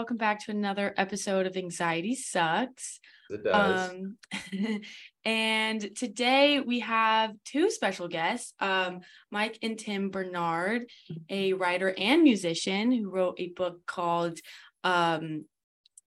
Hello, 0.00 0.06
everyone. 0.06 0.16
Welcome 0.16 0.16
back 0.16 0.44
to 0.46 0.50
another 0.50 0.94
episode 0.96 1.46
of 1.46 1.56
Anxiety 1.58 2.14
Sucks. 2.14 3.00
It 3.28 3.44
does. 3.44 3.90
Um, 3.90 4.16
and 5.26 5.94
today 5.94 6.60
we 6.60 6.80
have 6.80 7.34
two 7.44 7.70
special 7.70 8.08
guests 8.08 8.54
um, 8.60 9.00
Mike 9.30 9.58
and 9.62 9.78
Tim 9.78 10.10
Bernard, 10.10 10.86
a 11.28 11.52
writer 11.52 11.94
and 11.98 12.22
musician 12.22 12.92
who 12.92 13.10
wrote 13.10 13.36
a 13.38 13.48
book 13.48 13.84
called 13.86 14.38
um, 14.84 15.44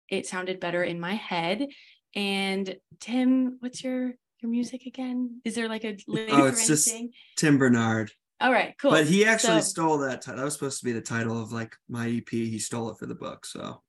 It 0.09 0.27
Sounded 0.27 0.61
Better 0.61 0.85
in 0.85 1.01
My 1.01 1.15
Head. 1.15 1.67
And 2.15 2.77
Tim, 3.01 3.57
what's 3.59 3.83
your 3.83 4.13
your 4.41 4.51
music 4.51 4.87
again? 4.87 5.41
Is 5.45 5.57
there 5.57 5.69
like 5.69 5.85
a 5.85 5.97
link 6.07 6.31
Oh, 6.33 6.45
or 6.45 6.49
it's 6.49 6.67
just 6.67 6.89
anything? 6.89 7.13
Tim 7.37 7.59
Bernard. 7.59 8.13
All 8.41 8.51
right, 8.53 8.75
cool. 8.81 8.91
But 8.91 9.07
he 9.07 9.25
actually 9.27 9.61
So- 9.63 9.69
stole 9.69 9.99
that. 9.99 10.23
Ti- 10.23 10.33
that 10.33 10.45
was 10.45 10.55
supposed 10.55 10.79
to 10.79 10.85
be 10.85 10.93
the 10.93 11.01
title 11.01 11.41
of 11.41 11.53
like 11.53 11.77
my 11.89 12.09
EP. 12.09 12.29
He 12.31 12.59
stole 12.59 12.91
it 12.91 12.99
for 12.99 13.07
the 13.07 13.15
book. 13.15 13.45
So 13.47 13.83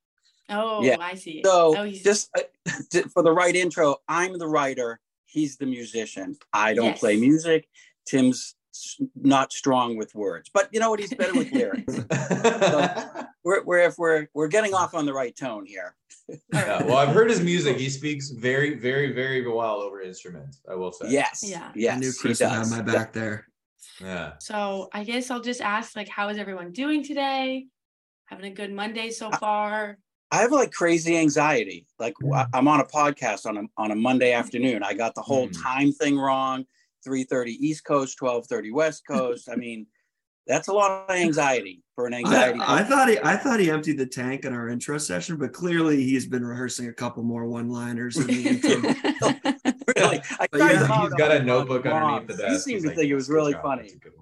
Oh, 0.49 0.83
Yeah. 0.83 0.97
I 0.99 1.15
see. 1.15 1.41
So 1.45 1.73
oh, 1.77 1.83
he's 1.83 2.03
just 2.03 2.29
uh, 2.37 2.41
t- 2.91 3.03
for 3.13 3.23
the 3.23 3.31
right 3.31 3.55
intro, 3.55 3.95
I'm 4.09 4.37
the 4.37 4.47
writer. 4.47 4.99
He's 5.25 5.55
the 5.55 5.65
musician. 5.65 6.35
I 6.51 6.73
don't 6.73 6.87
Yes. 6.87 6.99
play 6.99 7.15
music. 7.17 7.69
Tim's 8.05 8.55
not 9.15 9.53
strong 9.53 9.95
with 9.97 10.13
words, 10.15 10.49
but 10.53 10.67
you 10.73 10.79
know 10.81 10.89
what? 10.89 10.99
He's 10.99 11.13
better 11.13 11.33
with 11.33 11.51
lyrics. 11.53 11.93
We're, 13.43 13.63
we're 13.63 13.79
if 13.79 13.97
we're 13.97 14.27
we're 14.35 14.47
getting 14.49 14.73
off 14.75 14.93
on 14.93 15.05
the 15.07 15.13
right 15.13 15.35
tone 15.35 15.65
here. 15.65 15.95
Yeah, 16.53 16.83
well, 16.83 16.97
I've 16.97 17.09
heard 17.09 17.29
his 17.31 17.41
music. 17.41 17.77
He 17.77 17.89
speaks 17.89 18.29
very, 18.29 18.75
very, 18.75 19.13
very 19.13 19.45
well 19.47 19.81
over 19.81 19.99
instruments. 20.01 20.61
I 20.69 20.75
will 20.75 20.91
say. 20.91 21.07
Yes. 21.09 21.41
Yeah. 21.43 21.71
Yes. 21.73 21.95
I 21.95 21.99
knew 21.99 22.11
he 22.11 22.17
Chris 22.19 22.39
would 22.39 22.49
have 22.49 22.61
does. 22.63 22.71
my 22.71 22.81
back 22.83 23.13
there. 23.13 23.47
Yeah. 24.01 24.33
So 24.39 24.89
I 24.93 25.03
guess 25.03 25.29
I'll 25.31 25.41
just 25.41 25.61
ask, 25.61 25.95
like, 25.95 26.09
how 26.09 26.29
is 26.29 26.37
everyone 26.37 26.71
doing 26.71 27.03
today? 27.03 27.67
Having 28.25 28.51
a 28.51 28.55
good 28.55 28.71
Monday 28.73 29.11
so 29.11 29.29
I- 29.31 29.37
far? 29.37 29.97
I 30.33 30.37
have 30.37 30.51
like 30.53 30.71
crazy 30.71 31.17
anxiety. 31.17 31.85
Like 31.99 32.13
I- 32.33 32.45
I'm 32.53 32.67
on 32.69 32.79
a 32.79 32.85
podcast 32.85 33.45
on 33.45 33.57
a 33.57 33.63
on 33.77 33.91
a 33.91 33.95
Monday 33.95 34.31
afternoon. 34.31 34.81
I 34.81 34.93
got 34.93 35.13
the 35.13 35.21
whole 35.21 35.49
Mm. 35.49 35.61
time 35.63 35.91
thing 35.91 36.17
wrong. 36.17 36.65
3:30 37.05 37.51
East 37.59 37.83
Coast, 37.83 38.17
12:30 38.17 38.71
West 38.71 39.05
Coast. 39.05 39.49
I 39.51 39.55
mean, 39.55 39.87
that's 40.47 40.69
a 40.69 40.73
lot 40.73 41.09
of 41.09 41.15
anxiety 41.15 41.83
for 41.95 42.07
an 42.07 42.13
anxiety. 42.13 42.59
I, 42.61 42.79
I 42.79 42.83
thought 42.83 43.09
he 43.09 43.19
I 43.21 43.35
thought 43.35 43.59
he 43.59 43.69
emptied 43.69 43.97
the 43.97 44.05
tank 44.05 44.45
in 44.45 44.53
our 44.53 44.69
intro 44.69 44.97
session, 44.97 45.35
but 45.35 45.51
clearly 45.51 46.03
he's 46.03 46.27
been 46.27 46.45
rehearsing 46.45 46.87
a 46.87 46.93
couple 46.93 47.23
more 47.23 47.45
one-liners 47.45 48.15
in 48.17 48.27
the 48.27 48.47
intro. 48.47 49.60
Really. 50.41 50.45
I 50.45 50.47
But 50.51 50.57
tried 50.57 50.71
yeah, 50.89 51.01
He's 51.03 51.13
got 51.13 51.31
a 51.31 51.43
notebook 51.43 51.85
on 51.85 51.91
underneath 51.91 52.37
the 52.37 52.43
Rob. 52.43 52.53
desk. 52.53 52.67
He 52.67 52.73
He's 52.73 52.81
seemed 52.81 52.81
to 52.83 52.87
like, 52.89 52.97
think 52.97 53.11
it 53.11 53.15
was 53.15 53.29
really 53.29 53.53
job, 53.53 53.61
funny. 53.63 53.81
that's 53.83 53.93
a 53.93 53.97
good 53.99 54.13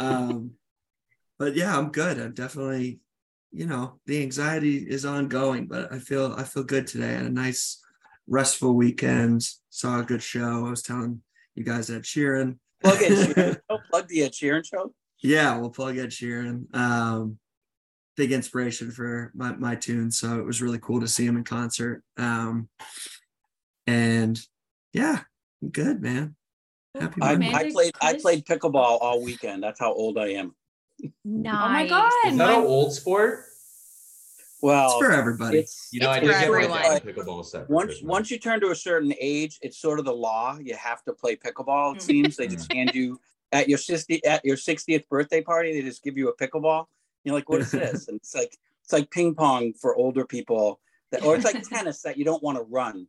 um, 0.00 0.50
but 1.38 1.54
yeah, 1.56 1.76
I'm 1.76 1.90
good. 1.90 2.18
I'm 2.18 2.32
definitely, 2.34 3.00
you 3.52 3.66
know, 3.66 4.00
the 4.06 4.22
anxiety 4.22 4.76
is 4.78 5.04
ongoing, 5.04 5.66
but 5.66 5.92
I 5.92 5.98
feel 5.98 6.34
I 6.36 6.44
feel 6.44 6.64
good 6.64 6.86
today. 6.86 7.10
I 7.10 7.18
had 7.18 7.26
a 7.26 7.30
nice 7.30 7.82
restful 8.26 8.74
weekend. 8.74 9.42
Saw 9.70 10.00
a 10.00 10.04
good 10.04 10.22
show. 10.22 10.66
I 10.66 10.70
was 10.70 10.82
telling 10.82 11.22
you 11.54 11.64
guys 11.64 11.90
Ed 11.90 12.02
Sheeran. 12.02 12.58
Plug 12.82 13.02
Ed 13.02 13.10
Sheeran. 13.10 13.60
show. 13.70 13.78
Plug 13.90 14.08
the 14.08 14.22
Ed 14.22 14.32
Sheeran 14.32 14.64
show. 14.66 14.92
Yeah, 15.22 15.56
we'll 15.58 15.70
plug 15.70 15.96
Ed 15.98 16.10
Sheeran. 16.10 16.74
Um, 16.74 17.38
big 18.16 18.32
inspiration 18.32 18.90
for 18.90 19.30
my, 19.34 19.52
my 19.56 19.74
tune. 19.74 20.10
So 20.10 20.38
it 20.38 20.44
was 20.46 20.60
really 20.62 20.78
cool 20.78 21.00
to 21.00 21.08
see 21.08 21.24
him 21.26 21.36
in 21.36 21.44
concert. 21.44 22.02
Um, 22.16 22.68
and 23.86 24.38
yeah, 24.96 25.20
I'm 25.62 25.68
good, 25.68 26.00
man. 26.02 26.34
Happy 26.98 27.20
I, 27.20 27.30
I 27.30 27.34
Amanda, 27.34 27.70
played 27.72 27.92
I 28.00 28.14
played 28.14 28.46
pickleball 28.46 28.98
all 29.02 29.22
weekend. 29.22 29.62
That's 29.62 29.78
how 29.78 29.92
old 29.92 30.16
I 30.18 30.28
am. 30.28 30.54
Nice. 31.24 31.54
Oh 31.54 31.68
my 31.68 31.86
god! 31.86 32.12
Is 32.26 32.36
that 32.38 32.58
an 32.58 32.64
old 32.64 32.94
sport? 32.94 33.44
Well, 34.62 34.98
it's 34.98 35.06
for 35.06 35.12
everybody. 35.12 35.58
it's 35.58 35.88
You 35.92 36.00
know, 36.00 36.10
It's 36.10 36.16
I 36.16 36.20
did 36.20 36.26
for 36.26 36.32
get 36.40 36.50
my 36.50 36.56
everyone. 36.62 36.82
dad 36.82 37.02
a 37.02 37.12
pickleball 37.12 37.44
set. 37.44 37.68
once 37.68 37.88
Christmas. 37.88 38.08
once 38.08 38.30
you 38.30 38.38
turn 38.38 38.60
to 38.60 38.70
a 38.70 38.74
certain 38.74 39.12
age, 39.20 39.58
it's 39.60 39.76
sort 39.76 39.98
of 39.98 40.06
the 40.06 40.14
law. 40.14 40.56
You 40.58 40.74
have 40.74 41.04
to 41.04 41.12
play 41.12 41.36
pickleball. 41.36 41.96
It 41.96 41.98
Mm. 41.98 42.02
seems 42.02 42.36
they 42.36 42.48
just 42.48 42.72
hand 42.72 42.94
you 42.94 43.20
at 43.52 43.68
your 43.68 43.76
60 43.78 44.24
at 44.24 44.42
your 44.44 44.56
60th 44.56 45.06
birthday 45.10 45.42
party. 45.42 45.74
They 45.74 45.82
just 45.82 46.02
give 46.02 46.16
you 46.16 46.30
a 46.30 46.36
pickleball. 46.36 46.86
You're 47.24 47.34
like, 47.34 47.48
what 47.50 47.60
is 47.60 47.70
this? 47.72 48.08
And 48.08 48.16
it's 48.16 48.34
like 48.34 48.56
it's 48.82 48.92
like 48.94 49.10
ping 49.10 49.34
pong 49.34 49.74
for 49.74 49.94
older 49.94 50.24
people, 50.24 50.80
that, 51.12 51.22
or 51.22 51.34
it's 51.36 51.44
like 51.44 51.62
tennis 51.68 52.00
that 52.02 52.16
you 52.16 52.24
don't 52.24 52.42
want 52.42 52.56
to 52.56 52.64
run. 52.64 53.06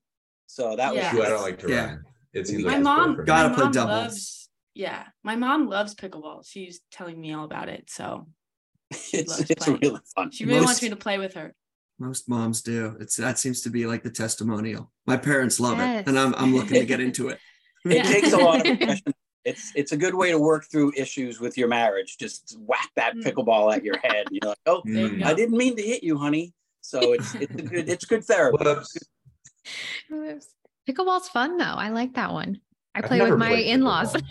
So 0.47 0.75
that 0.75 0.96
Yeah. 0.96 1.13
Ooh, 1.13 1.18
was 1.19 1.25
I 1.28 1.30
don't 1.30 1.41
like 1.41 1.59
to 1.59 1.69
Yeah. 1.69 1.85
run. 1.85 2.03
It 2.34 2.47
seems 2.47 2.63
My 2.63 2.74
like 2.74 2.84
mom. 2.84 3.24
Gotta 3.25 3.50
my 3.50 3.56
play 3.56 3.63
mom 3.66 3.72
doubles. 3.74 3.96
Loves, 4.03 4.50
yeah, 4.74 5.03
my 5.24 5.35
mom 5.35 5.68
loves 5.69 5.96
pickleball. 5.96 6.47
She's 6.47 6.81
telling 6.91 7.19
me 7.19 7.34
all 7.34 7.46
about 7.46 7.69
it. 7.69 7.90
So 7.90 8.28
it's, 8.91 9.40
it's 9.50 9.68
really 9.68 10.00
fun. 10.16 10.31
she 10.31 10.46
really 10.46 10.59
Most- 10.59 10.66
wants 10.68 10.81
me 10.81 10.90
to 10.90 10.96
play 10.96 11.18
with 11.18 11.34
her. 11.36 11.53
Most 12.00 12.30
moms 12.30 12.62
do. 12.62 12.96
It's 13.00 13.16
that 13.16 13.40
seems 13.40 13.62
to 13.62 13.72
be 13.72 13.88
like 13.88 14.03
the 14.03 14.12
testimonial. 14.12 14.91
My 15.07 15.18
parents 15.18 15.59
love 15.59 15.80
Yes. 15.80 16.02
it, 16.02 16.07
and 16.09 16.19
I'm 16.19 16.36
I'm 16.36 16.53
looking 16.53 16.80
to 16.80 16.86
get 16.86 17.00
into 17.00 17.30
it. 17.30 17.40
It 17.86 18.03
takes 18.06 18.34
a 18.34 18.38
lot 18.38 18.59
of 18.59 18.68
aggression. 18.74 19.13
It's 19.46 19.72
it's 19.75 19.91
a 19.94 19.97
good 19.97 20.13
way 20.13 20.30
to 20.31 20.38
work 20.38 20.66
through 20.69 20.94
issues 20.96 21.40
with 21.40 21.57
your 21.57 21.68
marriage. 21.69 22.18
Just 22.19 22.56
whack 22.59 22.90
that 22.97 23.16
Mm. 23.16 23.24
pickleball 23.24 23.75
at 23.75 23.84
your 23.84 23.97
head. 23.97 24.28
And 24.28 24.40
you're 24.40 24.50
like, 24.50 24.59
oh, 24.68 24.81
you 24.86 25.09
Mm. 25.09 25.24
I 25.25 25.34
didn't 25.34 25.57
mean 25.57 25.75
to 25.75 25.81
hit 25.81 26.03
you, 26.03 26.18
honey. 26.19 26.53
So 26.81 27.13
it's 27.13 27.34
it's 27.34 27.56
a 27.56 27.62
good 27.63 27.90
it's 27.90 28.06
good 28.06 28.24
therapy. 28.24 28.57
Whoops. 28.63 28.96
Pickleball's 30.89 31.29
fun 31.29 31.57
though. 31.57 31.66
I 31.66 31.89
like 31.89 32.13
that 32.13 32.31
one. 32.31 32.61
I 32.95 33.01
play 33.01 33.22
with 33.22 33.38
my 33.38 33.51
in-laws. 33.51 34.16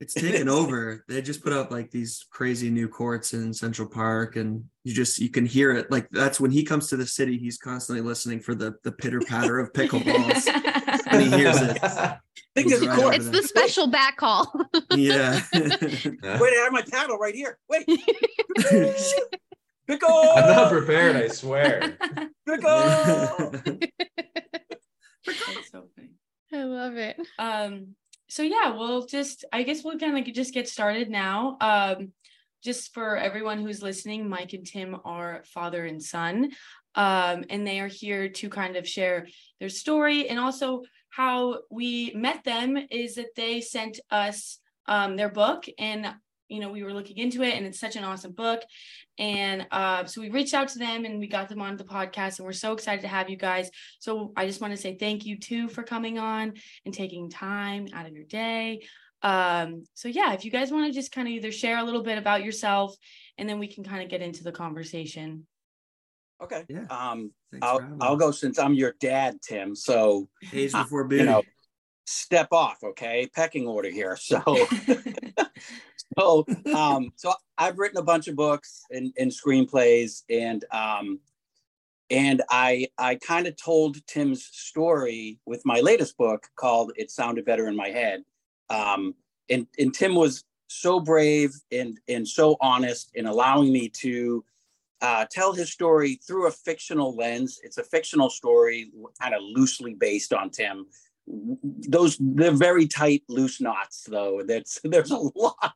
It's 0.00 0.14
taken 0.14 0.48
over. 0.48 1.04
They 1.08 1.20
just 1.20 1.44
put 1.44 1.52
up 1.52 1.70
like 1.70 1.90
these 1.90 2.24
crazy 2.30 2.70
new 2.70 2.88
courts 2.88 3.34
in 3.34 3.52
Central 3.52 3.86
Park, 3.86 4.36
and 4.36 4.64
you 4.82 4.94
just 4.94 5.18
you 5.18 5.28
can 5.28 5.44
hear 5.44 5.72
it. 5.72 5.90
Like 5.90 6.08
that's 6.10 6.40
when 6.40 6.50
he 6.50 6.64
comes 6.64 6.88
to 6.88 6.96
the 6.96 7.06
city, 7.06 7.36
he's 7.36 7.58
constantly 7.58 8.00
listening 8.02 8.40
for 8.40 8.54
the 8.54 8.76
the 8.82 8.92
pitter 8.92 9.20
patter 9.20 9.58
of 9.58 9.74
pickleballs. 9.74 10.46
and 11.06 11.20
he 11.20 11.28
hears 11.28 11.60
it. 11.60 11.78
I 11.82 12.18
think 12.54 12.68
He's 12.68 12.86
right 12.86 13.14
it's 13.14 13.28
the 13.28 13.42
special 13.42 13.88
back 13.88 14.16
call. 14.16 14.50
Yeah. 14.96 15.42
Wait, 15.52 15.74
I 16.24 16.60
have 16.64 16.72
my 16.72 16.82
paddle 16.90 17.18
right 17.18 17.34
here. 17.34 17.58
Wait, 17.68 17.86
pickle, 19.86 20.08
I'm 20.08 20.48
not 20.48 20.72
prepared, 20.72 21.16
I 21.16 21.28
swear. 21.28 21.98
pickle. 22.46 23.52
That's 25.54 25.70
so 25.70 25.88
funny. 25.96 26.10
I 26.52 26.64
love 26.64 26.96
it. 26.96 27.16
um 27.38 27.94
so 28.28 28.42
yeah 28.42 28.70
we'll 28.76 29.06
just 29.06 29.44
i 29.52 29.62
guess 29.64 29.82
we'll 29.84 29.98
kind 29.98 30.16
of 30.16 30.34
just 30.34 30.54
get 30.54 30.68
started 30.68 31.10
now 31.10 31.56
um 31.60 32.12
just 32.62 32.92
for 32.94 33.16
everyone 33.16 33.58
who's 33.58 33.82
listening 33.82 34.28
mike 34.28 34.52
and 34.52 34.66
tim 34.66 34.96
are 35.04 35.42
father 35.46 35.84
and 35.84 36.02
son 36.02 36.50
um 36.94 37.44
and 37.50 37.66
they 37.66 37.80
are 37.80 37.88
here 37.88 38.28
to 38.28 38.48
kind 38.48 38.76
of 38.76 38.86
share 38.88 39.26
their 39.58 39.68
story 39.68 40.28
and 40.28 40.38
also 40.38 40.82
how 41.10 41.58
we 41.70 42.12
met 42.14 42.44
them 42.44 42.76
is 42.90 43.16
that 43.16 43.34
they 43.36 43.60
sent 43.60 43.98
us 44.10 44.58
um 44.86 45.16
their 45.16 45.30
book 45.30 45.64
and 45.78 46.06
you 46.50 46.60
know 46.60 46.70
we 46.70 46.82
were 46.82 46.92
looking 46.92 47.16
into 47.16 47.42
it 47.42 47.54
and 47.54 47.64
it's 47.64 47.80
such 47.80 47.96
an 47.96 48.04
awesome 48.04 48.32
book 48.32 48.60
and 49.18 49.66
uh, 49.70 50.04
so 50.04 50.20
we 50.20 50.30
reached 50.30 50.54
out 50.54 50.68
to 50.68 50.78
them 50.78 51.04
and 51.04 51.18
we 51.18 51.26
got 51.26 51.48
them 51.48 51.60
on 51.60 51.76
the 51.76 51.84
podcast 51.84 52.38
and 52.38 52.46
we're 52.46 52.52
so 52.52 52.72
excited 52.72 53.02
to 53.02 53.08
have 53.08 53.30
you 53.30 53.36
guys 53.36 53.70
so 53.98 54.32
i 54.36 54.46
just 54.46 54.60
want 54.60 54.72
to 54.72 54.80
say 54.80 54.96
thank 54.96 55.24
you 55.24 55.38
too 55.38 55.68
for 55.68 55.82
coming 55.82 56.18
on 56.18 56.52
and 56.84 56.94
taking 56.94 57.30
time 57.30 57.88
out 57.92 58.06
of 58.06 58.12
your 58.12 58.24
day. 58.24 58.82
Um, 59.22 59.84
so 59.94 60.08
yeah, 60.08 60.32
if 60.32 60.44
you 60.44 60.50
guys 60.50 60.70
want 60.70 60.86
to 60.86 60.92
just 60.92 61.12
kind 61.12 61.28
of 61.28 61.32
either 61.32 61.52
share 61.52 61.78
a 61.78 61.84
little 61.84 62.02
bit 62.02 62.18
about 62.18 62.44
yourself 62.44 62.96
and 63.38 63.48
then 63.48 63.58
we 63.58 63.72
can 63.72 63.84
kind 63.84 64.02
of 64.02 64.08
get 64.08 64.22
into 64.22 64.42
the 64.42 64.52
conversation. 64.52 65.46
Okay. 66.42 66.64
Yeah. 66.68 66.86
Um, 66.88 67.32
Thanks 67.50 67.66
I'll 67.66 67.96
I'll 68.00 68.16
go 68.16 68.30
since 68.30 68.58
I'm 68.58 68.72
your 68.72 68.94
dad, 68.98 69.42
Tim. 69.42 69.74
So 69.74 70.28
Age 70.52 70.72
uh, 70.72 70.84
before 70.84 71.04
beauty. 71.04 71.24
you 71.24 71.30
know, 71.30 71.42
step 72.06 72.48
off, 72.50 72.78
okay? 72.82 73.28
Pecking 73.34 73.66
order 73.66 73.90
here. 73.90 74.16
So 74.16 74.42
so 76.18 76.44
um 76.74 77.12
so 77.16 77.32
I've 77.58 77.78
written 77.78 77.98
a 77.98 78.02
bunch 78.02 78.28
of 78.28 78.36
books 78.36 78.82
and, 78.90 79.12
and 79.18 79.30
screenplays 79.30 80.22
and 80.30 80.64
um 80.72 81.20
and 82.10 82.42
I 82.50 82.88
I 82.98 83.16
kind 83.16 83.46
of 83.46 83.56
told 83.56 84.04
Tim's 84.06 84.44
story 84.44 85.38
with 85.46 85.62
my 85.64 85.80
latest 85.80 86.16
book 86.16 86.46
called 86.56 86.92
It 86.96 87.10
Sounded 87.10 87.44
Better 87.44 87.68
in 87.68 87.76
My 87.76 87.88
Head. 87.88 88.24
Um 88.68 89.14
and 89.48 89.66
and 89.78 89.94
Tim 89.94 90.14
was 90.14 90.44
so 90.68 91.00
brave 91.00 91.52
and 91.72 91.98
and 92.08 92.26
so 92.26 92.56
honest 92.60 93.10
in 93.14 93.26
allowing 93.26 93.72
me 93.72 93.88
to 93.88 94.44
uh, 95.02 95.24
tell 95.30 95.52
his 95.52 95.72
story 95.72 96.20
through 96.26 96.46
a 96.46 96.50
fictional 96.50 97.16
lens. 97.16 97.58
It's 97.62 97.78
a 97.78 97.82
fictional 97.82 98.28
story, 98.28 98.92
kind 99.20 99.34
of 99.34 99.40
loosely 99.42 99.94
based 99.94 100.32
on 100.32 100.50
Tim. 100.50 100.86
Those 101.88 102.16
they're 102.20 102.50
very 102.50 102.86
tight, 102.86 103.22
loose 103.28 103.60
knots, 103.60 104.04
though. 104.08 104.42
That's 104.44 104.80
there's 104.84 105.10
a 105.10 105.16
lot. 105.16 105.74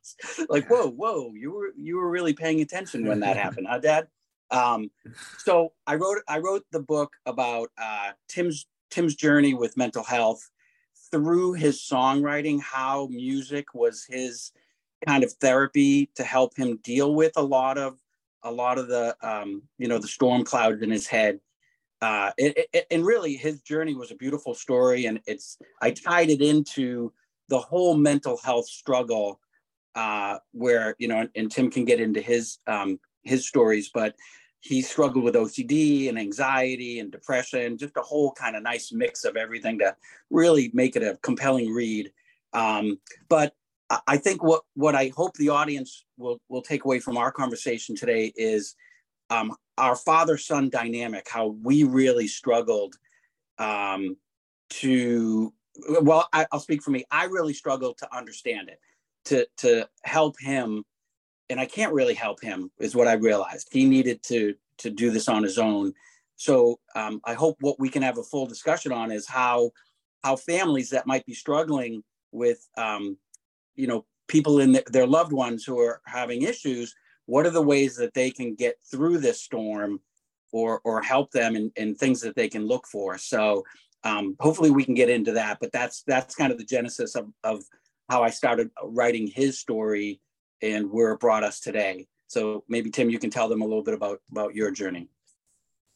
Like 0.49 0.67
whoa, 0.69 0.89
whoa, 0.89 1.33
you 1.33 1.51
were 1.51 1.69
you 1.77 1.97
were 1.97 2.09
really 2.09 2.33
paying 2.33 2.61
attention 2.61 3.05
when 3.05 3.21
that 3.21 3.37
happened, 3.43 3.67
huh, 3.69 3.79
Dad? 3.79 4.07
Um, 4.51 4.91
so 5.37 5.73
I 5.87 5.95
wrote 5.95 6.19
I 6.27 6.39
wrote 6.39 6.65
the 6.71 6.81
book 6.81 7.13
about 7.25 7.69
uh, 7.77 8.11
Tim's 8.27 8.67
Tim's 8.91 9.15
journey 9.15 9.53
with 9.53 9.77
mental 9.77 10.03
health 10.03 10.49
through 11.11 11.53
his 11.53 11.79
songwriting, 11.79 12.61
how 12.61 13.07
music 13.07 13.73
was 13.73 14.05
his 14.07 14.51
kind 15.05 15.23
of 15.23 15.31
therapy 15.33 16.09
to 16.15 16.23
help 16.23 16.57
him 16.57 16.79
deal 16.83 17.13
with 17.13 17.33
a 17.35 17.43
lot 17.43 17.77
of 17.77 17.99
a 18.43 18.51
lot 18.51 18.77
of 18.77 18.87
the 18.87 19.15
um, 19.21 19.63
you 19.77 19.87
know 19.87 19.97
the 19.97 20.07
storm 20.07 20.43
clouds 20.43 20.81
in 20.81 20.91
his 20.91 21.07
head. 21.07 21.39
Uh, 22.05 22.31
it, 22.37 22.69
it, 22.71 22.85
and 22.91 23.03
really, 23.03 23.35
his 23.35 23.61
journey 23.61 23.95
was 23.95 24.11
a 24.11 24.15
beautiful 24.15 24.53
story, 24.53 25.07
and 25.07 25.19
it's 25.25 25.57
I 25.81 25.89
tied 25.89 26.29
it 26.29 26.39
into 26.39 27.11
the 27.49 27.57
whole 27.57 27.97
mental 27.97 28.37
health 28.37 28.67
struggle, 28.67 29.39
uh, 29.95 30.37
where 30.51 30.95
you 30.99 31.07
know, 31.07 31.27
and 31.35 31.51
Tim 31.51 31.71
can 31.71 31.83
get 31.83 31.99
into 31.99 32.21
his 32.21 32.59
um, 32.67 32.99
his 33.23 33.47
stories, 33.47 33.89
but 33.91 34.13
he 34.59 34.83
struggled 34.83 35.23
with 35.23 35.33
OCD 35.33 36.07
and 36.07 36.19
anxiety 36.19 36.99
and 36.99 37.11
depression, 37.11 37.75
just 37.75 37.97
a 37.97 38.01
whole 38.01 38.31
kind 38.33 38.55
of 38.55 38.61
nice 38.61 38.91
mix 38.91 39.23
of 39.23 39.35
everything 39.35 39.79
to 39.79 39.95
really 40.29 40.69
make 40.75 40.95
it 40.95 41.01
a 41.01 41.17
compelling 41.23 41.73
read. 41.73 42.11
Um, 42.53 42.99
but 43.29 43.55
I 44.05 44.17
think 44.17 44.43
what 44.43 44.61
what 44.75 44.93
I 44.93 45.11
hope 45.15 45.33
the 45.37 45.49
audience 45.49 46.05
will 46.17 46.39
will 46.49 46.61
take 46.61 46.85
away 46.85 46.99
from 46.99 47.17
our 47.17 47.31
conversation 47.31 47.95
today 47.95 48.31
is 48.35 48.75
um, 49.29 49.55
our 49.77 49.95
father 49.95 50.37
son 50.37 50.69
dynamic, 50.69 51.27
how 51.29 51.47
we 51.47 51.83
really 51.83 52.27
struggled 52.27 52.95
um, 53.57 54.17
to. 54.69 55.53
Well, 56.01 56.27
I, 56.31 56.47
I'll 56.51 56.59
speak 56.59 56.81
for 56.81 56.91
me. 56.91 57.03
I 57.11 57.25
really 57.25 57.53
struggled 57.53 57.97
to 57.97 58.15
understand 58.15 58.69
it, 58.69 58.79
to 59.25 59.47
to 59.57 59.89
help 60.03 60.39
him, 60.39 60.83
and 61.49 61.59
I 61.59 61.65
can't 61.65 61.93
really 61.93 62.13
help 62.13 62.41
him. 62.41 62.71
Is 62.79 62.95
what 62.95 63.07
I 63.07 63.13
realized. 63.13 63.69
He 63.71 63.85
needed 63.85 64.23
to 64.23 64.55
to 64.79 64.89
do 64.89 65.11
this 65.11 65.27
on 65.27 65.43
his 65.43 65.57
own. 65.57 65.93
So 66.37 66.79
um, 66.95 67.21
I 67.23 67.33
hope 67.33 67.57
what 67.61 67.79
we 67.79 67.89
can 67.89 68.01
have 68.01 68.17
a 68.17 68.23
full 68.23 68.45
discussion 68.45 68.91
on 68.91 69.11
is 69.11 69.27
how 69.27 69.71
how 70.23 70.35
families 70.35 70.89
that 70.89 71.07
might 71.07 71.25
be 71.25 71.33
struggling 71.33 72.03
with 72.31 72.67
um, 72.77 73.17
you 73.75 73.87
know 73.87 74.05
people 74.27 74.59
in 74.59 74.73
the, 74.73 74.83
their 74.87 75.07
loved 75.07 75.31
ones 75.31 75.63
who 75.63 75.79
are 75.79 76.01
having 76.05 76.41
issues 76.41 76.95
what 77.25 77.45
are 77.45 77.51
the 77.51 77.61
ways 77.61 77.95
that 77.95 78.13
they 78.13 78.31
can 78.31 78.55
get 78.55 78.75
through 78.89 79.17
this 79.17 79.41
storm 79.41 79.99
or 80.51 80.81
or 80.83 81.01
help 81.01 81.31
them 81.31 81.71
in 81.75 81.95
things 81.95 82.21
that 82.21 82.35
they 82.35 82.47
can 82.47 82.65
look 82.65 82.87
for 82.87 83.17
so 83.17 83.63
um, 84.03 84.35
hopefully 84.39 84.69
we 84.69 84.85
can 84.85 84.93
get 84.93 85.09
into 85.09 85.31
that 85.31 85.57
but 85.59 85.71
that's 85.71 86.03
that's 86.05 86.35
kind 86.35 86.51
of 86.51 86.57
the 86.57 86.63
genesis 86.63 87.15
of, 87.15 87.27
of 87.43 87.63
how 88.09 88.23
i 88.23 88.29
started 88.29 88.69
writing 88.83 89.27
his 89.27 89.59
story 89.59 90.21
and 90.61 90.89
where 90.91 91.11
it 91.11 91.19
brought 91.19 91.43
us 91.43 91.59
today 91.59 92.07
so 92.27 92.63
maybe 92.69 92.89
tim 92.89 93.09
you 93.09 93.19
can 93.19 93.29
tell 93.29 93.49
them 93.49 93.61
a 93.61 93.65
little 93.65 93.83
bit 93.83 93.93
about 93.95 94.19
about 94.31 94.53
your 94.53 94.71
journey 94.71 95.09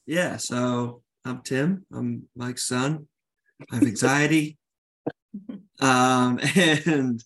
Yeah. 0.09 0.37
So 0.37 1.03
I'm 1.23 1.41
Tim. 1.43 1.85
I'm 1.93 2.27
Mike's 2.35 2.67
son. 2.67 3.07
I 3.71 3.75
have 3.75 3.83
anxiety. 3.83 4.57
Um, 5.79 6.39
and 6.55 7.23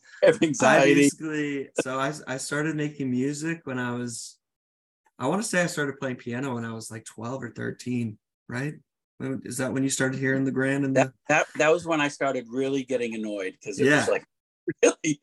I 0.61 0.85
basically, 0.85 1.69
so 1.81 1.99
I, 1.99 2.13
I 2.27 2.37
started 2.37 2.75
making 2.75 3.09
music 3.11 3.61
when 3.65 3.79
I 3.79 3.91
was, 3.93 4.37
I 5.17 5.27
want 5.27 5.41
to 5.41 5.47
say 5.47 5.61
I 5.61 5.67
started 5.67 5.99
playing 5.99 6.17
piano 6.17 6.55
when 6.55 6.65
I 6.65 6.73
was 6.73 6.91
like 6.91 7.05
12 7.05 7.43
or 7.43 7.49
13, 7.51 8.17
right? 8.47 8.73
Is 9.43 9.57
that 9.57 9.71
when 9.71 9.83
you 9.83 9.89
started 9.89 10.19
hearing 10.19 10.43
the 10.43 10.51
grand 10.51 10.85
and 10.85 10.95
that, 10.97 11.07
the, 11.07 11.13
that 11.29 11.45
that 11.57 11.71
was 11.71 11.85
when 11.85 12.01
i 12.01 12.09
started 12.09 12.45
really 12.49 12.83
getting 12.83 13.15
annoyed 13.15 13.53
because 13.53 13.79
it 13.79 13.85
Yeah. 13.85 13.99
was 13.99 14.09
like 14.09 14.25
really 14.83 15.21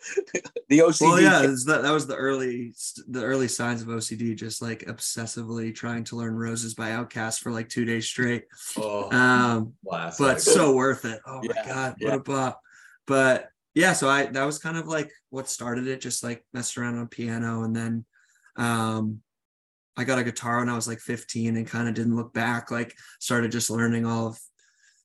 the 0.69 0.79
ocd 0.79 1.01
well, 1.01 1.21
yeah, 1.21 1.43
it's 1.43 1.65
that, 1.65 1.83
that 1.83 1.91
was 1.91 2.07
the 2.07 2.15
early, 2.15 2.73
the 3.09 3.23
early 3.25 3.49
signs 3.49 3.83
of 3.83 3.89
OCD, 3.89 4.37
just 4.37 4.61
like 4.63 4.87
obsessively 4.87 5.75
trying 5.75 6.05
to 6.05 6.17
learn 6.17 6.35
roses 6.35 6.75
by 6.75 6.91
OutKast 6.91 7.41
for 7.41 7.51
like 7.51 7.69
two 7.69 7.85
days 7.87 8.07
straight. 8.07 8.45
Oh, 8.77 9.11
Um, 9.11 9.73
but 10.19 10.41
so 10.41 10.75
worth 10.75 11.05
it. 11.05 11.21
Oh 11.27 11.41
my 11.43 11.55
god, 11.67 11.97
yeah. 11.99 12.09
what 12.11 12.15
a 12.15 12.21
bop! 12.21 12.61
But 13.11 13.49
yeah, 13.75 13.93
so 13.93 14.09
I 14.09 14.27
that 14.27 14.45
was 14.45 14.61
kind 14.61 14.77
of 14.77 14.87
like 14.87 15.11
what 15.31 15.49
started 15.49 15.89
it, 15.89 16.01
just 16.01 16.23
like 16.23 16.45
messed 16.53 16.79
around 16.79 16.97
on 16.97 17.09
piano, 17.09 17.65
and 17.65 17.75
then 17.75 18.05
um, 18.57 19.21
I 19.97 20.05
got 20.05 20.21
a 20.21 20.25
guitar 20.25 20.59
when 20.59 20.69
I 20.69 20.77
was 20.77 20.87
like 20.87 21.01
15 21.01 21.57
and 21.57 21.67
kind 21.67 21.89
of 21.89 21.95
didn't 21.95 22.15
look 22.15 22.33
back. 22.33 22.71
Like 22.71 22.97
started 23.19 23.51
just 23.51 23.69
learning 23.69 24.07
all 24.07 24.29
of 24.29 24.39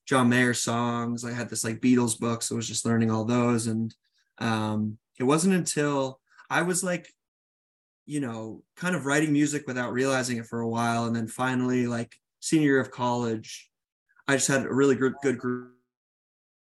John 0.06 0.30
Mayer 0.30 0.54
songs. 0.54 1.26
I 1.26 1.32
had 1.34 1.50
this 1.50 1.64
like 1.64 1.82
Beatles 1.82 2.20
book, 2.20 2.44
so 2.44 2.54
I 2.54 2.58
was 2.58 2.68
just 2.68 2.86
learning 2.86 3.10
all 3.10 3.26
those, 3.26 3.66
and 3.66 3.92
um, 4.38 5.00
it 5.20 5.24
wasn't 5.24 5.56
until 5.56 6.20
I 6.48 6.62
was 6.62 6.84
like 6.84 7.10
you 8.08 8.20
know, 8.20 8.62
kind 8.76 8.96
of 8.96 9.08
writing 9.08 9.34
music 9.34 9.66
without 9.66 9.92
realizing 9.92 10.38
it 10.38 10.46
for 10.46 10.60
a 10.60 10.70
while. 10.70 11.06
And 11.06 11.16
then 11.16 11.28
finally, 11.28 11.88
like 11.88 12.14
senior 12.40 12.68
year 12.68 12.80
of 12.80 12.92
college, 12.92 13.68
I 14.28 14.36
just 14.36 14.48
had 14.48 14.64
a 14.64 14.72
really 14.72 14.94
good, 14.94 15.16
good 15.24 15.40
group 15.40 15.72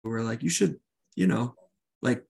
who 0.02 0.08
were 0.08 0.22
like, 0.22 0.42
you 0.42 0.48
should, 0.48 0.81
you 1.19 1.26
know, 1.26 1.53
like 2.00 2.25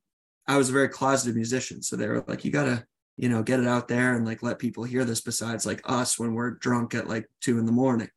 I 0.46 0.56
was 0.56 0.70
a 0.70 0.72
very 0.72 0.88
closeted 0.88 1.34
musician. 1.34 1.82
So 1.82 1.94
they 1.94 2.08
were 2.08 2.24
like, 2.26 2.42
you 2.42 2.50
gotta, 2.50 2.86
you 3.18 3.28
know, 3.28 3.42
get 3.42 3.60
it 3.60 3.66
out 3.66 3.86
there 3.86 4.16
and 4.16 4.24
like 4.24 4.42
let 4.42 4.58
people 4.58 4.82
hear 4.82 5.04
this 5.04 5.20
besides 5.20 5.66
like 5.66 5.82
us 5.84 6.18
when 6.18 6.32
we're 6.32 6.52
drunk 6.52 6.94
at 6.94 7.06
like 7.06 7.26
two 7.42 7.58
in 7.58 7.66
the 7.66 7.72
morning. 7.72 8.08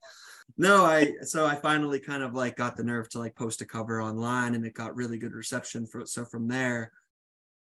No, 0.57 0.85
I 0.85 1.11
so 1.23 1.45
I 1.45 1.55
finally 1.55 1.99
kind 1.99 2.23
of 2.23 2.33
like 2.33 2.55
got 2.55 2.77
the 2.77 2.85
nerve 2.85 3.09
to 3.09 3.19
like 3.19 3.35
post 3.35 3.59
a 3.59 3.65
cover 3.65 4.01
online 4.01 4.55
and 4.55 4.65
it 4.65 4.73
got 4.73 4.95
really 4.95 5.17
good 5.17 5.33
reception 5.33 5.85
for 5.85 6.05
so 6.05 6.23
from 6.23 6.47
there, 6.47 6.93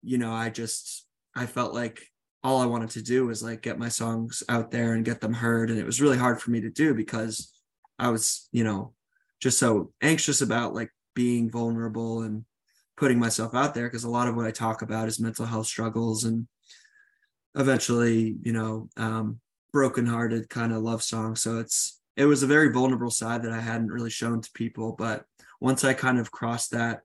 you 0.04 0.18
know, 0.18 0.34
I 0.34 0.50
just 0.50 1.06
I 1.34 1.46
felt 1.46 1.74
like 1.74 2.06
all 2.44 2.62
I 2.62 2.66
wanted 2.66 2.90
to 2.92 3.02
do 3.02 3.28
was 3.28 3.42
like 3.42 3.62
get 3.62 3.80
my 3.80 3.90
songs 3.90 4.44
out 4.50 4.72
there 4.72 4.94
and 4.94 5.06
get 5.06 5.22
them 5.22 5.34
heard. 5.34 5.70
And 5.70 5.80
it 5.80 5.86
was 5.86 6.02
really 6.02 6.18
hard 6.18 6.42
for 6.42 6.52
me 6.52 6.60
to 6.62 6.70
do 6.70 6.94
because 6.94 7.54
I 7.98 8.10
was, 8.10 8.50
you 8.52 8.66
know, 8.66 8.94
just 9.40 9.58
so 9.58 9.94
anxious 10.02 10.42
about 10.42 10.74
like 10.74 10.92
being 11.16 11.50
vulnerable 11.50 12.24
and 12.24 12.44
putting 13.00 13.18
myself 13.18 13.56
out 13.56 13.74
there 13.74 13.88
because 13.88 14.04
a 14.04 14.10
lot 14.10 14.28
of 14.28 14.36
what 14.36 14.46
I 14.46 14.52
talk 14.52 14.82
about 14.82 15.08
is 15.08 15.20
mental 15.20 15.46
health 15.46 15.68
struggles 15.68 16.26
and 16.26 16.48
eventually, 17.56 18.36
you 18.44 18.52
know, 18.52 18.90
um, 18.98 19.40
brokenhearted 19.72 20.50
kind 20.50 20.74
of 20.74 20.84
love 20.84 21.02
song. 21.02 21.36
So 21.36 21.60
it's 21.60 22.02
it 22.18 22.26
was 22.26 22.44
a 22.44 22.48
very 22.48 22.74
vulnerable 22.74 23.12
side 23.12 23.44
that 23.44 23.54
I 23.54 23.62
hadn't 23.62 23.92
really 23.92 24.10
shown 24.10 24.42
to 24.42 24.52
people. 24.54 24.92
But 24.92 25.24
once 25.62 25.86
I 25.86 25.94
kind 25.94 26.20
of 26.20 26.32
crossed 26.32 26.72
that, 26.72 27.02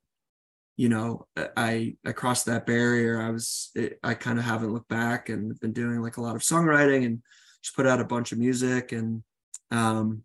you 0.76 0.88
know, 0.88 1.29
I 1.56 1.96
I 2.05 2.12
crossed 2.12 2.46
that 2.46 2.67
barrier. 2.67 3.20
I 3.20 3.31
was 3.31 3.70
it, 3.76 4.00
I 4.02 4.14
kind 4.14 4.41
of 4.41 4.44
haven't 4.44 4.73
looked 4.73 4.88
back 4.88 5.29
and 5.29 5.58
been 5.61 5.73
doing 5.73 6.00
like 6.02 6.17
a 6.17 6.23
lot 6.23 6.35
of 6.35 6.43
songwriting 6.43 7.06
and 7.06 7.23
just 7.62 7.76
put 7.76 7.87
out 7.87 8.00
a 8.00 8.05
bunch 8.05 8.32
of 8.32 8.38
music 8.38 8.93
and 8.93 9.23
um 9.70 10.24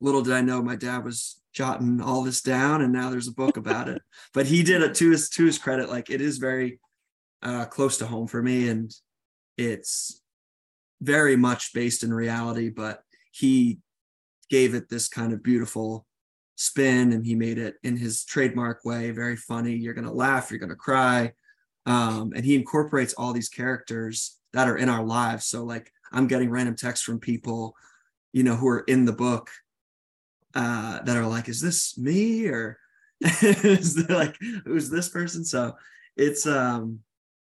little 0.00 0.22
did 0.22 0.34
I 0.34 0.42
know 0.42 0.62
my 0.62 0.76
dad 0.76 1.04
was 1.04 1.40
jotting 1.56 2.02
all 2.02 2.22
this 2.22 2.42
down 2.42 2.82
and 2.82 2.92
now 2.92 3.08
there's 3.08 3.28
a 3.28 3.32
book 3.32 3.56
about 3.56 3.88
it. 3.88 4.02
But 4.34 4.46
he 4.46 4.62
did 4.62 4.82
it 4.82 4.94
to 4.96 5.10
his 5.10 5.30
to 5.30 5.46
his 5.46 5.58
credit. 5.58 5.88
Like 5.88 6.10
it 6.10 6.20
is 6.20 6.36
very 6.36 6.78
uh 7.42 7.64
close 7.64 7.96
to 7.98 8.06
home 8.06 8.26
for 8.26 8.42
me 8.42 8.68
and 8.68 8.94
it's 9.56 10.20
very 11.00 11.36
much 11.36 11.72
based 11.72 12.02
in 12.02 12.12
reality, 12.12 12.68
but 12.68 13.02
he 13.32 13.78
gave 14.50 14.74
it 14.74 14.90
this 14.90 15.08
kind 15.08 15.32
of 15.32 15.42
beautiful 15.42 16.06
spin 16.56 17.12
and 17.12 17.24
he 17.24 17.34
made 17.34 17.58
it 17.58 17.76
in 17.82 17.96
his 17.96 18.24
trademark 18.24 18.84
way, 18.84 19.10
very 19.10 19.36
funny. 19.36 19.74
You're 19.74 19.94
gonna 19.94 20.12
laugh, 20.12 20.50
you're 20.50 20.60
gonna 20.60 20.76
cry. 20.76 21.32
Um, 21.86 22.32
and 22.36 22.44
he 22.44 22.54
incorporates 22.54 23.14
all 23.14 23.32
these 23.32 23.48
characters 23.48 24.38
that 24.52 24.68
are 24.68 24.76
in 24.76 24.90
our 24.90 25.04
lives. 25.04 25.46
So 25.46 25.64
like 25.64 25.90
I'm 26.12 26.26
getting 26.26 26.50
random 26.50 26.76
texts 26.76 27.04
from 27.04 27.18
people, 27.18 27.74
you 28.34 28.42
know, 28.42 28.56
who 28.56 28.68
are 28.68 28.80
in 28.80 29.06
the 29.06 29.12
book 29.12 29.50
uh 30.56 31.02
that 31.04 31.16
are 31.16 31.26
like, 31.26 31.48
is 31.48 31.60
this 31.60 31.96
me 31.96 32.48
or 32.48 32.78
is 33.20 33.96
like 34.08 34.36
who's 34.64 34.90
this 34.90 35.08
person? 35.08 35.44
So 35.44 35.76
it's 36.16 36.46
um 36.46 37.00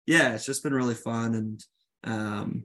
yeah, 0.06 0.34
it's 0.36 0.46
just 0.46 0.62
been 0.64 0.74
really 0.74 0.96
fun 0.96 1.34
and 1.36 1.66
um 2.04 2.64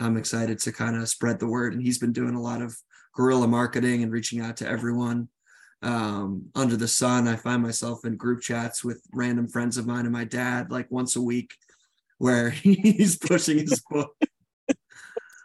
I'm 0.00 0.16
excited 0.16 0.58
to 0.60 0.72
kind 0.72 0.96
of 0.96 1.08
spread 1.08 1.38
the 1.38 1.46
word. 1.46 1.72
And 1.74 1.82
he's 1.82 1.98
been 1.98 2.12
doing 2.12 2.34
a 2.34 2.42
lot 2.42 2.62
of 2.62 2.76
guerrilla 3.14 3.46
marketing 3.46 4.02
and 4.02 4.10
reaching 4.12 4.40
out 4.40 4.56
to 4.58 4.68
everyone 4.68 5.28
um, 5.82 6.46
under 6.54 6.76
the 6.76 6.88
sun. 6.88 7.28
I 7.28 7.36
find 7.36 7.62
myself 7.62 8.04
in 8.04 8.16
group 8.16 8.40
chats 8.40 8.82
with 8.82 9.00
random 9.12 9.46
friends 9.48 9.76
of 9.76 9.86
mine 9.86 10.04
and 10.04 10.12
my 10.12 10.24
dad 10.24 10.70
like 10.70 10.90
once 10.90 11.14
a 11.16 11.22
week 11.22 11.54
where 12.18 12.50
he's 12.64 13.16
pushing 13.16 13.58
his 13.58 13.82
book. 13.88 14.14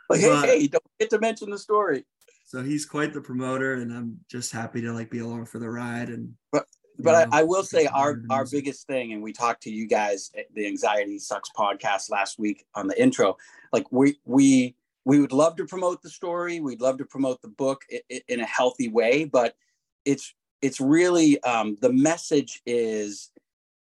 Like, 0.10 0.22
hey, 0.22 0.27
But- 0.29 0.46
hey, 0.46 0.68
don't 0.68 0.84
get 1.00 1.10
to 1.12 1.20
mention 1.20 1.51
the 1.51 1.60
story. 1.60 2.06
So 2.50 2.63
he's 2.63 2.84
quite 2.84 3.13
the 3.13 3.22
promoter 3.22 3.75
and 3.75 3.94
I'm 3.94 4.20
just 4.27 4.51
happy 4.51 4.82
to 4.82 4.91
like 4.91 5.12
be 5.12 5.20
along 5.20 5.46
for 5.46 5.60
the 5.60 5.70
ride. 5.70 6.10
And 6.10 6.34
But 6.51 6.65
But 6.98 7.12
know, 7.12 7.38
I, 7.38 7.41
I 7.41 7.44
will 7.44 7.62
say 7.62 7.86
our 7.86 8.24
our 8.32 8.44
biggest 8.51 8.88
thing, 8.88 9.13
and 9.13 9.22
we 9.22 9.34
talked 9.34 9.62
to 9.63 9.70
you 9.70 9.86
guys 9.88 10.32
at 10.36 10.46
the 10.56 10.65
Anxiety 10.65 11.20
Sucks 11.20 11.51
podcast 11.56 12.10
last 12.10 12.39
week 12.39 12.65
on 12.74 12.88
the 12.88 13.00
intro. 13.00 13.38
Like 13.72 13.86
we 13.91 14.18
we 14.25 14.75
we 15.06 15.20
would 15.20 15.32
love 15.32 15.58
to 15.58 15.65
promote 15.65 16.01
the 16.01 16.10
story. 16.10 16.60
We'd 16.60 16.82
love 16.82 16.98
to 16.98 17.06
promote 17.06 17.39
the 17.44 17.50
book 17.50 17.86
in 18.27 18.39
a 18.39 18.48
healthy 18.48 18.89
way, 18.89 19.25
but 19.25 19.56
it's 20.03 20.34
it's 20.63 20.82
really 20.82 21.39
um, 21.44 21.77
the 21.82 21.94
message 21.94 22.63
is 22.65 23.29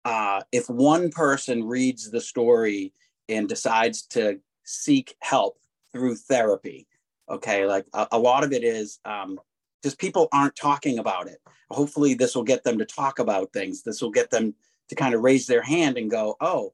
uh, 0.03 0.41
if 0.51 0.69
one 0.69 1.09
person 1.09 1.63
reads 1.63 2.11
the 2.11 2.19
story 2.19 2.91
and 3.29 3.47
decides 3.47 4.01
to 4.07 4.41
seek 4.65 5.15
help 5.21 5.57
through 5.93 6.17
therapy, 6.17 6.85
okay, 7.29 7.65
like 7.65 7.85
a, 7.93 8.07
a 8.13 8.19
lot 8.19 8.43
of 8.43 8.53
it 8.53 8.63
is 8.63 8.99
um, 9.05 9.39
just 9.83 9.99
people 9.99 10.27
aren't 10.31 10.55
talking 10.55 10.99
about 10.99 11.27
it 11.27 11.39
hopefully 11.69 12.13
this 12.13 12.33
will 12.33 12.43
get 12.43 12.63
them 12.63 12.77
to 12.77 12.85
talk 12.85 13.19
about 13.19 13.51
things 13.51 13.83
this 13.83 14.01
will 14.01 14.09
get 14.09 14.29
them 14.29 14.55
to 14.87 14.95
kind 14.95 15.13
of 15.13 15.21
raise 15.21 15.47
their 15.47 15.61
hand 15.61 15.97
and 15.97 16.09
go 16.09 16.35
oh 16.39 16.73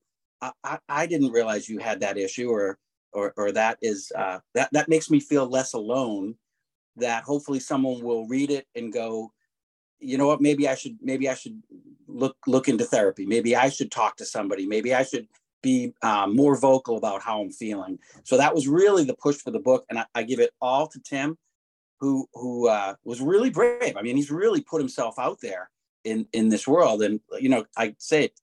i, 0.64 0.78
I, 0.88 1.08
didn't 1.08 1.32
realize 1.32 1.68
you 1.68 1.80
had 1.80 2.00
that 2.02 2.16
issue 2.16 2.50
or 2.50 2.78
or 3.14 3.34
or 3.38 3.52
that 3.52 3.78
is 3.82 4.12
uh, 4.16 4.40
that 4.54 4.70
that 4.74 4.90
makes 4.90 5.10
me 5.10 5.20
feel 5.20 5.48
less 5.48 5.74
alone. 5.74 6.36
That 6.98 7.24
hopefully 7.24 7.60
someone 7.60 8.04
will 8.04 8.28
read 8.28 8.52
it 8.52 8.68
and 8.76 8.94
go, 8.94 9.32
you 10.00 10.18
know 10.18 10.28
what? 10.28 10.42
Maybe 10.42 10.68
I 10.68 10.76
should 10.76 10.98
maybe 11.02 11.30
I 11.30 11.36
should 11.36 11.62
look 12.08 12.36
look 12.46 12.68
into 12.68 12.84
therapy. 12.84 13.26
Maybe 13.26 13.56
I 13.56 13.70
should 13.70 13.92
talk 13.92 14.18
to 14.18 14.26
somebody. 14.26 14.68
Maybe 14.68 14.94
I 14.94 15.04
should 15.04 15.28
be 15.64 15.94
um, 16.04 16.36
more 16.36 16.56
vocal 16.56 16.98
about 16.98 17.24
how 17.24 17.42
I'm 17.42 17.50
feeling. 17.50 17.98
So 18.24 18.38
that 18.38 18.54
was 18.54 18.68
really 18.68 19.04
the 19.04 19.16
push 19.16 19.38
for 19.38 19.50
the 19.50 19.60
book, 19.60 19.86
and 19.90 19.98
I, 19.98 20.06
I 20.14 20.24
give 20.24 20.40
it 20.40 20.52
all 20.62 20.86
to 20.88 21.00
Tim, 21.00 21.38
who 22.00 22.28
who 22.36 22.68
uh, 22.68 22.94
was 23.04 23.20
really 23.22 23.50
brave. 23.50 23.98
I 23.98 24.04
mean, 24.04 24.16
he's 24.16 24.30
really 24.30 24.62
put 24.62 24.80
himself 24.80 25.18
out 25.18 25.40
there 25.42 25.72
in 26.04 26.28
in 26.34 26.50
this 26.50 26.68
world, 26.68 27.02
and 27.02 27.20
you 27.40 27.50
know, 27.50 27.66
I 27.76 27.96
say 27.98 28.26
it, 28.26 28.40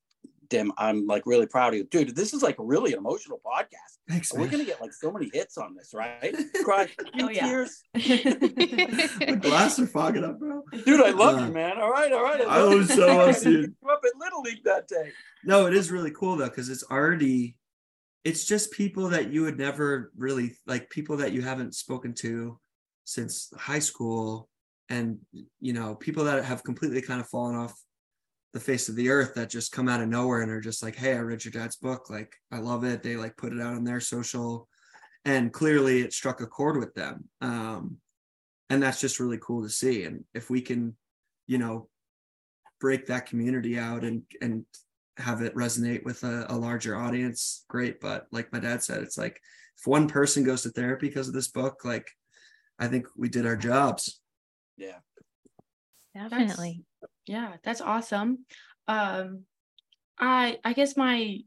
Tim, 0.51 0.73
I'm 0.77 1.07
like 1.07 1.25
really 1.27 1.47
proud 1.47 1.69
of 1.73 1.79
you, 1.79 1.85
dude. 1.85 2.15
This 2.17 2.35
is 2.35 2.43
like 2.43 2.57
really 2.59 2.93
an 2.93 2.99
emotional 2.99 3.41
podcast. 3.45 3.99
Thanks, 4.09 4.35
We're 4.35 4.49
gonna 4.49 4.65
get 4.65 4.81
like 4.81 4.93
so 4.93 5.11
many 5.13 5.31
hits 5.33 5.57
on 5.57 5.75
this, 5.77 5.95
right? 5.95 6.35
Cry, 6.65 6.89
Oh, 7.21 7.31
yeah. 7.31 7.47
tears, 7.47 7.83
My 7.95 9.37
glasses 9.37 9.85
are 9.85 9.87
fogging 9.87 10.25
up, 10.25 10.39
bro. 10.41 10.63
dude. 10.85 11.01
I 11.01 11.11
love 11.11 11.41
Uh, 11.41 11.47
you, 11.47 11.53
man. 11.53 11.79
All 11.81 11.91
right, 11.91 12.13
all 12.13 12.23
right. 12.23 12.41
I 12.41 12.61
love 12.63 12.75
was 12.75 12.89
so 12.93 13.29
upset. 13.29 13.53
You 13.53 13.75
up 13.89 14.01
at 14.05 14.19
Little 14.19 14.43
League 14.43 14.65
that 14.65 14.89
day. 14.89 15.13
No, 15.45 15.67
it 15.67 15.75
is 15.75 15.91
really 15.93 16.11
cool 16.11 16.37
though, 16.37 16.49
because 16.49 16.69
it's 16.69 16.85
already 16.91 17.57
it's 18.25 18.45
just 18.45 18.73
people 18.73 19.09
that 19.11 19.33
you 19.33 19.43
would 19.43 19.57
never 19.59 20.11
really 20.17 20.57
like 20.67 20.91
people 20.91 21.17
that 21.19 21.33
you 21.33 21.43
haven't 21.43 21.75
spoken 21.75 22.13
to 22.15 22.59
since 23.05 23.53
high 23.57 23.79
school 23.79 24.49
and 24.89 25.19
you 25.61 25.73
know 25.73 25.95
people 25.95 26.25
that 26.25 26.45
have 26.45 26.65
completely 26.65 27.01
kind 27.01 27.21
of 27.21 27.29
fallen 27.29 27.55
off 27.57 27.75
the 28.53 28.61
face 28.61 28.89
of 28.89 28.97
the 28.97 29.11
earth 29.11 29.35
that 29.35 29.51
just 29.51 29.73
come 29.73 29.89
out 29.89 30.01
of 30.01 30.09
nowhere 30.09 30.43
and 30.43 30.51
are 30.51 30.61
just 30.61 30.83
like 30.83 30.97
hey 30.97 31.15
i 31.15 31.19
read 31.19 31.45
your 31.45 31.53
dad's 31.53 31.77
book. 31.77 32.11
Like 32.11 32.35
i 32.53 32.59
love 32.59 32.85
it. 32.85 33.03
They 33.03 33.17
like 33.17 33.37
put 33.37 33.53
it 33.53 33.61
out 33.61 33.75
on 33.75 33.85
their 33.85 34.01
social. 34.01 34.69
And 35.25 35.53
clearly 35.53 36.01
it 36.01 36.13
struck 36.13 36.41
a 36.41 36.47
chord 36.47 36.79
with 36.79 36.95
them. 36.95 37.29
Um 37.41 37.99
and 38.69 38.83
that's 38.83 39.01
just 39.01 39.21
really 39.21 39.39
cool 39.39 39.63
to 39.63 39.69
see. 39.69 40.05
And 40.05 40.25
if 40.35 40.51
we 40.51 40.61
can 40.61 40.97
you 41.47 41.59
know 41.59 41.89
break 42.81 43.07
that 43.07 43.27
community 43.27 43.79
out 43.79 44.05
and 44.05 44.23
and 44.41 44.65
have 45.17 45.43
it 45.43 45.55
resonate 45.55 46.03
with 46.05 46.23
a, 46.25 46.47
a 46.49 46.57
larger 46.57 46.97
audience 46.97 47.65
great. 47.69 48.01
But 48.01 48.27
like 48.33 48.53
my 48.53 48.59
dad 48.59 48.83
said 48.83 49.03
it's 49.03 49.19
like 49.19 49.41
if 49.79 49.87
one 49.87 50.09
person 50.09 50.45
goes 50.45 50.63
to 50.63 50.71
therapy 50.71 51.09
because 51.09 51.29
of 51.29 51.35
this 51.35 51.49
book 51.49 51.85
like 51.85 52.11
i 52.79 52.87
think 52.87 53.07
we 53.17 53.29
did 53.29 53.47
our 53.47 53.57
jobs. 53.57 54.21
Yeah. 54.77 54.99
Definitely. 56.15 56.85
Yeah 57.31 57.53
that's 57.63 57.81
awesome. 57.81 58.45
Um 58.89 59.45
i 60.19 60.59
i 60.65 60.73
guess 60.73 60.97
my 60.97 61.39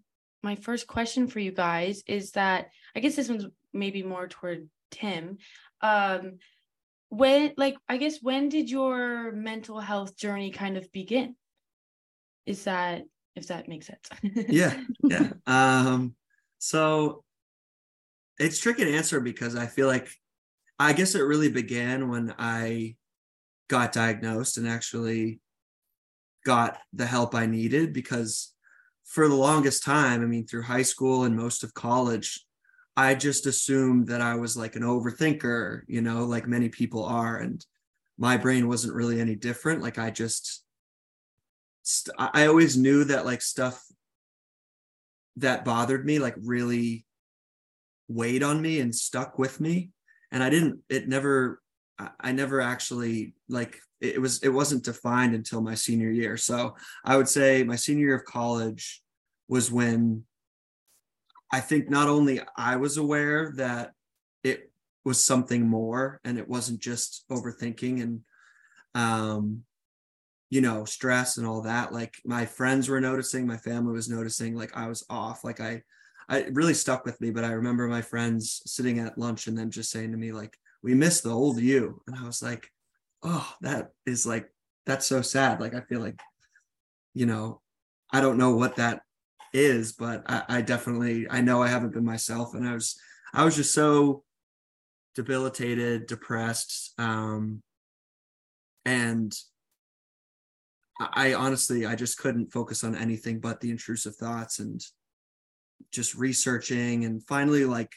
my 0.41 0.55
first 0.55 0.87
question 0.87 1.27
for 1.27 1.39
you 1.39 1.51
guys 1.51 2.01
is 2.07 2.31
that 2.31 2.69
i 2.95 2.99
guess 2.99 3.15
this 3.15 3.29
one's 3.29 3.45
maybe 3.73 4.01
more 4.01 4.27
toward 4.27 4.69
tim. 4.91 5.37
Um 5.81 6.39
when 7.09 7.53
like 7.57 7.75
i 7.89 7.97
guess 7.97 8.19
when 8.21 8.49
did 8.49 8.69
your 8.69 9.31
mental 9.33 9.79
health 9.79 10.15
journey 10.17 10.51
kind 10.51 10.77
of 10.77 10.91
begin? 10.91 11.35
Is 12.45 12.63
that 12.63 13.03
if 13.35 13.47
that 13.47 13.67
makes 13.67 13.87
sense. 13.87 14.07
Yeah 14.49 14.79
yeah. 15.03 15.33
Um 15.45 16.15
so 16.59 17.23
it's 18.39 18.59
tricky 18.59 18.85
to 18.85 18.95
answer 18.95 19.19
because 19.19 19.55
i 19.55 19.67
feel 19.67 19.85
like 19.87 20.07
i 20.79 20.93
guess 20.93 21.13
it 21.13 21.21
really 21.21 21.51
began 21.51 22.09
when 22.09 22.33
i 22.39 22.95
got 23.69 23.91
diagnosed 23.91 24.57
and 24.57 24.67
actually 24.67 25.39
got 26.43 26.79
the 26.93 27.05
help 27.05 27.33
i 27.35 27.45
needed 27.45 27.93
because 27.93 28.53
for 29.05 29.27
the 29.27 29.35
longest 29.35 29.83
time 29.83 30.21
i 30.21 30.25
mean 30.25 30.45
through 30.45 30.63
high 30.63 30.81
school 30.81 31.23
and 31.23 31.35
most 31.35 31.63
of 31.63 31.73
college 31.73 32.45
i 32.95 33.15
just 33.15 33.45
assumed 33.45 34.07
that 34.07 34.21
i 34.21 34.35
was 34.35 34.55
like 34.55 34.75
an 34.75 34.83
overthinker 34.83 35.81
you 35.87 36.01
know 36.01 36.25
like 36.25 36.47
many 36.47 36.69
people 36.69 37.05
are. 37.05 37.37
And 37.37 37.65
my 38.17 38.37
brain 38.37 38.67
wasn't 38.67 38.93
really 38.93 39.19
any 39.19 39.35
different. 39.35 39.81
Like 39.81 39.97
i 39.97 40.09
just 40.09 40.63
st- 41.83 42.15
i 42.17 42.47
always 42.47 42.77
knew 42.77 43.03
that 43.05 43.25
like 43.25 43.41
stuff 43.41 43.83
that 45.37 45.65
bothered 45.65 46.05
me 46.05 46.19
like 46.19 46.35
really 46.43 47.05
weighed 48.07 48.43
on 48.43 48.61
me 48.61 48.79
and 48.79 48.93
stuck 48.93 49.39
with 49.39 49.59
me. 49.59 49.91
And 50.31 50.43
i 50.43 50.49
didn't 50.49 50.79
it 50.89 51.07
never 51.07 51.61
i 52.19 52.31
never 52.31 52.59
actually 52.59 53.35
like 53.47 53.79
it 54.03 54.21
was 54.21 54.43
it 54.43 54.49
wasn't 54.49 54.83
defined 54.83 55.33
until 55.33 55.61
my 55.61 55.75
senior 55.75 56.11
year. 56.11 56.35
So 56.37 56.75
i 57.05 57.15
would 57.15 57.29
say 57.29 57.63
my 57.63 57.77
senior 57.77 58.07
year 58.07 58.15
of 58.15 58.25
college 58.25 59.01
was 59.47 59.71
when 59.71 60.23
i 61.51 61.59
think 61.59 61.89
not 61.89 62.07
only 62.07 62.41
i 62.57 62.75
was 62.75 62.97
aware 62.97 63.53
that 63.55 63.91
it 64.43 64.71
was 65.05 65.23
something 65.23 65.67
more 65.67 66.19
and 66.23 66.37
it 66.37 66.47
wasn't 66.47 66.79
just 66.79 67.25
overthinking 67.29 68.01
and 68.01 68.21
um 68.95 69.63
you 70.49 70.61
know 70.61 70.85
stress 70.85 71.37
and 71.37 71.47
all 71.47 71.63
that. 71.63 71.91
Like 71.91 72.13
my 72.25 72.45
friends 72.45 72.87
were 72.87 73.01
noticing 73.01 73.47
my 73.47 73.57
family 73.57 73.93
was 73.93 74.09
noticing 74.09 74.53
like 74.55 74.75
i 74.77 74.87
was 74.87 75.05
off. 75.09 75.43
Like 75.43 75.59
i 75.59 75.81
I 76.29 76.43
really 76.51 76.73
stuck 76.73 77.05
with 77.05 77.19
me 77.21 77.31
but 77.31 77.43
i 77.43 77.51
remember 77.53 77.87
my 77.87 78.01
friends 78.01 78.61
sitting 78.65 78.99
at 78.99 79.17
lunch 79.17 79.47
and 79.47 79.57
them 79.57 79.71
just 79.71 79.91
saying 79.91 80.11
to 80.11 80.17
me 80.17 80.31
like 80.31 80.55
we 80.83 80.93
miss 80.93 81.21
the 81.21 81.31
old 81.31 81.59
you. 81.59 82.01
And 82.07 82.15
i 82.15 82.23
was 82.23 82.41
like 82.43 82.69
oh 83.23 83.53
that 83.61 83.91
is 84.05 84.25
like 84.25 84.49
that's 84.85 85.05
so 85.05 85.21
sad 85.21 85.59
like 85.59 85.73
i 85.73 85.81
feel 85.81 85.99
like 85.99 86.19
you 87.13 87.25
know 87.25 87.61
i 88.11 88.19
don't 88.19 88.37
know 88.37 88.55
what 88.55 88.75
that 88.75 89.01
is 89.53 89.93
but 89.93 90.23
i, 90.27 90.43
I 90.49 90.61
definitely 90.61 91.27
i 91.29 91.41
know 91.41 91.61
i 91.61 91.67
haven't 91.67 91.93
been 91.93 92.05
myself 92.05 92.53
and 92.53 92.67
i 92.67 92.73
was 92.73 92.99
i 93.33 93.43
was 93.43 93.55
just 93.55 93.73
so 93.73 94.23
debilitated 95.15 96.07
depressed 96.07 96.93
um 96.97 97.61
and 98.85 99.33
I 100.99 101.31
I 101.31 101.33
honestly, 101.33 101.85
I 101.85 101.95
just 101.95 102.17
couldn't 102.17 102.51
focus 102.51 102.83
on 102.83 102.95
anything 102.95 103.39
but 103.39 103.59
the 103.59 103.71
intrusive 103.71 104.15
thoughts 104.15 104.59
and 104.59 104.81
just 105.91 106.15
researching. 106.15 107.05
And 107.05 107.23
finally, 107.23 107.65
like, 107.65 107.91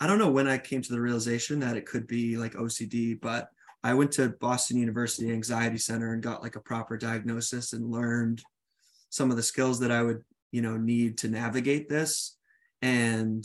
I 0.00 0.06
don't 0.06 0.18
know 0.18 0.30
when 0.30 0.48
I 0.48 0.58
came 0.58 0.82
to 0.82 0.92
the 0.92 1.00
realization 1.00 1.60
that 1.60 1.76
it 1.76 1.86
could 1.86 2.06
be 2.06 2.36
like 2.36 2.54
OCD, 2.54 3.20
but 3.20 3.50
I 3.82 3.94
went 3.94 4.12
to 4.12 4.28
Boston 4.40 4.78
University 4.78 5.32
Anxiety 5.32 5.78
Center 5.78 6.12
and 6.12 6.22
got 6.22 6.42
like 6.42 6.56
a 6.56 6.60
proper 6.60 6.96
diagnosis 6.96 7.72
and 7.72 7.90
learned 7.90 8.42
some 9.08 9.30
of 9.30 9.36
the 9.36 9.42
skills 9.42 9.80
that 9.80 9.90
I 9.90 10.02
would, 10.02 10.22
you 10.52 10.62
know, 10.62 10.76
need 10.76 11.18
to 11.18 11.28
navigate 11.28 11.88
this. 11.88 12.36
And 12.82 13.44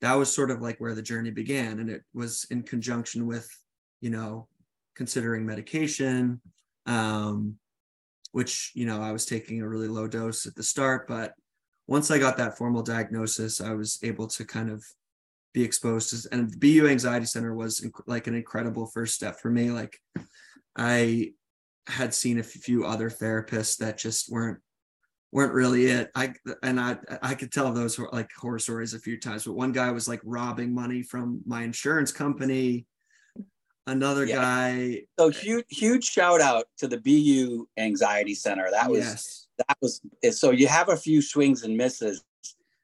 that 0.00 0.14
was 0.14 0.34
sort 0.34 0.50
of 0.50 0.62
like 0.62 0.78
where 0.78 0.94
the 0.94 1.02
journey 1.02 1.30
began. 1.30 1.78
And 1.78 1.90
it 1.90 2.02
was 2.14 2.46
in 2.50 2.62
conjunction 2.62 3.26
with, 3.26 3.48
you 4.00 4.10
know, 4.10 4.48
considering 4.94 5.44
medication, 5.44 6.40
um, 6.86 7.56
which 8.32 8.72
you 8.74 8.86
know 8.86 9.00
I 9.00 9.12
was 9.12 9.26
taking 9.26 9.60
a 9.60 9.68
really 9.68 9.88
low 9.88 10.08
dose 10.08 10.46
at 10.46 10.54
the 10.54 10.62
start, 10.62 11.06
but 11.06 11.34
once 11.86 12.10
I 12.10 12.18
got 12.18 12.36
that 12.38 12.56
formal 12.56 12.82
diagnosis, 12.82 13.60
I 13.60 13.74
was 13.74 13.98
able 14.02 14.26
to 14.28 14.44
kind 14.44 14.70
of 14.70 14.84
be 15.54 15.62
exposed 15.62 16.10
to, 16.10 16.28
and 16.32 16.50
the 16.52 16.58
BU 16.58 16.88
Anxiety 16.88 17.24
Center 17.26 17.54
was 17.54 17.80
inc- 17.80 18.02
like 18.06 18.26
an 18.26 18.34
incredible 18.34 18.86
first 18.86 19.14
step 19.14 19.38
for 19.40 19.50
me. 19.50 19.70
Like 19.70 19.98
I 20.76 21.30
had 21.86 22.12
seen 22.12 22.38
a 22.38 22.42
few 22.42 22.84
other 22.84 23.08
therapists 23.08 23.78
that 23.78 23.96
just 23.96 24.30
weren't 24.30 24.58
weren't 25.32 25.52
really 25.54 25.86
it. 25.86 26.10
I 26.14 26.34
and 26.62 26.78
I 26.80 26.98
I 27.22 27.34
could 27.34 27.52
tell 27.52 27.72
those 27.72 27.98
like 27.98 28.30
horror 28.36 28.58
stories 28.58 28.94
a 28.94 28.98
few 28.98 29.18
times, 29.18 29.44
but 29.44 29.54
one 29.54 29.72
guy 29.72 29.90
was 29.92 30.08
like 30.08 30.20
robbing 30.24 30.74
money 30.74 31.02
from 31.02 31.40
my 31.46 31.62
insurance 31.62 32.10
company. 32.12 32.86
Another 33.86 34.24
Yeah. 34.24 34.36
guy 34.36 35.02
So 35.18 35.28
huge, 35.28 35.66
huge 35.68 36.04
shout 36.04 36.40
out 36.40 36.64
to 36.78 36.88
the 36.88 36.98
BU 36.98 37.68
Anxiety 37.76 38.34
Center. 38.34 38.68
That 38.72 38.90
was 38.90 39.00
yes. 39.00 39.46
that 39.58 39.76
was 39.80 40.00
so 40.32 40.50
you 40.50 40.66
have 40.66 40.88
a 40.88 40.96
few 40.96 41.22
swings 41.22 41.62
and 41.62 41.76
misses 41.76 42.24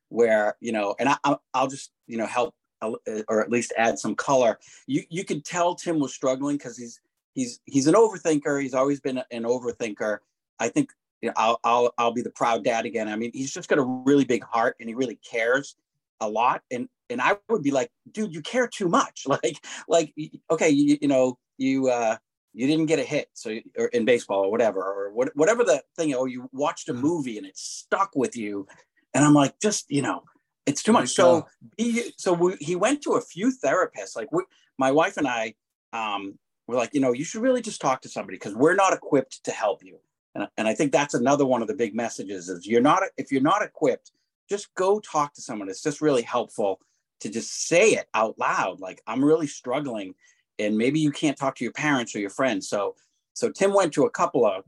where 0.08 0.56
you 0.60 0.72
know, 0.72 0.94
and 1.00 1.08
I, 1.08 1.16
I'll- 1.54 1.68
just 1.68 1.90
you 2.06 2.18
know 2.18 2.26
help 2.26 2.54
or 2.82 3.40
at 3.40 3.50
least 3.50 3.72
add 3.76 3.98
some 3.98 4.14
color. 4.14 4.58
You 4.86 5.02
you 5.08 5.24
could 5.24 5.44
tell 5.44 5.74
Tim 5.74 5.98
was 5.98 6.14
struggling 6.14 6.56
because 6.56 6.76
he's 6.76 7.00
he's 7.34 7.60
he's 7.64 7.86
an 7.86 7.94
overthinker. 7.94 8.60
He's 8.62 8.74
always 8.74 9.00
been 9.00 9.22
an 9.30 9.44
overthinker. 9.44 10.18
I 10.58 10.68
think 10.68 10.90
you 11.22 11.28
know, 11.28 11.34
I'll 11.36 11.60
I'll 11.64 11.94
I'll 11.98 12.12
be 12.12 12.22
the 12.22 12.30
proud 12.30 12.64
dad 12.64 12.86
again. 12.86 13.08
I 13.08 13.16
mean, 13.16 13.30
he's 13.34 13.52
just 13.52 13.68
got 13.68 13.78
a 13.78 13.82
really 13.82 14.24
big 14.24 14.44
heart 14.44 14.76
and 14.80 14.88
he 14.88 14.94
really 14.94 15.18
cares 15.28 15.76
a 16.20 16.28
lot. 16.28 16.62
And 16.70 16.88
and 17.08 17.20
I 17.20 17.36
would 17.48 17.62
be 17.62 17.70
like, 17.70 17.90
dude, 18.12 18.34
you 18.34 18.42
care 18.42 18.68
too 18.68 18.88
much. 18.88 19.26
Like 19.28 19.64
like 19.88 20.14
okay, 20.50 20.70
you, 20.70 20.98
you 21.00 21.08
know 21.08 21.38
you 21.58 21.88
uh 21.88 22.16
you 22.52 22.66
didn't 22.66 22.86
get 22.86 22.98
a 22.98 23.04
hit 23.04 23.28
so 23.34 23.56
or 23.78 23.86
in 23.86 24.04
baseball 24.04 24.40
or 24.40 24.50
whatever 24.50 24.80
or 24.80 25.12
what, 25.12 25.30
whatever 25.36 25.62
the 25.62 25.82
thing 25.96 26.12
or 26.14 26.28
you 26.28 26.48
watched 26.52 26.88
a 26.88 26.94
Mhm. 26.94 27.00
movie 27.00 27.38
and 27.38 27.46
it 27.46 27.56
stuck 27.56 28.10
with 28.16 28.36
you 28.36 28.66
and 29.14 29.24
i'm 29.24 29.34
like 29.34 29.54
just 29.60 29.86
you 29.88 30.02
know 30.02 30.24
it's 30.70 30.82
too 30.82 30.92
much. 30.92 31.10
So 31.10 31.42
go. 31.42 31.48
he 31.76 32.12
so 32.16 32.32
we, 32.32 32.56
he 32.60 32.76
went 32.76 33.02
to 33.02 33.12
a 33.12 33.20
few 33.20 33.52
therapists. 33.62 34.16
Like 34.16 34.30
we, 34.32 34.44
my 34.78 34.90
wife 34.90 35.16
and 35.16 35.28
i 35.28 35.54
um 35.92 36.38
were 36.66 36.76
like 36.76 36.94
you 36.94 37.00
know 37.00 37.12
you 37.12 37.24
should 37.24 37.42
really 37.42 37.60
just 37.60 37.80
talk 37.80 38.00
to 38.02 38.08
somebody 38.08 38.36
because 38.36 38.54
we're 38.54 38.74
not 38.74 38.92
equipped 38.92 39.44
to 39.44 39.50
help 39.50 39.84
you. 39.84 39.98
And, 40.34 40.46
and 40.56 40.68
i 40.68 40.74
think 40.74 40.92
that's 40.92 41.14
another 41.14 41.44
one 41.44 41.60
of 41.60 41.68
the 41.68 41.74
big 41.74 41.94
messages 41.94 42.48
is 42.48 42.66
you're 42.66 42.80
not 42.80 43.02
if 43.16 43.32
you're 43.32 43.42
not 43.42 43.62
equipped 43.62 44.12
just 44.48 44.74
go 44.74 44.98
talk 44.98 45.32
to 45.34 45.40
someone. 45.40 45.68
It's 45.68 45.82
just 45.82 46.00
really 46.00 46.22
helpful 46.22 46.80
to 47.20 47.28
just 47.28 47.68
say 47.68 47.90
it 47.90 48.06
out 48.14 48.38
loud. 48.38 48.80
Like 48.80 49.02
i'm 49.06 49.24
really 49.24 49.48
struggling 49.48 50.14
and 50.58 50.76
maybe 50.76 51.00
you 51.00 51.10
can't 51.10 51.36
talk 51.36 51.56
to 51.56 51.64
your 51.64 51.72
parents 51.72 52.14
or 52.14 52.20
your 52.20 52.30
friends. 52.30 52.68
So 52.68 52.94
so 53.34 53.50
tim 53.50 53.72
went 53.74 53.92
to 53.94 54.04
a 54.04 54.10
couple 54.10 54.46
of 54.46 54.64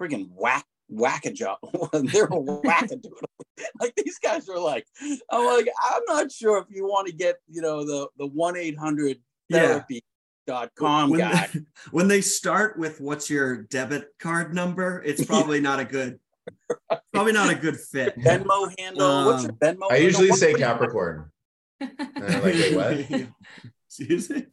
friggin' 0.00 0.30
whack 0.32 0.66
wackajob 0.94 1.56
they're 2.12 2.24
a 2.24 2.28
wackadoodle 2.28 3.22
like 3.80 3.94
these 3.96 4.18
guys 4.18 4.48
are 4.48 4.58
like 4.58 4.86
i'm 5.30 5.44
like 5.46 5.68
i'm 5.90 6.02
not 6.06 6.30
sure 6.30 6.58
if 6.58 6.64
you 6.70 6.84
want 6.86 7.06
to 7.06 7.12
get 7.12 7.36
you 7.48 7.60
know 7.62 7.84
the 7.84 8.08
the 8.18 8.28
1-800 8.28 9.20
therapy 9.50 10.02
dot 10.46 10.70
com 10.78 11.10
when 11.10 11.20
guy 11.20 11.48
they, 11.52 11.60
when 11.90 12.08
they 12.08 12.20
start 12.20 12.78
with 12.78 13.00
what's 13.00 13.30
your 13.30 13.62
debit 13.64 14.08
card 14.18 14.54
number, 14.54 15.02
it's 15.04 15.24
probably 15.24 15.58
not 15.58 15.80
a 15.80 15.84
good, 15.86 16.18
probably 17.14 17.32
not 17.32 17.50
a 17.50 17.54
good 17.54 17.78
fit. 17.80 18.14
venmo 18.18 18.70
handle 18.78 19.24
what's 19.26 19.42
your 19.44 19.52
Um, 19.52 19.58
venmo 19.58 19.86
I 19.90 19.94
handle? 19.94 20.00
usually 20.02 20.30
What- 20.30 20.38
say 20.38 20.52
what 20.52 20.60
Capricorn. 20.60 21.30
Like, 21.80 22.74
what? 22.74 23.28
Excuse 23.88 24.28
me. 24.30 24.46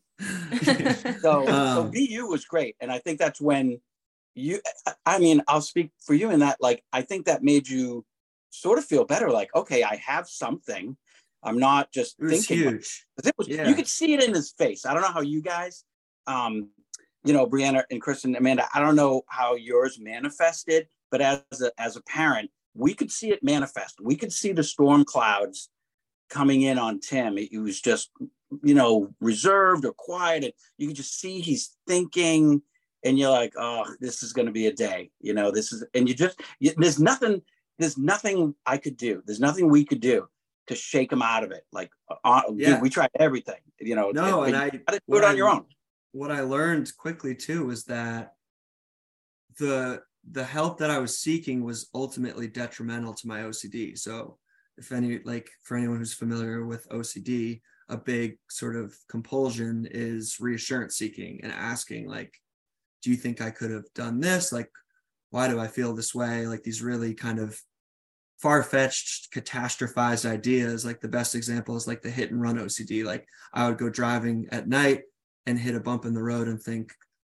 so 1.20 1.46
so 1.46 1.48
Um, 1.50 1.92
bu 1.92 2.28
was 2.28 2.46
great 2.46 2.76
and 2.80 2.92
i 2.92 3.00
think 3.00 3.18
that's 3.20 3.42
when 3.42 3.82
you 4.36 4.62
I- 5.06 5.20
mean 5.20 5.42
i'll 5.48 5.62
speak 5.62 5.92
for 6.06 6.14
you 6.14 6.32
in 6.32 6.40
that 6.40 6.58
like 6.62 6.84
i 6.94 7.02
think 7.02 7.26
that 7.26 7.44
made 7.44 7.68
you 7.68 8.06
sort 8.50 8.78
of 8.80 8.86
feel 8.86 9.06
better 9.06 9.30
like 9.30 9.50
okay 9.56 9.84
i 9.84 9.96
have 10.06 10.28
something. 10.28 10.98
I'm 11.44 11.58
not 11.58 11.92
just 11.92 12.18
It 12.20 12.30
thinking 12.30 12.58
huge. 12.60 13.06
it 13.26 13.34
was 13.38 13.48
Yeah. 13.48 13.68
you 13.68 13.74
could 13.74 13.88
see 13.88 14.14
it 14.14 14.24
in 14.24 14.32
his 14.32 14.52
face. 14.52 14.86
I 14.86 14.94
don't 14.94 15.02
know 15.02 15.12
how 15.12 15.22
you 15.22 15.42
guys 15.42 15.84
um 16.28 16.70
you 17.24 17.34
know 17.34 17.48
brianna 17.48 17.84
and 17.90 18.00
kristen 18.02 18.36
amanda 18.36 18.68
i 18.76 18.80
don't 18.80 18.96
know 18.96 19.24
how 19.28 19.56
yours 19.56 20.00
manifested 20.00 20.88
but 21.10 21.20
as 21.22 21.42
a 21.62 21.72
as 21.80 21.96
a 21.96 22.02
parent 22.04 22.50
we 22.76 22.94
could 22.94 23.12
see 23.12 23.32
it 23.32 23.44
manifest. 23.44 24.00
We 24.02 24.16
could 24.16 24.32
see 24.32 24.54
the 24.54 24.64
storm 24.64 25.04
clouds 25.04 25.70
coming 26.30 26.62
in 26.62 26.78
on 26.78 27.00
tim. 27.00 27.36
He 27.38 27.58
was 27.58 27.82
just 27.82 28.12
you 28.64 28.74
know 28.76 29.14
reserved 29.20 29.84
or 29.86 29.94
quiet 29.94 30.44
and 30.44 30.54
you 30.78 30.88
could 30.88 30.96
just 30.96 31.20
see 31.20 31.40
he's 31.42 31.76
thinking 31.88 32.62
and 33.04 33.18
you're 33.18 33.32
like 33.32 33.54
oh 33.58 33.86
this 34.00 34.24
is 34.24 34.34
going 34.34 34.46
to 34.46 34.52
be 34.52 34.68
a 34.68 34.74
day 34.74 35.10
you 35.20 35.34
know 35.34 35.52
this 35.52 35.72
is 35.74 35.84
and 35.94 36.08
you 36.08 36.16
just 36.16 36.40
you, 36.60 36.72
there's 36.78 37.00
nothing 37.00 37.42
there's 37.80 37.98
nothing 37.98 38.54
i 38.66 38.78
could 38.78 38.98
do 38.98 39.22
there's 39.26 39.40
nothing 39.40 39.70
we 39.70 39.84
could 39.86 40.00
do 40.02 40.28
to 40.68 40.76
shake 40.76 41.12
him 41.12 41.22
out 41.22 41.44
of 41.44 41.52
it 41.52 41.66
like 41.72 41.90
uh, 42.24 42.42
dude, 42.50 42.60
Yeah. 42.60 42.82
we 42.82 42.90
tried 42.90 43.10
everything 43.20 43.60
you 43.80 43.96
know 43.96 44.12
No, 44.12 44.44
and 44.44 44.56
I 44.56 44.70
gotta 44.70 45.00
do 45.10 45.18
it 45.18 45.24
on 45.24 45.32
I- 45.32 45.36
your 45.36 45.50
own 45.50 45.66
what 46.14 46.32
I 46.32 46.42
learned 46.42 46.92
quickly 46.98 47.34
too 47.36 47.66
was 47.66 47.86
that 47.86 48.34
the 49.58 50.02
the 50.30 50.44
help 50.44 50.78
that 50.80 50.92
I 50.92 51.00
was 51.00 51.20
seeking 51.20 51.64
was 51.64 51.90
ultimately 51.96 52.48
detrimental 52.48 53.14
to 53.16 53.28
my 53.28 53.40
OCD. 53.42 53.98
So 53.98 54.38
if 54.78 54.92
any 54.92 55.20
like 55.24 55.50
for 55.64 55.78
anyone 55.78 55.98
who's 55.98 56.14
familiar 56.14 56.66
with 56.66 56.88
OCD, 56.90 57.62
a 57.90 57.98
big 57.98 58.38
sort 58.50 58.76
of 58.76 58.96
compulsion 59.10 59.88
is 59.90 60.38
reassurance 60.40 60.96
seeking 60.98 61.40
and 61.44 61.52
asking 61.52 62.08
like 62.08 62.34
do 63.02 63.10
you 63.10 63.16
think 63.16 63.42
I 63.42 63.50
could 63.50 63.72
have 63.72 63.86
done 63.94 64.20
this? 64.20 64.52
Like 64.52 64.70
why 65.30 65.48
do 65.48 65.60
I 65.60 65.68
feel 65.68 65.94
this 65.94 66.14
way? 66.14 66.48
Like 66.48 66.64
these 66.64 66.82
really 66.82 67.14
kind 67.14 67.40
of 67.40 67.60
far-fetched 68.40 69.32
catastrophized 69.32 70.28
ideas 70.28 70.84
like 70.84 71.00
the 71.00 71.08
best 71.08 71.36
example 71.36 71.76
is 71.76 71.88
like 71.88 72.02
the 72.02 72.10
hit 72.10 72.32
and 72.32 72.42
run 72.42 72.58
OCD 72.58 73.06
like 73.06 73.24
I 73.54 73.68
would 73.68 73.78
go 73.78 73.88
driving 73.88 74.48
at 74.52 74.68
night 74.68 75.04
and 75.46 75.60
hit 75.60 75.76
a 75.76 75.80
bump 75.80 76.06
in 76.06 76.14
the 76.14 76.24
road 76.24 76.48
and 76.48 76.60
think 76.60 76.92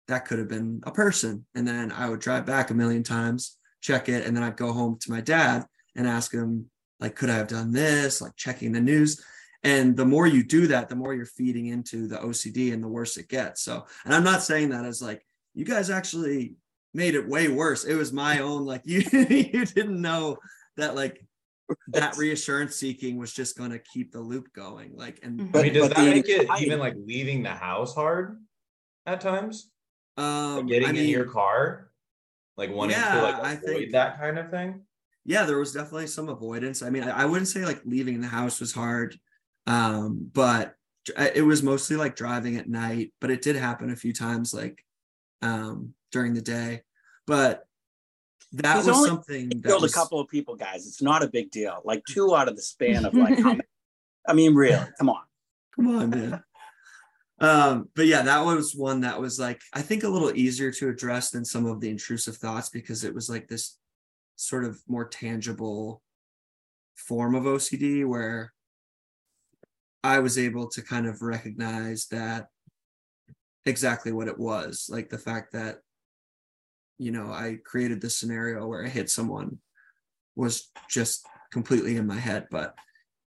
that 0.09 0.27
could 0.27 0.39
have 0.39 0.49
been 0.49 0.81
a 0.85 0.93
person. 0.93 1.47
And 1.55 1.67
then 1.67 1.93
I 1.93 2.09
would 2.09 2.21
drive 2.21 2.47
back 2.47 2.71
a 2.71 2.75
million 2.75 3.03
times, 3.03 3.57
check 3.81 4.09
it, 4.09 4.27
and 4.27 4.37
then 4.37 4.43
I'd 4.43 4.57
go 4.57 4.73
home 4.73 4.99
to 5.01 5.11
my 5.11 5.21
dad 5.21 5.65
and 5.97 6.07
ask 6.07 6.33
him, 6.33 6.71
like, 7.01 7.17
could 7.17 7.31
I 7.31 7.37
have 7.37 7.49
done 7.49 7.73
this? 7.73 8.21
Like 8.21 8.37
checking 8.37 8.73
the 8.73 8.81
news. 8.81 9.23
And 9.63 9.97
the 9.97 10.05
more 10.05 10.27
you 10.27 10.43
do 10.43 10.67
that, 10.69 10.89
the 10.89 10.97
more 10.97 11.15
you're 11.15 11.25
feeding 11.25 11.67
into 11.69 12.07
the 12.07 12.19
OCD 12.19 12.73
and 12.73 12.83
the 12.83 12.89
worse 12.89 13.17
it 13.17 13.29
gets. 13.29 13.63
So, 13.63 13.87
and 14.05 14.15
I'm 14.15 14.25
not 14.25 14.43
saying 14.43 14.71
that 14.71 14.85
as 14.85 15.01
like, 15.01 15.25
you 15.55 15.65
guys 15.65 15.91
actually 15.91 16.55
made 16.93 17.15
it 17.15 17.29
way 17.29 17.49
worse. 17.49 17.85
It 17.85 17.95
was 17.95 18.13
my 18.13 18.41
own, 18.41 18.65
like, 18.65 18.83
you, 18.87 19.01
you 19.13 19.65
didn't 19.67 20.01
know 20.01 20.37
that, 20.77 20.95
like, 20.95 21.25
that 21.89 22.17
reassurance 22.17 22.77
seeking 22.77 23.17
was 23.17 23.33
just 23.33 23.57
going 23.57 23.71
to 23.71 23.79
keep 23.79 24.13
the 24.13 24.21
loop 24.21 24.53
going. 24.53 24.95
Like, 24.97 25.21
and 25.23 25.41
Mhm. 25.41 25.57
I 25.57 25.63
mean, 25.63 25.73
does 25.73 25.89
but 25.89 25.97
that 25.97 26.05
the 26.05 26.11
make 26.11 26.29
it 26.29 26.41
anxiety- 26.43 26.67
even 26.67 26.79
like 26.79 26.95
leaving 27.07 27.43
the 27.43 27.51
house 27.51 27.95
hard 27.95 28.39
at 29.07 29.21
times? 29.21 29.71
um, 30.17 30.57
Like 30.59 30.67
getting 30.69 30.89
I 30.97 31.01
in 31.01 31.09
your 31.09 31.25
car, 31.25 31.91
like 32.57 32.71
wanting 32.71 32.97
to 32.97 33.01
Yeah, 33.03 33.23
like 33.23 33.35
I 33.37 33.53
avoid 33.55 33.65
think- 33.65 33.93
that 33.93 34.19
kind 34.19 34.39
of 34.39 34.51
thing. 34.51 34.83
yeah 35.25 35.45
there 35.45 35.59
was 35.59 35.73
definitely 35.73 36.07
some 36.07 36.29
avoidance 36.29 36.83
i 36.83 36.91
mean 36.91 37.03
i, 37.03 37.23
I 37.23 37.25
wouldn't 37.25 37.49
say 37.49 37.65
like 37.65 37.81
leaving 37.87 38.21
the 38.21 38.27
house 38.29 38.61
was 38.61 38.73
hard 38.73 39.19
um 39.67 40.31
but 40.35 40.75
it 41.35 41.43
was 41.45 41.63
mostly 41.63 41.97
like 41.97 42.15
driving 42.15 42.57
at 42.57 42.69
night 42.69 43.13
but 43.23 43.31
it 43.31 43.41
did 43.41 43.57
happen 43.57 43.91
a 43.91 43.97
few 43.97 44.13
times 44.13 44.53
like 44.53 44.85
um 45.45 45.95
during 46.11 46.35
the 46.35 46.41
day. 46.41 46.83
But 47.27 47.65
that 48.53 48.85
was 48.85 49.07
something 49.07 49.49
that 49.49 49.65
killed 49.65 49.83
was, 49.83 49.93
a 49.93 49.95
couple 49.95 50.21
of 50.21 50.29
people 50.29 50.57
guys. 50.57 50.87
It's 50.87 51.03
not 51.03 51.23
a 51.23 51.29
big 51.29 51.51
deal. 51.51 51.81
Like 51.85 52.03
two 52.09 52.35
out 52.37 52.49
of 52.49 52.57
the 52.57 52.63
span 52.63 53.05
of 53.05 53.15
like 53.15 53.39
how 53.39 53.51
many? 53.51 53.63
I 54.27 54.33
mean 54.33 54.55
really 54.55 54.85
come 54.99 55.11
on. 55.11 55.23
Come 55.77 55.97
on 55.97 56.11
man. 56.11 56.43
Um 57.41 57.89
but 57.95 58.07
yeah 58.07 58.23
that 58.23 58.45
was 58.45 58.75
one 58.75 59.01
that 59.01 59.21
was 59.21 59.39
like 59.39 59.61
i 59.73 59.83
think 59.83 60.05
a 60.05 60.09
little 60.09 60.35
easier 60.35 60.71
to 60.71 60.89
address 60.89 61.31
than 61.31 61.45
some 61.45 61.67
of 61.67 61.81
the 61.81 61.91
intrusive 61.91 62.37
thoughts 62.37 62.71
because 62.71 63.05
it 63.05 63.13
was 63.13 63.29
like 63.29 63.49
this 63.49 63.77
sort 64.37 64.65
of 64.65 64.81
more 64.89 65.07
tangible 65.07 66.01
form 66.95 67.35
of 67.35 67.43
ocd 67.43 68.07
where 68.07 68.53
i 70.05 70.21
was 70.21 70.39
able 70.39 70.69
to 70.69 70.81
kind 70.81 71.07
of 71.07 71.23
recognize 71.23 72.07
that 72.07 72.47
exactly 73.67 74.13
what 74.13 74.29
it 74.29 74.39
was 74.39 74.89
like 74.91 75.09
the 75.09 75.19
fact 75.19 75.53
that 75.53 75.79
you 76.99 77.11
know 77.11 77.27
i 77.33 77.59
created 77.65 78.01
this 78.01 78.17
scenario 78.17 78.67
where 78.67 78.85
i 78.85 78.89
hit 78.89 79.11
someone 79.11 79.59
was 80.37 80.71
just 80.89 81.27
completely 81.51 81.97
in 81.97 82.07
my 82.07 82.19
head 82.19 82.47
but 82.51 82.75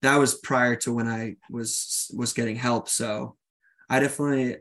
that 0.01 0.17
was 0.17 0.35
prior 0.35 0.75
to 0.77 0.93
when 0.93 1.07
I 1.07 1.35
was 1.49 2.11
was 2.15 2.33
getting 2.33 2.55
help. 2.55 2.89
So 2.89 3.35
I 3.89 3.99
definitely 3.99 4.57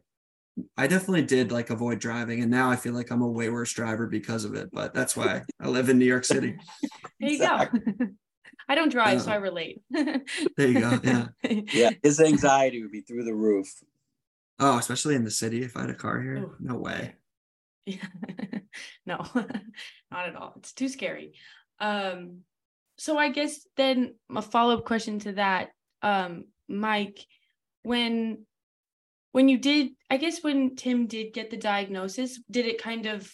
I 0.77 0.87
definitely 0.89 1.23
did 1.23 1.53
like 1.53 1.71
avoid 1.71 2.01
driving 2.01 2.43
and 2.43 2.51
now 2.51 2.71
I 2.71 2.77
feel 2.77 2.93
like 2.93 3.11
I'm 3.11 3.23
a 3.23 3.29
way 3.29 3.49
worse 3.49 3.73
driver 3.73 4.07
because 4.07 4.45
of 4.45 4.55
it. 4.55 4.71
But 4.73 4.95
that's 4.95 5.17
why 5.17 5.43
I 5.61 5.69
live 5.69 5.89
in 5.89 5.99
New 5.99 6.07
York 6.07 6.25
City. 6.25 6.57
There 7.21 7.31
you 7.31 7.39
go. 7.41 7.67
I 8.69 8.77
don't 8.77 8.91
drive, 8.93 9.23
so 9.23 9.31
Uh, 9.31 9.35
I 9.35 9.37
relate. 9.39 9.83
There 10.57 10.69
you 10.69 10.81
go. 10.81 11.01
Yeah. 11.03 11.27
yeah 11.73 11.91
his 12.01 12.21
anxiety 12.21 12.81
would 12.81 12.93
be 12.93 13.01
through 13.01 13.25
the 13.25 13.35
roof 13.35 13.69
Oh, 14.59 14.79
especially 14.79 15.15
in 15.15 15.25
the 15.25 15.31
city. 15.31 15.63
If 15.63 15.77
I 15.77 15.83
had 15.83 15.91
a 15.91 15.95
car 15.95 16.21
here, 16.21 16.39
Ooh. 16.39 16.57
no 16.61 16.77
way. 16.77 17.15
Yeah. 17.87 18.07
no, 19.07 19.25
not 20.11 20.29
at 20.29 20.37
all. 20.37 20.55
It's 20.57 20.73
too 20.73 20.89
scary. 20.89 21.35
Um, 21.81 22.41
so 22.97 23.17
I 23.17 23.29
guess 23.31 23.67
then 23.77 24.15
a 24.35 24.43
follow-up 24.43 24.85
question 24.85 25.21
to 25.21 25.33
that, 25.33 25.71
um, 26.03 26.45
Mike, 26.69 27.25
when 27.83 28.45
when 29.33 29.49
you 29.49 29.59
did, 29.59 29.91
I 30.11 30.17
guess 30.17 30.43
when 30.43 30.75
Tim 30.75 31.07
did 31.07 31.33
get 31.33 31.51
the 31.51 31.57
diagnosis, 31.57 32.41
did 32.51 32.67
it 32.67 32.83
kind 32.83 33.07
of 33.07 33.33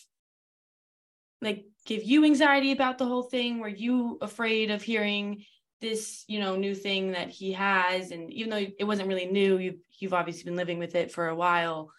like 1.41 1.65
give 1.87 2.03
you 2.03 2.25
anxiety 2.25 2.73
about 2.73 2.99
the 2.99 3.07
whole 3.07 3.23
thing? 3.23 3.59
Were 3.59 3.69
you 3.69 4.19
afraid 4.21 4.71
of 4.71 4.83
hearing 4.83 5.45
this, 5.81 6.25
you 6.27 6.41
know, 6.41 6.57
new 6.57 6.75
thing 6.75 7.13
that 7.13 7.31
he 7.31 7.53
has? 7.53 8.11
And 8.11 8.31
even 8.33 8.51
though 8.51 8.67
it 8.79 8.85
wasn't 8.85 9.09
really 9.09 9.27
new, 9.27 9.59
you've 9.59 9.81
you've 10.01 10.15
obviously 10.15 10.45
been 10.45 10.57
living 10.57 10.79
with 10.79 10.95
it 10.95 11.13
for 11.13 11.29
a 11.29 11.35
while, 11.35 11.91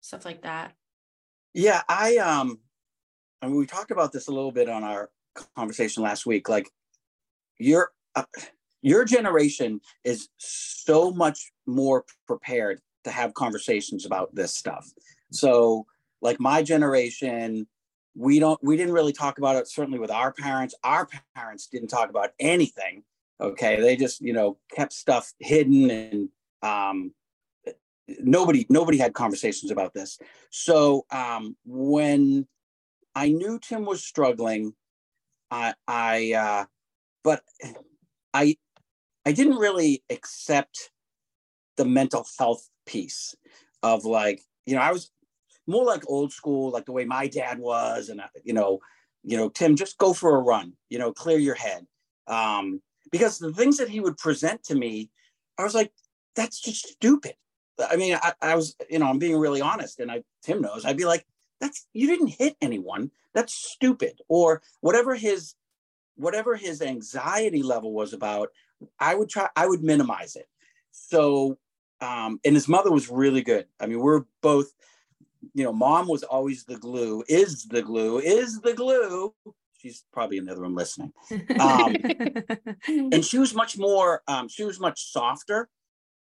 stuff 0.00 0.24
like 0.24 0.42
that. 0.42 0.72
Yeah, 1.52 1.82
I 1.88 2.16
um 2.18 2.60
I 3.40 3.46
mean 3.46 3.56
we 3.56 3.66
talked 3.66 3.90
about 3.90 4.12
this 4.12 4.28
a 4.28 4.32
little 4.32 4.52
bit 4.52 4.68
on 4.68 4.84
our 4.84 5.10
conversation 5.56 6.02
last 6.02 6.26
week. 6.26 6.48
Like 6.48 6.70
your 7.58 7.92
uh, 8.14 8.24
your 8.82 9.04
generation 9.04 9.80
is 10.04 10.28
so 10.38 11.10
much 11.10 11.52
more 11.66 12.04
prepared 12.26 12.80
to 13.04 13.10
have 13.10 13.34
conversations 13.34 14.04
about 14.04 14.34
this 14.34 14.54
stuff. 14.54 14.90
So 15.30 15.86
like 16.20 16.40
my 16.40 16.62
generation, 16.62 17.66
we 18.16 18.38
don't 18.38 18.62
we 18.62 18.76
didn't 18.76 18.94
really 18.94 19.12
talk 19.12 19.38
about 19.38 19.56
it 19.56 19.68
certainly 19.68 19.98
with 19.98 20.10
our 20.10 20.32
parents. 20.32 20.74
Our 20.84 21.08
parents 21.34 21.66
didn't 21.66 21.88
talk 21.88 22.10
about 22.10 22.30
anything. 22.38 23.04
Okay. 23.40 23.80
They 23.80 23.96
just, 23.96 24.20
you 24.20 24.32
know, 24.32 24.58
kept 24.74 24.92
stuff 24.92 25.32
hidden 25.38 25.90
and 25.90 26.28
um 26.62 27.12
nobody 28.20 28.66
nobody 28.68 28.98
had 28.98 29.14
conversations 29.14 29.70
about 29.70 29.94
this. 29.94 30.18
So 30.50 31.06
um, 31.10 31.56
when 31.64 32.46
I 33.14 33.28
knew 33.28 33.58
Tim 33.58 33.84
was 33.84 34.04
struggling, 34.04 34.74
I, 35.50 35.74
I 35.86 36.32
uh, 36.32 36.64
but 37.22 37.42
I, 38.32 38.56
I 39.24 39.32
didn't 39.32 39.56
really 39.56 40.02
accept 40.10 40.90
the 41.76 41.84
mental 41.84 42.26
health 42.38 42.68
piece 42.86 43.34
of 43.82 44.04
like, 44.04 44.42
you 44.66 44.74
know, 44.74 44.80
I 44.80 44.92
was 44.92 45.10
more 45.66 45.84
like 45.84 46.02
old 46.08 46.32
school, 46.32 46.70
like 46.70 46.84
the 46.84 46.92
way 46.92 47.04
my 47.04 47.26
dad 47.26 47.58
was, 47.58 48.08
and 48.08 48.20
uh, 48.20 48.28
you 48.42 48.52
know, 48.52 48.80
you 49.22 49.36
know, 49.36 49.48
Tim, 49.48 49.76
just 49.76 49.96
go 49.98 50.12
for 50.12 50.36
a 50.36 50.40
run, 50.42 50.74
you 50.90 50.98
know, 50.98 51.12
clear 51.12 51.38
your 51.38 51.54
head, 51.54 51.86
um, 52.26 52.82
because 53.10 53.38
the 53.38 53.52
things 53.52 53.78
that 53.78 53.88
he 53.88 54.00
would 54.00 54.18
present 54.18 54.62
to 54.64 54.74
me, 54.74 55.10
I 55.58 55.62
was 55.62 55.74
like, 55.74 55.92
that's 56.36 56.60
just 56.60 56.86
stupid. 56.86 57.34
I 57.78 57.96
mean, 57.96 58.16
I, 58.22 58.32
I 58.40 58.54
was, 58.54 58.76
you 58.88 58.98
know, 58.98 59.06
I'm 59.06 59.18
being 59.18 59.36
really 59.36 59.60
honest, 59.60 60.00
and 60.00 60.10
I 60.10 60.22
Tim 60.42 60.60
knows. 60.60 60.84
I'd 60.84 60.96
be 60.96 61.06
like, 61.06 61.26
that's 61.60 61.86
you 61.92 62.06
didn't 62.06 62.28
hit 62.28 62.56
anyone. 62.60 63.10
That's 63.34 63.54
stupid. 63.54 64.20
Or 64.28 64.62
whatever 64.80 65.14
his 65.14 65.54
whatever 66.16 66.56
his 66.56 66.80
anxiety 66.80 67.62
level 67.62 67.92
was 67.92 68.12
about, 68.12 68.50
I 68.98 69.14
would 69.14 69.28
try, 69.28 69.48
I 69.56 69.66
would 69.66 69.82
minimize 69.82 70.36
it. 70.36 70.46
So, 70.90 71.58
um, 72.00 72.40
and 72.44 72.54
his 72.54 72.68
mother 72.68 72.92
was 72.92 73.10
really 73.10 73.42
good. 73.42 73.66
I 73.80 73.86
mean, 73.86 74.00
we're 74.00 74.24
both, 74.42 74.72
you 75.54 75.64
know, 75.64 75.72
mom 75.72 76.08
was 76.08 76.22
always 76.22 76.64
the 76.64 76.76
glue, 76.76 77.24
is 77.28 77.64
the 77.64 77.82
glue, 77.82 78.18
is 78.18 78.60
the 78.60 78.74
glue. 78.74 79.34
She's 79.78 80.04
probably 80.12 80.38
in 80.38 80.46
the 80.46 80.52
other 80.52 80.62
room 80.62 80.74
listening. 80.74 81.12
Um, 81.58 81.96
and 83.12 83.24
she 83.24 83.38
was 83.38 83.54
much 83.54 83.76
more, 83.76 84.22
um, 84.28 84.48
she 84.48 84.64
was 84.64 84.80
much 84.80 85.10
softer. 85.10 85.68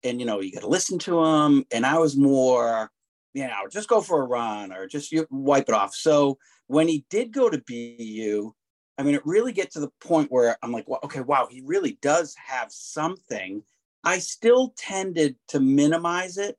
And, 0.02 0.20
you 0.20 0.26
know, 0.26 0.40
you 0.40 0.52
got 0.52 0.60
to 0.60 0.68
listen 0.68 0.98
to 1.00 1.24
him. 1.24 1.64
And 1.72 1.84
I 1.84 1.98
was 1.98 2.16
more, 2.16 2.90
you 3.34 3.46
know, 3.46 3.68
just 3.70 3.88
go 3.88 4.00
for 4.00 4.22
a 4.22 4.26
run 4.26 4.72
or 4.72 4.86
just 4.86 5.12
you 5.12 5.26
wipe 5.30 5.68
it 5.68 5.74
off. 5.74 5.94
So 5.94 6.38
when 6.66 6.88
he 6.88 7.04
did 7.10 7.32
go 7.32 7.50
to 7.50 7.58
BU, 7.58 8.52
I 8.98 9.02
mean, 9.02 9.14
it 9.14 9.24
really 9.24 9.52
get 9.52 9.70
to 9.72 9.80
the 9.80 9.90
point 10.00 10.30
where 10.30 10.56
I'm 10.62 10.72
like, 10.72 10.88
well, 10.88 11.00
okay, 11.04 11.20
wow, 11.20 11.48
he 11.50 11.62
really 11.64 11.98
does 12.02 12.34
have 12.46 12.70
something. 12.70 13.62
I 14.04 14.18
still 14.18 14.74
tended 14.76 15.36
to 15.48 15.60
minimize 15.60 16.38
it. 16.38 16.56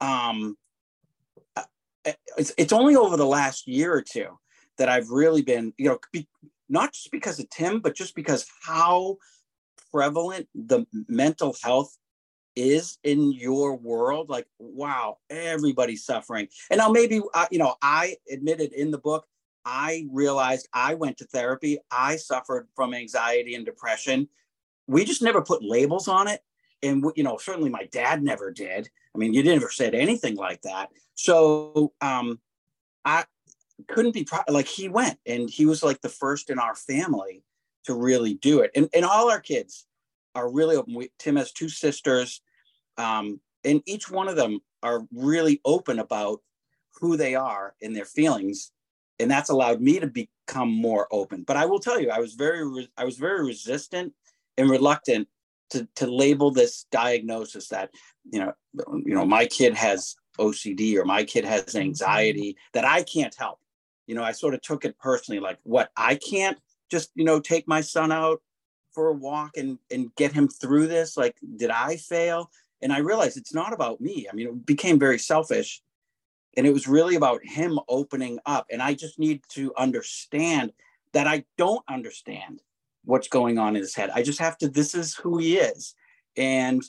Um, 0.00 0.56
uh, 1.56 1.64
it's, 2.36 2.52
it's 2.56 2.72
only 2.72 2.96
over 2.96 3.16
the 3.16 3.26
last 3.26 3.66
year 3.66 3.92
or 3.92 4.02
two 4.02 4.38
that 4.78 4.88
I've 4.88 5.10
really 5.10 5.42
been, 5.42 5.72
you 5.78 5.88
know, 5.88 5.98
be, 6.12 6.28
not 6.68 6.92
just 6.92 7.10
because 7.10 7.38
of 7.38 7.48
Tim, 7.50 7.80
but 7.80 7.94
just 7.94 8.14
because 8.14 8.46
how 8.62 9.18
prevalent 9.92 10.48
the 10.54 10.86
mental 11.08 11.54
health 11.62 11.96
is 12.56 12.98
in 13.02 13.32
your 13.32 13.76
world. 13.76 14.28
Like, 14.28 14.46
wow, 14.58 15.18
everybody's 15.30 16.04
suffering. 16.04 16.48
And 16.70 16.78
now 16.78 16.88
maybe, 16.88 17.20
uh, 17.34 17.46
you 17.50 17.58
know, 17.58 17.74
I 17.82 18.16
admitted 18.30 18.72
in 18.72 18.90
the 18.90 18.98
book 18.98 19.26
I 19.64 20.06
realized 20.10 20.68
I 20.72 20.94
went 20.94 21.18
to 21.18 21.24
therapy. 21.24 21.78
I 21.90 22.16
suffered 22.16 22.68
from 22.74 22.92
anxiety 22.92 23.54
and 23.54 23.64
depression. 23.64 24.28
We 24.86 25.04
just 25.04 25.22
never 25.22 25.42
put 25.42 25.64
labels 25.64 26.08
on 26.08 26.28
it. 26.28 26.42
And, 26.82 27.04
you 27.16 27.24
know, 27.24 27.38
certainly 27.38 27.70
my 27.70 27.88
dad 27.90 28.22
never 28.22 28.50
did. 28.50 28.88
I 29.14 29.18
mean, 29.18 29.32
you 29.32 29.42
never 29.42 29.70
said 29.70 29.94
anything 29.94 30.36
like 30.36 30.62
that. 30.62 30.90
So 31.14 31.92
um, 32.02 32.40
I 33.04 33.24
couldn't 33.88 34.12
be 34.12 34.24
pro- 34.24 34.40
like 34.48 34.66
he 34.66 34.88
went 34.88 35.18
and 35.24 35.48
he 35.48 35.64
was 35.64 35.82
like 35.82 36.02
the 36.02 36.08
first 36.08 36.50
in 36.50 36.58
our 36.58 36.74
family 36.74 37.42
to 37.84 37.94
really 37.94 38.34
do 38.34 38.60
it. 38.60 38.70
And, 38.76 38.88
and 38.94 39.04
all 39.04 39.30
our 39.30 39.40
kids 39.40 39.86
are 40.34 40.50
really 40.50 40.76
open. 40.76 40.94
We, 40.94 41.10
Tim 41.18 41.36
has 41.36 41.52
two 41.52 41.68
sisters, 41.68 42.42
um, 42.96 43.40
and 43.64 43.82
each 43.86 44.10
one 44.10 44.28
of 44.28 44.36
them 44.36 44.60
are 44.82 45.06
really 45.12 45.60
open 45.64 45.98
about 45.98 46.40
who 47.00 47.16
they 47.16 47.34
are 47.34 47.74
and 47.82 47.94
their 47.96 48.04
feelings 48.04 48.72
and 49.18 49.30
that's 49.30 49.50
allowed 49.50 49.80
me 49.80 50.00
to 50.00 50.06
become 50.06 50.70
more 50.70 51.06
open. 51.10 51.42
But 51.42 51.56
i 51.56 51.66
will 51.66 51.80
tell 51.80 52.00
you 52.00 52.10
i 52.10 52.18
was 52.18 52.34
very 52.34 52.66
re- 52.66 52.90
i 52.96 53.04
was 53.04 53.16
very 53.16 53.44
resistant 53.44 54.12
and 54.56 54.70
reluctant 54.70 55.28
to 55.70 55.88
to 55.96 56.06
label 56.06 56.50
this 56.50 56.86
diagnosis 56.90 57.68
that 57.68 57.90
you 58.30 58.40
know 58.40 58.52
you 59.04 59.14
know 59.14 59.24
my 59.24 59.46
kid 59.46 59.74
has 59.74 60.14
ocd 60.38 60.96
or 60.96 61.04
my 61.04 61.24
kid 61.24 61.44
has 61.44 61.74
anxiety 61.74 62.56
that 62.72 62.84
i 62.84 63.02
can't 63.02 63.34
help. 63.38 63.58
You 64.06 64.14
know 64.14 64.22
i 64.22 64.32
sort 64.32 64.54
of 64.54 64.60
took 64.60 64.84
it 64.84 64.98
personally 64.98 65.40
like 65.40 65.58
what 65.62 65.90
i 65.96 66.16
can't 66.16 66.58
just 66.90 67.10
you 67.14 67.24
know 67.24 67.40
take 67.40 67.66
my 67.66 67.80
son 67.80 68.12
out 68.12 68.42
for 68.94 69.08
a 69.08 69.12
walk 69.12 69.56
and 69.56 69.78
and 69.90 70.14
get 70.16 70.32
him 70.32 70.48
through 70.48 70.86
this 70.86 71.16
like 71.16 71.36
did 71.56 71.70
i 71.70 71.96
fail? 71.96 72.50
And 72.82 72.92
i 72.92 72.98
realized 72.98 73.36
it's 73.36 73.54
not 73.54 73.72
about 73.72 74.00
me. 74.00 74.26
I 74.30 74.34
mean 74.34 74.48
it 74.48 74.66
became 74.66 74.98
very 74.98 75.18
selfish. 75.18 75.82
And 76.56 76.66
it 76.66 76.72
was 76.72 76.86
really 76.86 77.16
about 77.16 77.40
him 77.44 77.78
opening 77.88 78.38
up. 78.46 78.66
And 78.70 78.82
i 78.82 78.94
just 78.94 79.18
need 79.18 79.42
to 79.50 79.72
understand 79.76 80.72
that 81.12 81.26
i 81.26 81.44
don't 81.58 81.84
understand 81.88 82.62
what's 83.04 83.28
going 83.28 83.58
on 83.58 83.76
in 83.76 83.82
his 83.82 83.94
head. 83.94 84.10
I 84.14 84.22
just 84.22 84.38
have 84.38 84.56
to 84.58 84.68
this 84.68 84.94
is 84.94 85.14
who 85.14 85.38
he 85.38 85.58
is. 85.58 85.94
And 86.36 86.82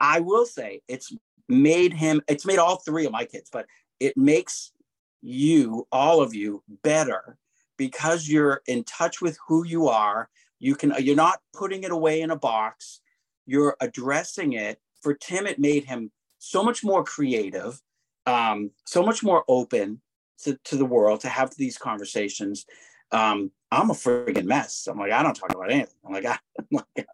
i 0.00 0.20
will 0.20 0.46
say 0.46 0.82
it's 0.88 1.12
made 1.48 1.92
him 1.92 2.20
it's 2.28 2.46
made 2.46 2.58
all 2.58 2.76
three 2.76 3.04
of 3.04 3.12
my 3.12 3.24
kids 3.24 3.50
but 3.52 3.66
it 4.00 4.16
makes 4.16 4.72
you 5.20 5.86
all 5.92 6.20
of 6.20 6.34
you 6.34 6.62
better 6.82 7.36
because 7.76 8.28
you're 8.28 8.62
in 8.66 8.84
touch 8.84 9.20
with 9.20 9.38
who 9.46 9.64
you 9.64 9.88
are 9.88 10.28
you 10.62 10.74
can 10.74 10.94
you're 10.98 11.16
not 11.16 11.40
putting 11.52 11.82
it 11.82 11.90
away 11.90 12.20
in 12.20 12.30
a 12.30 12.36
box 12.36 13.00
you're 13.46 13.76
addressing 13.80 14.52
it 14.52 14.78
for 15.02 15.14
tim 15.14 15.46
it 15.46 15.58
made 15.58 15.84
him 15.84 16.10
so 16.38 16.62
much 16.62 16.82
more 16.82 17.04
creative 17.04 17.80
um, 18.26 18.70
so 18.86 19.02
much 19.02 19.22
more 19.22 19.44
open 19.48 20.00
to, 20.42 20.58
to 20.64 20.76
the 20.76 20.84
world 20.84 21.20
to 21.20 21.28
have 21.28 21.54
these 21.56 21.78
conversations. 21.78 22.66
Um, 23.10 23.50
I'm 23.70 23.90
a 23.90 23.94
friggin' 23.94 24.44
mess. 24.44 24.86
I'm 24.90 24.98
like, 24.98 25.12
I 25.12 25.22
don't 25.22 25.34
talk 25.34 25.54
about 25.54 25.70
anything. 25.70 25.94
I'm 26.06 26.12
like, 26.12 26.26
I, 26.26 26.38
I'm 26.58 26.66
like, 26.96 27.06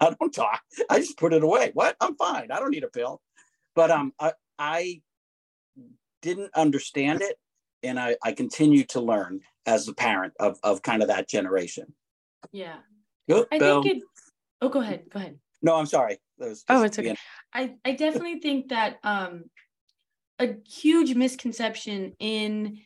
I 0.00 0.14
don't 0.18 0.32
talk. 0.32 0.60
I 0.88 0.98
just 0.98 1.18
put 1.18 1.32
it 1.32 1.42
away. 1.42 1.70
What? 1.74 1.96
I'm 2.00 2.16
fine. 2.16 2.50
I 2.50 2.58
don't 2.58 2.70
need 2.70 2.84
a 2.84 2.88
pill. 2.88 3.20
But 3.74 3.90
um, 3.90 4.12
I, 4.20 4.32
I 4.58 5.02
didn't 6.22 6.50
understand 6.54 7.22
it, 7.22 7.36
and 7.82 7.98
I, 7.98 8.16
I 8.22 8.32
continue 8.32 8.84
to 8.84 9.00
learn 9.00 9.40
as 9.66 9.88
a 9.88 9.94
parent 9.94 10.32
of 10.38 10.58
of 10.62 10.82
kind 10.82 11.02
of 11.02 11.08
that 11.08 11.28
generation. 11.28 11.92
Yeah. 12.52 12.76
I 13.50 13.58
think 13.58 13.86
it. 13.86 14.02
Oh, 14.60 14.68
go 14.68 14.80
ahead. 14.80 15.04
Go 15.10 15.18
ahead. 15.18 15.38
No, 15.62 15.76
I'm 15.76 15.86
sorry. 15.86 16.18
oh, 16.68 16.82
it's 16.82 16.98
okay. 16.98 17.16
I 17.52 17.74
I 17.84 17.92
definitely 17.92 18.40
think 18.40 18.68
that 18.68 18.98
um 19.02 19.44
a 20.38 20.56
huge 20.68 21.14
misconception 21.14 22.12
in 22.18 22.78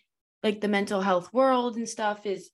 like 0.43 0.61
the 0.61 0.69
mental 0.69 1.01
health 1.01 1.33
world 1.33 1.77
and 1.77 1.89
stuff 1.89 2.27
is 2.27 2.51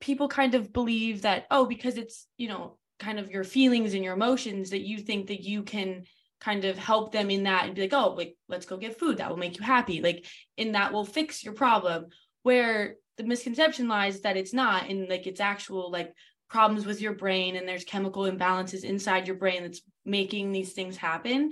people 0.00 0.28
kind 0.28 0.54
of 0.54 0.72
believe 0.72 1.22
that 1.22 1.46
oh 1.50 1.66
because 1.66 1.96
it's 1.96 2.26
you 2.36 2.48
know 2.48 2.78
kind 2.98 3.18
of 3.18 3.30
your 3.30 3.44
feelings 3.44 3.94
and 3.94 4.04
your 4.04 4.14
emotions 4.14 4.70
that 4.70 4.86
you 4.86 4.98
think 4.98 5.26
that 5.26 5.42
you 5.42 5.62
can 5.62 6.04
kind 6.40 6.64
of 6.64 6.78
help 6.78 7.12
them 7.12 7.30
in 7.30 7.44
that 7.44 7.66
and 7.66 7.74
be 7.74 7.82
like 7.82 7.92
oh 7.92 8.14
like 8.14 8.36
let's 8.48 8.66
go 8.66 8.76
get 8.76 8.98
food 8.98 9.18
that 9.18 9.30
will 9.30 9.36
make 9.36 9.58
you 9.58 9.64
happy 9.64 10.00
like 10.00 10.24
and 10.58 10.74
that 10.74 10.92
will 10.92 11.04
fix 11.04 11.44
your 11.44 11.54
problem 11.54 12.06
where 12.42 12.96
the 13.22 13.28
misconception 13.28 13.88
lies 13.88 14.20
that 14.20 14.36
it's 14.36 14.52
not 14.52 14.88
and 14.88 15.08
like 15.08 15.26
it's 15.26 15.40
actual 15.40 15.90
like 15.90 16.12
problems 16.48 16.84
with 16.84 17.00
your 17.00 17.14
brain 17.14 17.56
and 17.56 17.66
there's 17.66 17.84
chemical 17.84 18.24
imbalances 18.24 18.84
inside 18.84 19.26
your 19.26 19.36
brain 19.36 19.62
that's 19.62 19.80
making 20.04 20.52
these 20.52 20.72
things 20.72 20.96
happen. 20.96 21.50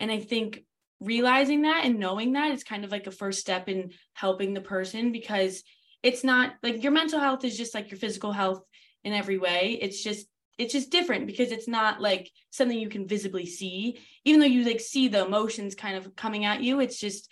And 0.00 0.10
i 0.10 0.20
think 0.20 0.64
realizing 1.00 1.62
that 1.62 1.84
and 1.84 1.98
knowing 1.98 2.32
that 2.32 2.50
is 2.52 2.64
kind 2.64 2.84
of 2.84 2.90
like 2.90 3.06
a 3.06 3.12
first 3.12 3.38
step 3.38 3.68
in 3.68 3.92
helping 4.14 4.52
the 4.52 4.60
person 4.60 5.12
because 5.12 5.62
it's 6.02 6.24
not 6.24 6.54
like 6.62 6.82
your 6.82 6.92
mental 6.92 7.20
health 7.20 7.44
is 7.44 7.56
just 7.56 7.74
like 7.74 7.90
your 7.90 7.98
physical 7.98 8.32
health 8.32 8.62
in 9.04 9.12
every 9.12 9.38
way. 9.38 9.78
It's 9.80 10.02
just 10.02 10.26
it's 10.58 10.72
just 10.72 10.90
different 10.90 11.28
because 11.28 11.52
it's 11.52 11.68
not 11.68 12.00
like 12.00 12.30
something 12.50 12.76
you 12.78 12.88
can 12.88 13.06
visibly 13.06 13.46
see. 13.46 13.98
Even 14.24 14.40
though 14.40 14.46
you 14.46 14.64
like 14.64 14.80
see 14.80 15.06
the 15.06 15.24
emotions 15.24 15.74
kind 15.76 15.96
of 15.96 16.16
coming 16.16 16.44
at 16.44 16.62
you 16.62 16.80
it's 16.80 16.98
just 16.98 17.28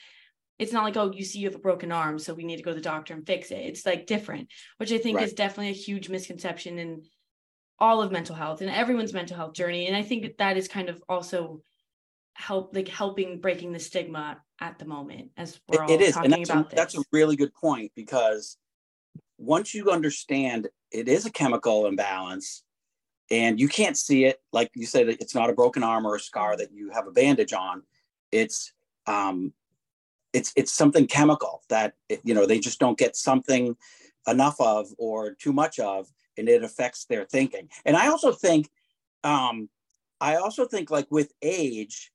it's 0.59 0.73
not 0.73 0.85
like 0.85 0.97
oh 0.97 1.13
you 1.13 1.25
see 1.25 1.39
you 1.39 1.47
have 1.47 1.55
a 1.55 1.61
broken 1.61 1.93
arm 1.93 2.19
so 2.19 2.35
we 2.35 2.45
need 2.45 2.57
to 2.57 2.63
go 2.63 2.71
to 2.71 2.77
the 2.77 2.81
doctor 2.81 3.15
and 3.15 3.27
fix 3.27 3.51
it 3.51 3.57
it's 3.57 3.87
like 3.87 4.07
different 4.07 4.49
which 4.79 4.93
i 4.93 4.99
think 4.99 5.17
right. 5.17 5.27
is 5.27 5.33
definitely 5.33 5.71
a 5.71 5.75
huge 5.75 6.09
misconception 6.09 6.79
in 6.79 7.03
all 7.79 8.01
of 8.01 8.11
mental 8.11 8.35
health 8.35 8.61
and 8.61 8.71
everyone's 8.71 9.13
mental 9.13 9.37
health 9.37 9.53
journey 9.53 9.87
and 9.87 9.97
i 9.97 10.03
think 10.03 10.23
that, 10.23 10.39
that 10.39 10.57
is 10.57 10.69
kind 10.69 10.89
of 10.89 11.03
also 11.09 11.61
help 12.35 12.75
like 12.75 12.89
helping 12.89 13.41
breaking 13.41 13.73
the 13.73 13.79
stigma 13.79 14.39
at 14.61 14.79
the 14.79 14.85
moment 14.85 15.31
as 15.37 15.59
we're 15.69 15.83
all 15.83 15.91
it 15.91 16.01
is. 16.01 16.15
talking 16.15 16.33
and 16.33 16.41
that's 16.41 16.51
about 16.51 16.73
a, 16.73 16.77
That's 16.77 16.99
a 16.99 17.03
really 17.13 17.37
good 17.37 17.55
point 17.55 17.93
because 17.95 18.57
once 19.39 19.75
you 19.75 19.91
understand 19.91 20.69
it 20.91 21.09
is 21.09 21.27
a 21.27 21.31
chemical 21.31 21.87
imbalance 21.87 22.63
and 23.31 23.59
you 23.59 23.69
can't 23.69 23.97
see 23.97 24.25
it 24.25 24.39
like 24.53 24.71
you 24.75 24.87
said 24.87 25.09
it's 25.09 25.35
not 25.35 25.51
a 25.51 25.55
broken 25.55 25.83
arm 25.83 26.07
or 26.07 26.15
a 26.15 26.21
scar 26.21 26.57
that 26.57 26.73
you 26.73 26.91
have 26.91 27.07
a 27.07 27.11
bandage 27.11 27.53
on 27.53 27.83
it's 28.33 28.73
um 29.07 29.53
it's 30.37 30.53
it's 30.57 30.73
something 30.73 31.07
chemical 31.07 31.63
that 31.69 31.95
you 32.25 32.35
know 32.35 32.47
they 32.47 32.59
just 32.59 32.79
don't 32.79 32.99
get 32.99 33.17
something 33.17 33.77
enough 34.29 34.61
of 34.61 34.89
or 34.99 35.35
too 35.35 35.53
much 35.53 35.79
of 35.79 36.09
and 36.37 36.49
it 36.49 36.63
affects 36.63 37.07
their 37.07 37.25
thinking 37.25 37.69
and 37.85 37.97
i 37.97 38.09
also 38.09 38.33
think 38.33 38.69
um 39.25 39.69
i 40.21 40.37
also 40.37 40.67
think 40.67 40.91
like 40.91 41.07
with 41.11 41.33
age 41.43 42.13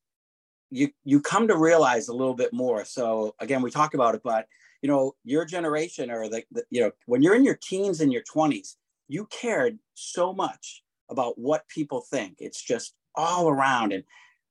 you 0.72 0.88
you 1.04 1.20
come 1.20 1.46
to 1.46 1.56
realize 1.56 2.08
a 2.08 2.14
little 2.14 2.34
bit 2.34 2.52
more. 2.52 2.84
So 2.84 3.34
again, 3.38 3.62
we 3.62 3.70
talk 3.70 3.94
about 3.94 4.14
it, 4.14 4.22
but 4.24 4.46
you 4.80 4.88
know, 4.88 5.14
your 5.22 5.44
generation 5.44 6.10
or 6.10 6.28
the, 6.28 6.42
the 6.50 6.64
you 6.70 6.80
know, 6.80 6.90
when 7.06 7.22
you're 7.22 7.36
in 7.36 7.44
your 7.44 7.58
teens 7.62 8.00
and 8.00 8.12
your 8.12 8.22
20s, 8.22 8.76
you 9.06 9.26
cared 9.26 9.78
so 9.94 10.32
much 10.32 10.82
about 11.10 11.38
what 11.38 11.68
people 11.68 12.00
think. 12.00 12.36
It's 12.38 12.60
just 12.60 12.94
all 13.14 13.48
around 13.48 13.92
and 13.92 14.02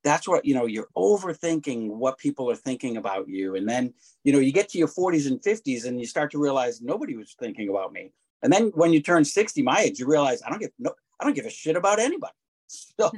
that's 0.04 0.28
what 0.28 0.46
you 0.46 0.54
know 0.54 0.66
you're 0.66 0.88
overthinking 0.96 1.88
what 1.90 2.18
people 2.18 2.50
are 2.50 2.56
thinking 2.56 2.98
about 2.98 3.28
you 3.28 3.56
and 3.56 3.68
then 3.68 3.94
you 4.24 4.34
know 4.34 4.40
you 4.40 4.52
get 4.52 4.70
to 4.70 4.78
your 4.78 4.88
40s 4.88 5.28
and 5.28 5.42
50s 5.42 5.86
and 5.86 6.00
you 6.00 6.08
start 6.08 6.32
to 6.32 6.40
realize 6.40 6.82
nobody 6.82 7.16
was 7.16 7.36
thinking 7.40 7.70
about 7.70 7.94
me 7.94 8.12
and 8.44 8.52
then 8.52 8.72
when 8.76 8.94
you 8.94 9.02
turn 9.02 9.24
60 9.24 9.62
my 9.62 9.80
age 9.80 10.00
you 10.00 10.08
realize 10.08 10.42
i 10.46 10.50
don't 10.50 10.60
give 10.60 10.72
no 10.80 10.94
i 11.20 11.24
don't 11.24 11.36
give 11.36 11.46
a 11.46 11.50
shit 11.50 11.76
about 11.76 12.00
anybody 12.00 12.34
So, 12.98 13.12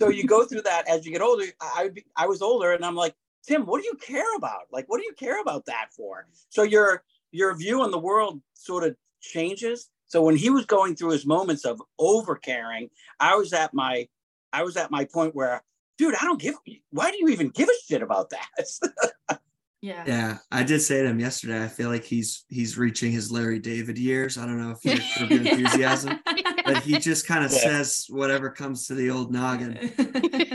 so 0.00 0.08
you 0.08 0.24
go 0.24 0.44
through 0.44 0.62
that 0.62 0.88
as 0.88 1.06
you 1.06 1.12
get 1.12 1.20
older. 1.20 1.44
I 1.60 1.90
I 2.16 2.26
was 2.26 2.42
older, 2.42 2.72
and 2.72 2.84
I'm 2.84 2.96
like, 2.96 3.14
Tim, 3.46 3.64
what 3.66 3.80
do 3.80 3.86
you 3.86 3.94
care 3.94 4.36
about? 4.36 4.62
Like, 4.72 4.86
what 4.88 4.98
do 4.98 5.04
you 5.04 5.12
care 5.12 5.40
about 5.40 5.66
that 5.66 5.88
for? 5.96 6.26
So 6.48 6.62
your 6.62 7.04
your 7.30 7.54
view 7.54 7.82
on 7.82 7.90
the 7.90 7.98
world 7.98 8.40
sort 8.54 8.84
of 8.84 8.96
changes. 9.20 9.88
So 10.06 10.22
when 10.22 10.36
he 10.36 10.50
was 10.50 10.64
going 10.64 10.96
through 10.96 11.10
his 11.10 11.26
moments 11.26 11.64
of 11.64 11.80
over 11.98 12.34
caring, 12.34 12.90
I 13.20 13.36
was 13.36 13.52
at 13.52 13.72
my 13.74 14.08
I 14.52 14.62
was 14.62 14.76
at 14.76 14.90
my 14.90 15.04
point 15.04 15.34
where, 15.34 15.62
dude, 15.98 16.14
I 16.14 16.24
don't 16.24 16.40
give. 16.40 16.54
Why 16.90 17.10
do 17.10 17.18
you 17.20 17.28
even 17.28 17.50
give 17.50 17.68
a 17.68 17.72
shit 17.86 18.02
about 18.02 18.30
that? 18.30 19.40
Yeah. 19.80 20.02
Yeah, 20.08 20.38
I 20.50 20.64
did 20.64 20.80
say 20.80 21.02
to 21.02 21.08
him 21.08 21.20
yesterday. 21.20 21.62
I 21.62 21.68
feel 21.68 21.88
like 21.88 22.02
he's 22.02 22.44
he's 22.48 22.76
reaching 22.76 23.12
his 23.12 23.30
Larry 23.30 23.60
David 23.60 23.96
years. 23.96 24.36
I 24.36 24.44
don't 24.44 24.60
know 24.60 24.72
if 24.72 24.84
you're 24.84 24.96
Curb 25.16 25.30
Your 25.30 25.40
enthusiasm, 25.52 26.18
but 26.64 26.82
he 26.82 26.98
just 26.98 27.28
kind 27.28 27.44
of 27.44 27.52
Yeah. 27.52 27.58
says 27.58 28.06
whatever 28.08 28.50
comes 28.50 28.88
to 28.88 28.96
the 28.96 29.10
old 29.10 29.32
noggin. 29.32 29.78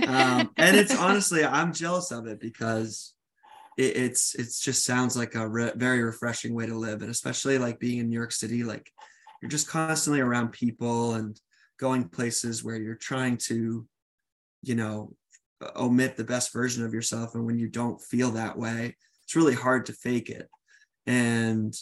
Um, 0.06 0.49
and 0.58 0.75
it's 0.75 0.93
honestly, 0.93 1.45
I'm 1.45 1.71
jealous 1.71 2.12
of 2.12 2.27
it 2.27 2.41
because 2.41 3.13
it, 3.77 3.95
it's 3.95 4.36
it's 4.36 4.60
just 4.60 4.84
sounds 4.86 5.15
like 5.15 5.36
a 5.36 5.47
re- 5.47 5.71
very 5.73 6.03
refreshing 6.03 6.53
way 6.53 6.65
to 6.65 6.75
live, 6.75 7.01
and 7.01 7.10
especially 7.10 7.58
like 7.58 7.79
being 7.79 7.99
in 7.99 8.10
New 8.10 8.17
York 8.17 8.34
City, 8.34 8.65
like 8.65 8.91
you're 9.41 9.47
just 9.47 9.69
constantly 9.69 10.19
around 10.19 10.51
people 10.51 11.13
and 11.13 11.39
going 11.79 12.10
places 12.10 12.62
where 12.62 12.75
you're 12.75 12.95
trying 12.95 13.38
to, 13.38 13.88
you 14.63 14.75
know, 14.75 15.13
omit 15.76 16.15
the 16.17 16.23
best 16.23 16.54
version 16.54 16.86
of 16.86 16.93
yourself, 16.93 17.36
and 17.36 17.45
when 17.45 17.58
you 17.58 17.67
don't 17.67 18.02
feel 18.02 18.32
that 18.32 18.58
way, 18.58 18.95
it's 19.23 19.36
really 19.36 19.56
hard 19.56 19.86
to 19.88 19.93
fake 19.93 20.30
it. 20.30 20.49
And 21.06 21.73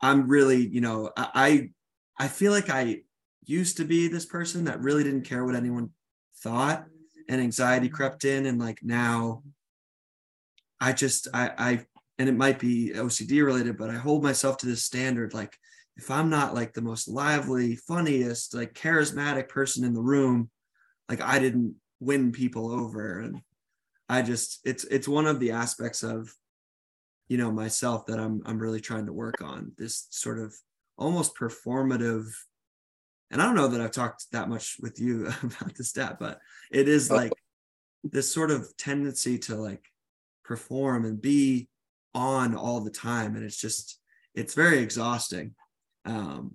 I'm 0.00 0.28
really, 0.28 0.66
you 0.66 0.80
know, 0.80 1.10
I 1.16 1.70
I 2.18 2.28
feel 2.28 2.52
like 2.52 2.70
I 2.70 3.02
used 3.44 3.76
to 3.76 3.84
be 3.84 4.08
this 4.08 4.26
person 4.26 4.64
that 4.64 4.80
really 4.80 5.04
didn't 5.04 5.22
care 5.22 5.44
what 5.44 5.54
anyone 5.54 5.90
thought 6.38 6.84
and 7.28 7.40
anxiety 7.40 7.88
crept 7.88 8.24
in 8.24 8.46
and 8.46 8.58
like 8.58 8.80
now 8.82 9.42
I 10.80 10.92
just 10.92 11.28
I 11.32 11.50
I 11.56 11.86
and 12.18 12.28
it 12.28 12.36
might 12.36 12.58
be 12.58 12.92
OCD 12.94 13.44
related 13.44 13.78
but 13.78 13.90
I 13.90 13.94
hold 13.94 14.22
myself 14.22 14.58
to 14.58 14.66
this 14.66 14.84
standard 14.84 15.32
like 15.32 15.56
if 15.96 16.10
I'm 16.10 16.28
not 16.28 16.54
like 16.54 16.72
the 16.72 16.82
most 16.82 17.08
lively 17.08 17.76
funniest 17.76 18.54
like 18.54 18.74
charismatic 18.74 19.48
person 19.48 19.84
in 19.84 19.94
the 19.94 20.02
room 20.02 20.50
like 21.08 21.20
I 21.20 21.38
didn't 21.38 21.76
win 22.00 22.32
people 22.32 22.70
over 22.70 23.20
and 23.20 23.40
I 24.08 24.22
just 24.22 24.60
it's 24.64 24.84
it's 24.84 25.08
one 25.08 25.26
of 25.26 25.40
the 25.40 25.50
aspects 25.50 26.02
of 26.02 26.32
you 27.28 27.38
know 27.38 27.50
myself 27.50 28.06
that 28.06 28.20
I'm 28.20 28.42
I'm 28.46 28.58
really 28.58 28.80
trying 28.80 29.06
to 29.06 29.12
work 29.12 29.42
on 29.42 29.72
this 29.76 30.06
sort 30.10 30.38
of 30.38 30.54
almost 30.96 31.36
performative 31.36 32.26
and 33.30 33.42
I 33.42 33.44
don't 33.44 33.56
know 33.56 33.68
that 33.68 33.80
I've 33.80 33.92
talked 33.92 34.26
that 34.32 34.48
much 34.48 34.76
with 34.80 35.00
you 35.00 35.26
about 35.42 35.74
this 35.74 35.90
stat, 35.90 36.18
but 36.18 36.38
it 36.70 36.88
is 36.88 37.10
like 37.10 37.32
this 38.04 38.32
sort 38.32 38.50
of 38.50 38.76
tendency 38.76 39.38
to 39.38 39.56
like 39.56 39.84
perform 40.44 41.04
and 41.04 41.20
be 41.20 41.68
on 42.14 42.54
all 42.54 42.80
the 42.80 42.90
time. 42.90 43.34
And 43.34 43.44
it's 43.44 43.60
just, 43.60 44.00
it's 44.34 44.54
very 44.54 44.78
exhausting. 44.78 45.54
Um, 46.04 46.54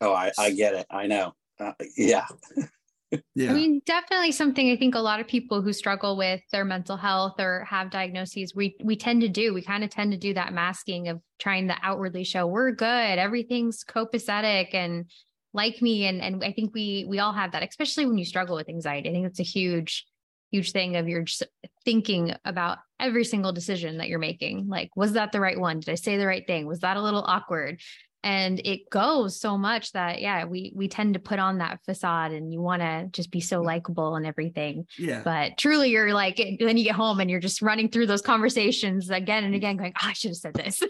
oh, 0.00 0.14
I, 0.14 0.30
I 0.38 0.52
get 0.52 0.74
it. 0.74 0.86
I 0.90 1.06
know. 1.06 1.34
Uh, 1.58 1.72
yeah. 1.96 2.26
yeah. 3.34 3.50
I 3.50 3.54
mean, 3.54 3.80
definitely 3.86 4.32
something 4.32 4.70
I 4.70 4.76
think 4.76 4.94
a 4.94 5.00
lot 5.00 5.20
of 5.20 5.26
people 5.26 5.62
who 5.62 5.72
struggle 5.72 6.16
with 6.16 6.40
their 6.52 6.64
mental 6.64 6.96
health 6.96 7.40
or 7.40 7.64
have 7.64 7.90
diagnoses, 7.90 8.54
we 8.54 8.76
we 8.82 8.96
tend 8.96 9.22
to 9.22 9.28
do. 9.28 9.54
We 9.54 9.62
kind 9.62 9.84
of 9.84 9.90
tend 9.90 10.12
to 10.12 10.18
do 10.18 10.34
that 10.34 10.52
masking 10.52 11.08
of 11.08 11.20
trying 11.38 11.68
to 11.68 11.76
outwardly 11.82 12.24
show 12.24 12.46
we're 12.46 12.72
good, 12.72 13.18
everything's 13.18 13.84
copacetic 13.84 14.74
and 14.74 15.06
like 15.54 15.80
me. 15.80 16.06
And 16.06 16.20
and 16.20 16.44
I 16.44 16.52
think 16.52 16.74
we 16.74 17.06
we 17.08 17.18
all 17.18 17.32
have 17.32 17.52
that, 17.52 17.66
especially 17.66 18.06
when 18.06 18.18
you 18.18 18.24
struggle 18.24 18.56
with 18.56 18.68
anxiety. 18.68 19.08
I 19.08 19.12
think 19.12 19.26
it's 19.26 19.40
a 19.40 19.44
huge, 19.44 20.06
huge 20.50 20.72
thing 20.72 20.96
of 20.96 21.06
just 21.06 21.44
thinking 21.84 22.34
about 22.44 22.78
every 23.00 23.24
single 23.24 23.52
decision 23.52 23.98
that 23.98 24.08
you're 24.08 24.18
making. 24.18 24.68
Like, 24.68 24.90
was 24.96 25.12
that 25.12 25.32
the 25.32 25.40
right 25.40 25.58
one? 25.58 25.80
Did 25.80 25.90
I 25.90 25.94
say 25.94 26.16
the 26.18 26.26
right 26.26 26.46
thing? 26.46 26.66
Was 26.66 26.80
that 26.80 26.96
a 26.96 27.02
little 27.02 27.22
awkward? 27.22 27.80
And 28.24 28.60
it 28.64 28.90
goes 28.90 29.40
so 29.40 29.56
much 29.56 29.92
that 29.92 30.20
yeah 30.20 30.44
we 30.44 30.72
we 30.74 30.88
tend 30.88 31.14
to 31.14 31.20
put 31.20 31.38
on 31.38 31.58
that 31.58 31.80
facade 31.84 32.32
and 32.32 32.52
you 32.52 32.60
want 32.60 32.82
to 32.82 33.08
just 33.12 33.30
be 33.30 33.40
so 33.40 33.62
likable 33.62 34.16
and 34.16 34.26
everything 34.26 34.86
yeah. 34.98 35.22
but 35.24 35.56
truly 35.56 35.90
you're 35.90 36.12
like 36.12 36.36
then 36.58 36.76
you 36.76 36.84
get 36.84 36.96
home 36.96 37.20
and 37.20 37.30
you're 37.30 37.40
just 37.40 37.62
running 37.62 37.88
through 37.88 38.06
those 38.06 38.20
conversations 38.20 39.08
again 39.08 39.44
and 39.44 39.54
again 39.54 39.76
going 39.76 39.92
oh, 40.02 40.08
i 40.08 40.12
should 40.12 40.30
have 40.30 40.36
said 40.36 40.54
this 40.54 40.82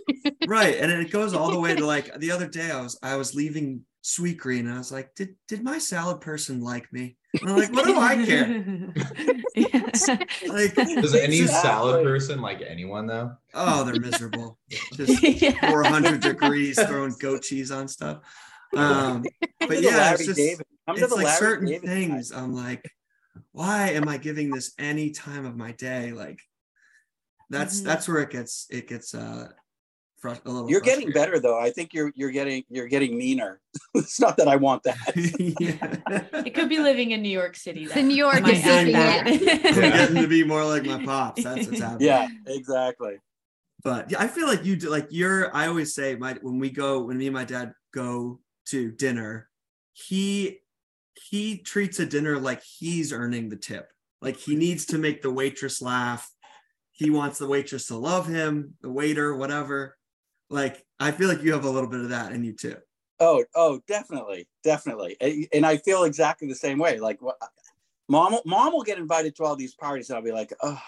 right. 0.48 0.76
And 0.76 0.90
it 0.90 1.10
goes 1.10 1.34
all 1.34 1.50
the 1.50 1.60
way 1.60 1.76
to 1.76 1.86
like 1.86 2.12
the 2.18 2.32
other 2.32 2.48
day 2.48 2.70
I 2.70 2.80
was 2.80 2.98
I 3.02 3.16
was 3.16 3.34
leaving 3.34 3.82
Sweetgreen 4.02 4.60
and 4.60 4.72
I 4.72 4.78
was 4.78 4.90
like, 4.90 5.14
did 5.14 5.36
did 5.46 5.62
my 5.62 5.78
salad 5.78 6.20
person 6.20 6.60
like 6.60 6.92
me? 6.92 7.16
And 7.40 7.50
I'm 7.50 7.56
like, 7.56 7.72
what 7.72 7.84
do 7.84 7.98
I 7.98 8.24
care? 8.24 8.64
Like 10.48 10.74
Does 10.74 11.14
any 11.14 11.36
it's 11.38 11.50
just- 11.50 11.62
salad 11.62 12.04
person 12.04 12.40
like 12.40 12.62
anyone 12.66 13.06
though? 13.06 13.32
oh, 13.54 13.84
they're 13.84 14.00
miserable. 14.00 14.58
Just 14.94 15.22
yeah. 15.22 15.70
400 15.70 16.20
degrees 16.20 16.80
throwing 16.86 17.14
goat 17.20 17.42
cheese 17.42 17.70
on 17.70 17.88
stuff. 17.88 18.18
Um, 18.76 19.24
but 19.60 19.80
yeah, 19.82 20.12
it's 20.14 20.26
just 20.26 20.36
David. 20.36 20.66
Come 20.86 20.96
to 20.96 21.04
it's 21.04 21.12
like 21.14 21.24
Larry 21.24 21.38
certain 21.38 21.68
David 21.68 21.88
things. 21.88 22.28
side. 22.28 22.38
I'm 22.38 22.54
like, 22.54 22.90
why 23.52 23.90
am 23.90 24.08
I 24.08 24.16
giving 24.18 24.50
this 24.50 24.72
any 24.78 25.10
time 25.10 25.44
of 25.46 25.56
my 25.56 25.72
day? 25.72 26.12
Like, 26.12 26.40
that's 27.50 27.80
Mhm. 27.80 27.84
that's 27.84 28.08
where 28.08 28.18
it 28.22 28.30
gets 28.30 28.66
it 28.70 28.86
gets 28.88 29.14
uh 29.14 29.48
fr- 30.18 30.28
a 30.28 30.50
little. 30.50 30.70
You're 30.70 30.80
getting 30.80 31.10
better 31.12 31.38
though. 31.38 31.58
I 31.58 31.70
think 31.70 31.94
you're 31.94 32.12
you're 32.14 32.30
getting 32.30 32.64
you're 32.68 32.88
getting 32.88 33.16
meaner. 33.16 33.60
it's 33.94 34.20
not 34.20 34.36
that 34.38 34.48
I 34.48 34.56
want 34.56 34.82
that. 34.84 34.98
yeah. 35.60 36.42
It 36.44 36.54
could 36.54 36.68
be 36.68 36.78
living 36.78 37.12
in 37.12 37.22
New 37.22 37.28
York 37.28 37.56
City. 37.56 37.86
the 37.86 38.02
new 38.02 38.14
york 38.14 38.42
Might 38.42 38.54
is 38.54 38.64
add 38.64 38.86
seeping 38.86 39.84
I'm 39.84 39.90
getting 39.90 40.16
to 40.16 40.28
be 40.28 40.44
more 40.44 40.64
like 40.64 40.84
my 40.84 41.04
pops. 41.04 41.44
That's 41.44 41.66
what's 41.66 41.80
happening. 41.80 42.06
yeah, 42.06 42.28
exactly. 42.46 43.18
but 43.82 44.10
yeah, 44.10 44.20
I 44.20 44.28
feel 44.28 44.46
like 44.46 44.64
you 44.64 44.76
do 44.76 44.90
like 44.90 45.08
you're 45.10 45.54
I 45.54 45.66
always 45.66 45.94
say 45.94 46.16
my 46.16 46.36
when 46.42 46.58
we 46.58 46.70
go 46.70 47.04
when 47.04 47.18
me 47.18 47.26
and 47.26 47.34
my 47.34 47.44
dad 47.44 47.72
go 47.94 48.40
to 48.66 48.90
dinner, 48.90 49.48
he 49.92 50.60
he 51.28 51.58
treats 51.58 51.98
a 51.98 52.06
dinner 52.06 52.38
like 52.38 52.62
he's 52.62 53.12
earning 53.12 53.48
the 53.48 53.56
tip. 53.56 53.90
Like 54.20 54.36
he 54.36 54.56
needs 54.56 54.86
to 54.86 54.98
make 54.98 55.22
the 55.22 55.30
waitress 55.30 55.80
laugh. 55.80 56.30
He 56.92 57.10
wants 57.10 57.38
the 57.38 57.46
waitress 57.46 57.86
to 57.86 57.96
love 57.96 58.26
him, 58.26 58.74
the 58.82 58.90
waiter, 58.90 59.36
whatever. 59.36 59.96
Like 60.50 60.84
I 60.98 61.10
feel 61.10 61.28
like 61.28 61.42
you 61.42 61.52
have 61.52 61.64
a 61.64 61.70
little 61.70 61.88
bit 61.88 62.00
of 62.00 62.08
that 62.10 62.32
in 62.32 62.44
you 62.44 62.52
too. 62.52 62.76
Oh, 63.20 63.44
oh, 63.54 63.80
definitely, 63.88 64.46
definitely. 64.62 65.16
And 65.52 65.66
I 65.66 65.78
feel 65.78 66.04
exactly 66.04 66.46
the 66.46 66.54
same 66.54 66.78
way. 66.78 67.00
Like, 67.00 67.20
what, 67.20 67.36
mom, 68.08 68.38
mom 68.44 68.72
will 68.72 68.84
get 68.84 68.98
invited 68.98 69.34
to 69.36 69.44
all 69.44 69.56
these 69.56 69.74
parties, 69.74 70.08
and 70.08 70.16
I'll 70.16 70.22
be 70.22 70.32
like, 70.32 70.52
oh, 70.62 70.80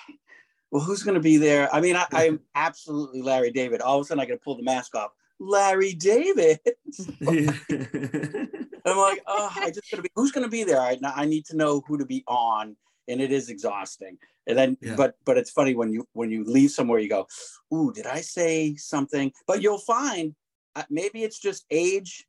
well, 0.70 0.82
who's 0.82 1.02
going 1.02 1.16
to 1.16 1.20
be 1.20 1.36
there? 1.36 1.72
I 1.74 1.80
mean, 1.80 1.96
I, 1.96 2.06
I 2.12 2.26
am 2.26 2.40
absolutely 2.54 3.22
Larry 3.22 3.50
David. 3.50 3.80
All 3.80 3.98
of 3.98 4.02
a 4.02 4.06
sudden, 4.06 4.20
I 4.20 4.26
got 4.26 4.34
to 4.34 4.40
pull 4.40 4.56
the 4.56 4.62
mask 4.62 4.94
off. 4.94 5.10
Larry 5.40 5.94
David. 5.94 6.60
I'm 7.26 8.96
like, 8.96 9.22
oh, 9.26 9.50
I 9.56 9.70
just 9.74 9.90
gotta 9.90 10.02
be. 10.02 10.10
Who's 10.14 10.32
going 10.32 10.44
to 10.44 10.50
be 10.50 10.64
there? 10.64 10.80
I, 10.80 10.98
I 11.02 11.24
need 11.24 11.46
to 11.46 11.56
know 11.56 11.82
who 11.86 11.98
to 11.98 12.06
be 12.06 12.22
on, 12.28 12.76
and 13.08 13.20
it 13.20 13.32
is 13.32 13.48
exhausting. 13.48 14.18
And 14.50 14.58
then, 14.58 14.76
Yeah. 14.80 14.96
but 14.96 15.14
but 15.24 15.38
it's 15.38 15.50
funny 15.50 15.74
when 15.74 15.92
you 15.92 16.06
when 16.12 16.30
you 16.30 16.44
leave 16.44 16.70
somewhere, 16.70 16.98
you 16.98 17.08
go, 17.08 17.26
ooh, 17.72 17.92
did 17.92 18.06
I 18.06 18.20
say 18.20 18.74
something? 18.76 19.32
But 19.46 19.62
you'll 19.62 19.78
find 19.78 20.34
uh, 20.76 20.82
maybe 20.90 21.22
it's 21.22 21.38
just 21.38 21.64
age 21.70 22.26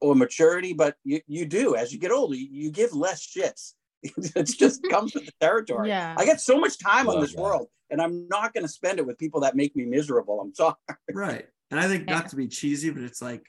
or 0.00 0.14
maturity, 0.14 0.72
but 0.72 0.96
you 1.04 1.20
you 1.26 1.44
do 1.46 1.76
as 1.76 1.92
you 1.92 1.98
get 1.98 2.10
older, 2.10 2.34
you, 2.34 2.48
you 2.50 2.70
give 2.70 2.92
less 2.92 3.26
shits. 3.26 3.74
it's 4.02 4.54
just 4.54 4.82
comes 4.90 5.14
with 5.14 5.26
the 5.26 5.32
territory. 5.40 5.88
Yeah. 5.88 6.14
I 6.16 6.24
got 6.26 6.40
so 6.40 6.58
much 6.58 6.78
time 6.78 7.08
on 7.08 7.20
this 7.20 7.34
that. 7.34 7.40
world, 7.40 7.68
and 7.90 8.00
I'm 8.00 8.26
not 8.28 8.54
going 8.54 8.64
to 8.64 8.72
spend 8.72 8.98
it 8.98 9.06
with 9.06 9.18
people 9.18 9.40
that 9.40 9.56
make 9.56 9.76
me 9.76 9.84
miserable. 9.84 10.40
I'm 10.40 10.54
sorry. 10.54 10.74
right. 11.12 11.46
And 11.70 11.78
I 11.80 11.88
think 11.88 12.08
Yeah. 12.08 12.14
not 12.16 12.30
to 12.30 12.36
be 12.36 12.48
cheesy, 12.48 12.90
but 12.90 13.02
it's 13.02 13.20
like 13.20 13.44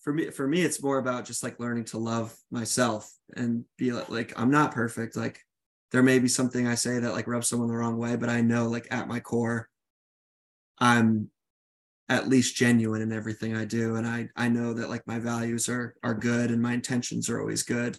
for 0.00 0.12
me, 0.12 0.30
for 0.30 0.46
me, 0.46 0.62
it's 0.62 0.82
more 0.82 0.98
about 0.98 1.24
just 1.24 1.42
like 1.42 1.58
learning 1.60 1.84
to 1.86 1.98
love 1.98 2.34
myself 2.50 3.12
and 3.36 3.64
be 3.76 3.92
like, 3.92 4.08
like 4.08 4.32
I'm 4.40 4.50
not 4.50 4.72
perfect. 4.72 5.16
Like 5.16 5.40
there 5.96 6.02
may 6.02 6.18
be 6.18 6.28
something 6.28 6.66
I 6.66 6.74
say 6.74 6.98
that 6.98 7.14
like 7.14 7.26
rubs 7.26 7.48
someone 7.48 7.68
the 7.68 7.74
wrong 7.74 7.96
way, 7.96 8.16
but 8.16 8.28
I 8.28 8.42
know 8.42 8.68
like 8.68 8.86
at 8.90 9.08
my 9.08 9.18
core, 9.18 9.70
I'm 10.78 11.30
at 12.10 12.28
least 12.28 12.54
genuine 12.54 13.00
in 13.00 13.12
everything 13.12 13.56
I 13.56 13.64
do. 13.64 13.96
And 13.96 14.06
I 14.06 14.28
I 14.36 14.50
know 14.50 14.74
that 14.74 14.90
like 14.90 15.06
my 15.06 15.18
values 15.18 15.70
are 15.70 15.94
are 16.02 16.12
good 16.12 16.50
and 16.50 16.60
my 16.60 16.74
intentions 16.74 17.30
are 17.30 17.40
always 17.40 17.62
good. 17.62 17.98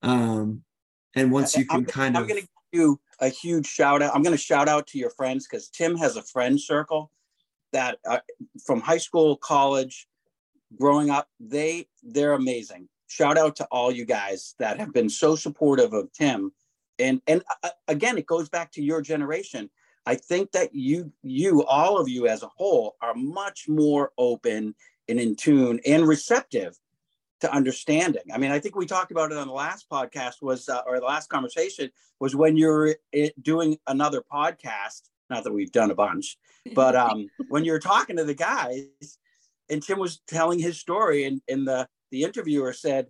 Um 0.00 0.62
and 1.14 1.30
once 1.30 1.54
you 1.54 1.66
I'm- 1.68 1.84
can 1.84 1.92
kind 1.92 2.16
of 2.16 2.22
I'm 2.22 2.28
going 2.28 2.40
to 2.40 2.48
give 2.72 2.80
you 2.80 3.00
a 3.20 3.28
huge 3.28 3.66
shout 3.66 4.00
out. 4.00 4.14
I'm 4.14 4.22
going 4.22 4.34
to 4.34 4.42
shout 4.42 4.66
out 4.66 4.86
to 4.86 4.98
your 4.98 5.10
friends 5.10 5.46
because 5.46 5.68
Tim 5.68 5.94
has 5.98 6.16
a 6.16 6.22
friend 6.22 6.58
circle 6.58 7.10
that 7.74 7.98
uh, 8.08 8.20
from 8.64 8.80
high 8.80 8.96
school, 8.96 9.36
college, 9.36 10.08
growing 10.80 11.10
up, 11.10 11.28
they 11.38 11.86
they're 12.02 12.32
amazing. 12.32 12.88
Shout 13.08 13.36
out 13.36 13.56
to 13.56 13.66
all 13.66 13.92
you 13.92 14.06
guys 14.06 14.54
that 14.58 14.78
have 14.78 14.94
been 14.94 15.10
so 15.10 15.36
supportive 15.36 15.92
of 15.92 16.10
Tim. 16.14 16.52
And 16.98 17.20
and 17.26 17.42
uh, 17.62 17.70
again, 17.88 18.18
it 18.18 18.26
goes 18.26 18.48
back 18.48 18.72
to 18.72 18.82
your 18.82 19.02
generation. 19.02 19.70
I 20.06 20.14
think 20.14 20.52
that 20.52 20.74
you 20.74 21.12
you 21.22 21.64
all 21.64 21.98
of 21.98 22.08
you 22.08 22.28
as 22.28 22.42
a 22.42 22.48
whole 22.56 22.96
are 23.00 23.14
much 23.14 23.68
more 23.68 24.12
open 24.16 24.74
and 25.08 25.20
in 25.20 25.34
tune 25.34 25.80
and 25.86 26.06
receptive 26.06 26.78
to 27.40 27.52
understanding. 27.52 28.22
I 28.32 28.38
mean, 28.38 28.50
I 28.50 28.58
think 28.58 28.76
we 28.76 28.86
talked 28.86 29.10
about 29.10 29.32
it 29.32 29.38
on 29.38 29.46
the 29.46 29.52
last 29.52 29.88
podcast 29.90 30.42
was 30.42 30.68
uh, 30.68 30.82
or 30.86 31.00
the 31.00 31.06
last 31.06 31.28
conversation 31.28 31.90
was 32.20 32.34
when 32.34 32.56
you're 32.56 32.96
it, 33.12 33.42
doing 33.42 33.78
another 33.86 34.22
podcast. 34.32 35.02
Not 35.28 35.44
that 35.44 35.52
we've 35.52 35.72
done 35.72 35.90
a 35.90 35.94
bunch, 35.94 36.38
but 36.74 36.94
um, 36.96 37.28
when 37.48 37.64
you're 37.64 37.80
talking 37.80 38.16
to 38.16 38.24
the 38.24 38.34
guys, 38.34 39.18
and 39.68 39.82
Tim 39.82 39.98
was 39.98 40.20
telling 40.28 40.58
his 40.58 40.78
story, 40.78 41.24
and, 41.24 41.42
and 41.48 41.66
the 41.66 41.88
the 42.10 42.22
interviewer 42.22 42.72
said, 42.72 43.08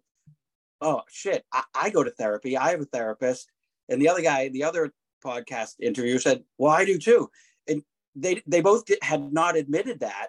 "Oh 0.80 1.02
shit, 1.08 1.44
I, 1.52 1.62
I 1.74 1.90
go 1.90 2.02
to 2.02 2.10
therapy. 2.10 2.56
I 2.56 2.70
have 2.70 2.80
a 2.80 2.86
therapist." 2.86 3.50
And 3.88 4.00
the 4.00 4.08
other 4.08 4.22
guy, 4.22 4.48
the 4.48 4.64
other 4.64 4.92
podcast 5.24 5.74
interviewer 5.80 6.18
said, 6.18 6.42
"Well, 6.58 6.72
I 6.72 6.84
do 6.84 6.98
too." 6.98 7.30
And 7.68 7.82
they 8.14 8.42
they 8.46 8.60
both 8.60 8.84
did, 8.84 8.98
had 9.02 9.32
not 9.32 9.56
admitted 9.56 10.00
that 10.00 10.28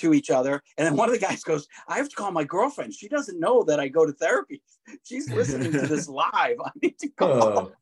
to 0.00 0.14
each 0.14 0.30
other. 0.30 0.62
And 0.76 0.86
then 0.86 0.96
one 0.96 1.08
of 1.08 1.14
the 1.14 1.20
guys 1.20 1.42
goes, 1.42 1.66
I 1.88 1.96
have 1.96 2.08
to 2.08 2.16
call 2.16 2.30
my 2.32 2.44
girlfriend. 2.44 2.94
She 2.94 3.08
doesn't 3.08 3.38
know 3.38 3.62
that 3.64 3.80
I 3.80 3.88
go 3.88 4.06
to 4.06 4.12
therapy. 4.12 4.62
She's 5.04 5.30
listening 5.30 5.72
to 5.72 5.86
this 5.86 6.08
live. 6.08 6.56
I 6.64 6.70
need 6.82 6.98
to 7.00 7.08
call. 7.08 7.42
Oh. 7.42 7.72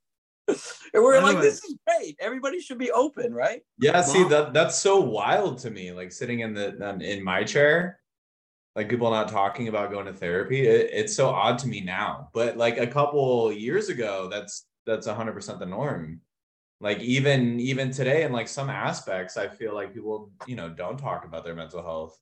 And 0.95 1.03
we're 1.03 1.21
like, 1.21 1.41
this 1.41 1.63
is 1.63 1.77
great. 1.87 2.17
Everybody 2.21 2.59
should 2.61 2.79
be 2.79 2.91
open, 2.91 3.35
right? 3.35 3.61
Yeah, 3.79 4.01
see 4.01 4.25
that 4.25 4.55
that's 4.55 4.79
so 4.79 4.99
wild 4.99 5.59
to 5.59 5.71
me. 5.71 5.93
Like 5.93 6.11
sitting 6.11 6.41
in 6.41 6.55
the 6.55 6.89
um, 6.89 7.03
in 7.03 7.23
my 7.23 7.45
chair, 7.45 8.01
like 8.75 8.89
people 8.89 9.11
not 9.11 9.29
talking 9.29 9.69
about 9.69 9.91
going 9.91 10.07
to 10.07 10.15
therapy. 10.15 10.67
It, 10.67 10.89
it's 10.91 11.15
so 11.15 11.29
odd 11.29 11.59
to 11.59 11.69
me 11.69 11.83
now. 11.83 12.31
But 12.33 12.57
like 12.57 12.79
a 12.79 12.87
couple 12.87 13.53
years 13.53 13.91
ago, 13.91 14.29
that's 14.31 14.65
that's 14.89 15.07
hundred 15.07 15.35
percent 15.35 15.59
the 15.59 15.67
norm. 15.67 16.21
Like 16.81 17.01
even 17.01 17.61
even 17.61 17.91
today, 17.91 18.23
in 18.25 18.33
like 18.33 18.49
some 18.49 18.71
aspects, 18.71 19.37
I 19.37 19.49
feel 19.49 19.75
like 19.75 19.95
people 19.95 20.31
you 20.47 20.57
know 20.57 20.69
don't 20.69 20.99
talk 20.99 21.25
about 21.25 21.45
their 21.45 21.55
mental 21.55 21.83
health. 21.83 22.19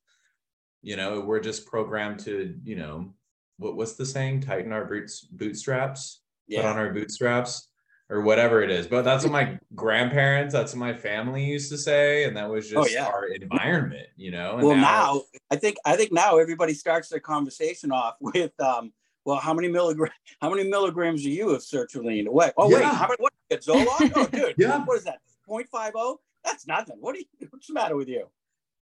You 0.82 0.96
know, 0.96 1.20
we're 1.20 1.40
just 1.40 1.66
programmed 1.66 2.20
to 2.20 2.58
you 2.64 2.76
know 2.76 3.14
what 3.58 3.76
what's 3.76 3.94
the 3.94 4.06
saying? 4.06 4.40
Tighten 4.40 4.72
our 4.72 4.84
boots 4.84 5.20
bootstraps 5.22 6.22
put 6.54 6.64
on 6.64 6.76
our 6.76 6.92
bootstraps 6.92 7.68
or 8.08 8.22
whatever 8.22 8.62
it 8.62 8.70
is. 8.70 8.86
But 8.86 9.02
that's 9.02 9.24
what 9.24 9.32
my 9.40 9.58
grandparents, 9.74 10.52
that's 10.54 10.72
what 10.72 10.80
my 10.80 10.94
family 10.94 11.44
used 11.44 11.70
to 11.70 11.78
say, 11.78 12.24
and 12.24 12.36
that 12.36 12.48
was 12.48 12.72
Oh, 12.74 12.82
just 12.82 12.94
yeah. 12.94 13.06
our 13.06 13.26
environment, 13.26 14.08
you 14.16 14.30
know. 14.30 14.58
And 14.58 14.66
well, 14.66 14.76
now, 14.76 15.22
I 15.50 15.56
think 15.56 15.76
I 15.84 15.96
think 15.96 16.12
now 16.12 16.38
everybody 16.38 16.74
starts 16.74 17.08
their 17.08 17.20
conversation 17.20 17.92
off 17.92 18.16
with, 18.20 18.58
um, 18.60 18.92
well, 19.26 19.36
how 19.38 19.52
many 19.52 19.68
milligrams? 19.68 20.14
How 20.40 20.50
many 20.50 20.68
milligrams 20.68 21.24
are 21.24 21.30
you 21.30 21.50
of 21.50 21.62
sertraline? 21.62 22.28
What? 22.28 22.52
Oh 22.56 22.68
wait, 22.68 22.84
how 22.84 23.08
many? 23.08 23.16
What? 23.18 23.32
you 23.50 23.56
get 23.56 23.64
Zoloft? 23.64 24.12
Oh, 24.14 24.26
dude. 24.32 24.54
Yeah. 24.58 24.84
What 24.84 24.98
is 24.98 25.04
that? 25.04 25.18
0.50? 25.48 26.16
That's 26.44 26.66
nothing. 26.66 26.96
What 27.00 27.14
do 27.14 27.20
you? 27.20 27.48
What's 27.50 27.66
the 27.66 27.72
matter 27.74 27.96
with 27.96 28.08
you? 28.08 28.26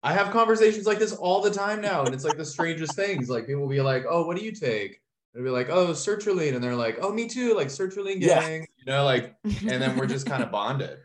I 0.03 0.13
have 0.13 0.31
conversations 0.31 0.87
like 0.87 0.99
this 0.99 1.13
all 1.15 1.41
the 1.41 1.51
time 1.51 1.81
now, 1.81 2.05
and 2.05 2.15
it's 2.15 2.23
like 2.25 2.37
the 2.37 2.45
strangest 2.45 2.95
things. 2.95 3.29
Like 3.31 3.47
people 3.47 3.63
will 3.63 3.69
be 3.69 3.81
like, 3.81 4.05
"Oh, 4.09 4.27
what 4.27 4.37
do 4.37 4.45
you 4.45 4.53
take?" 4.53 5.01
They'll 5.35 5.43
be 5.43 5.51
like, 5.51 5.71
"Oh, 5.71 5.89
sertraline," 5.89 6.55
and 6.55 6.63
they're 6.63 6.77
like, 6.77 6.99
"Oh, 7.01 7.11
me 7.13 7.27
too." 7.29 7.55
Like 7.57 7.69
sertraline 7.69 8.21
Yeah. 8.21 8.41
gang, 8.41 8.67
you 8.77 8.85
know, 8.87 9.05
like, 9.05 9.35
and 9.45 9.83
then 9.83 9.97
we're 9.97 10.07
just 10.07 10.27
kind 10.27 10.43
of 10.43 10.51
bonded. 10.53 10.99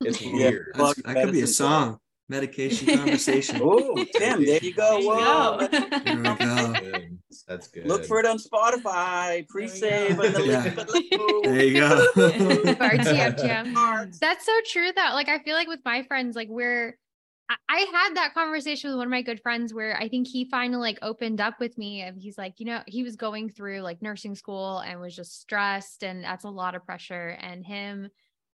It's 0.00 0.20
weird. 0.20 0.72
Well, 0.76 0.88
That's- 0.88 1.14
that 1.14 1.22
could 1.24 1.32
be 1.32 1.38
a 1.38 1.42
medicine. 1.42 1.54
song. 1.54 1.98
Medication 2.28 2.96
conversation. 2.96 3.60
Oh, 3.62 3.94
Tim, 4.16 4.44
there 4.44 4.58
you 4.62 4.72
go. 4.72 4.90
There 4.92 5.00
you 5.00 5.08
Whoa. 5.08 5.58
go. 5.58 5.68
There 5.68 6.16
we 6.16 6.22
go. 6.22 7.11
That's 7.48 7.68
good. 7.68 7.86
Look 7.86 8.04
for 8.04 8.18
it 8.20 8.26
on 8.26 8.38
Spotify. 8.38 9.46
Pre-save 9.48 10.16
go. 10.16 10.28
the 10.28 10.42
Yeah. 10.44 10.62
link 10.62 11.10
below. 11.10 11.40
There 11.42 11.64
you 11.64 11.74
go. 11.74 12.06
Our 12.80 12.90
TM, 12.98 13.36
TM. 13.38 13.74
Cards. 13.74 14.18
That's 14.18 14.44
so 14.46 14.52
true 14.70 14.90
though. 14.94 15.10
Like 15.14 15.28
I 15.28 15.38
feel 15.40 15.54
like 15.54 15.68
with 15.68 15.80
my 15.84 16.02
friends, 16.04 16.36
like 16.36 16.48
we're 16.48 16.96
I- 17.48 17.56
I 17.68 17.78
had 17.92 18.16
that 18.16 18.34
conversation 18.34 18.90
with 18.90 18.98
one 18.98 19.08
of 19.08 19.10
my 19.10 19.22
good 19.22 19.40
friends 19.42 19.74
where 19.74 19.96
I 20.00 20.08
think 20.08 20.28
he 20.28 20.44
finally 20.48 20.80
like 20.80 20.98
opened 21.02 21.40
up 21.40 21.58
with 21.60 21.76
me 21.76 22.02
and 22.02 22.16
he's 22.20 22.38
like, 22.38 22.54
you 22.58 22.66
know, 22.66 22.80
he 22.86 23.02
was 23.02 23.16
going 23.16 23.50
through 23.50 23.80
like 23.80 24.00
nursing 24.00 24.34
school 24.34 24.78
and 24.78 25.00
was 25.00 25.14
just 25.16 25.40
stressed 25.40 26.04
and 26.04 26.22
that's 26.22 26.44
a 26.44 26.50
lot 26.50 26.74
of 26.74 26.86
pressure. 26.86 27.36
And 27.40 27.64
him, 27.66 28.10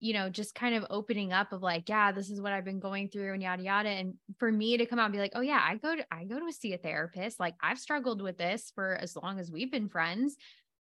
you 0.02 0.12
know, 0.14 0.28
just 0.28 0.54
kind 0.54 0.74
of 0.74 0.84
opening 0.90 1.32
up 1.32 1.52
of 1.52 1.62
like, 1.62 1.88
yeah, 1.88 2.12
this 2.12 2.28
is 2.30 2.40
what 2.40 2.52
I've 2.52 2.64
been 2.64 2.80
going 2.80 3.08
through 3.08 3.32
and 3.34 3.42
yada 3.42 3.62
yada. 3.62 3.88
And 3.90 4.16
for 4.38 4.52
me 4.52 4.76
to 4.76 4.86
come 4.86 4.98
out 4.98 5.04
and 5.06 5.12
be 5.14 5.20
like, 5.20 5.32
oh 5.34 5.40
yeah, 5.42 5.64
I 5.64 5.76
go 5.76 5.96
to 5.96 6.04
I 6.12 6.24
go 6.24 6.40
to 6.40 6.52
see 6.52 6.74
a 6.74 6.78
therapist. 6.78 7.40
Like 7.40 7.54
I've 7.62 7.78
struggled 7.78 8.20
with 8.22 8.38
this 8.38 8.72
for 8.74 8.96
as 8.96 9.16
long 9.16 9.38
as 9.38 9.50
we've 9.50 9.70
been 9.70 9.88
friends. 9.88 10.36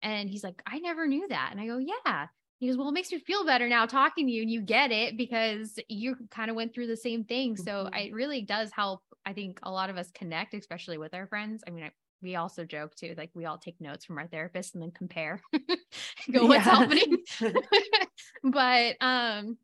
And 0.01 0.29
he's 0.29 0.43
like, 0.43 0.61
I 0.67 0.79
never 0.79 1.07
knew 1.07 1.27
that. 1.29 1.49
And 1.51 1.59
I 1.59 1.67
go, 1.67 1.79
yeah. 1.79 2.27
He 2.59 2.67
goes, 2.67 2.77
Well, 2.77 2.89
it 2.89 2.93
makes 2.93 3.11
me 3.11 3.19
feel 3.19 3.45
better 3.45 3.67
now 3.69 3.85
talking 3.85 4.25
to 4.27 4.31
you 4.31 4.41
and 4.41 4.49
you 4.51 4.61
get 4.61 4.91
it 4.91 5.15
because 5.17 5.79
you 5.89 6.15
kind 6.31 6.49
of 6.49 6.55
went 6.55 6.73
through 6.73 6.87
the 6.87 6.97
same 6.97 7.23
thing. 7.23 7.55
So 7.55 7.87
Mhm. 7.87 7.93
it 7.93 8.13
really 8.13 8.41
does 8.41 8.71
help. 8.71 9.01
I 9.25 9.33
think 9.33 9.59
a 9.63 9.71
lot 9.71 9.89
of 9.91 9.97
us 9.97 10.09
connect, 10.11 10.53
especially 10.55 10.97
with 10.97 11.13
our 11.13 11.27
friends. 11.27 11.63
I 11.67 11.71
mean, 11.71 11.83
I, 11.83 11.91
we 12.21 12.35
also 12.35 12.65
joke 12.65 12.95
too, 12.95 13.13
like 13.17 13.29
we 13.33 13.45
all 13.45 13.57
take 13.57 13.79
notes 13.79 14.05
from 14.05 14.17
our 14.17 14.27
therapist 14.27 14.73
and 14.73 14.81
then 14.81 14.91
compare, 14.91 15.41
go, 16.31 16.45
What's 16.47 16.63
happening? 16.63 17.17
but, 18.43 18.95
um, 19.01 19.57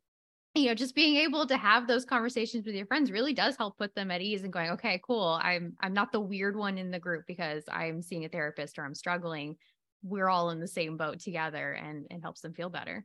you 0.54 0.66
know, 0.66 0.74
just 0.74 0.94
being 0.94 1.16
able 1.16 1.46
to 1.46 1.56
have 1.56 1.88
those 1.88 2.04
conversations 2.04 2.64
with 2.64 2.76
your 2.76 2.86
friends 2.86 3.10
really 3.10 3.34
does 3.34 3.56
help 3.56 3.76
put 3.76 3.94
them 3.94 4.10
at 4.12 4.20
ease 4.20 4.44
and 4.44 4.52
going, 4.52 4.70
okay, 4.70 5.00
cool. 5.04 5.38
I'm 5.42 5.74
I'm 5.80 5.92
not 5.92 6.12
the 6.12 6.20
weird 6.20 6.56
one 6.56 6.78
in 6.78 6.92
the 6.92 7.00
group 7.00 7.24
because 7.26 7.64
I'm 7.70 8.02
seeing 8.02 8.24
a 8.24 8.28
therapist 8.28 8.78
or 8.78 8.84
I'm 8.84 8.94
struggling. 8.94 9.56
We're 10.04 10.28
all 10.28 10.50
in 10.50 10.60
the 10.60 10.68
same 10.68 10.96
boat 10.96 11.18
together 11.18 11.72
and 11.72 12.06
it 12.08 12.20
helps 12.20 12.40
them 12.40 12.54
feel 12.54 12.70
better. 12.70 13.04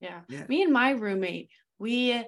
Yeah. 0.00 0.22
Yeah. 0.28 0.44
Me 0.48 0.62
and 0.62 0.72
my 0.72 0.90
roommate, 0.90 1.50
we 1.78 2.24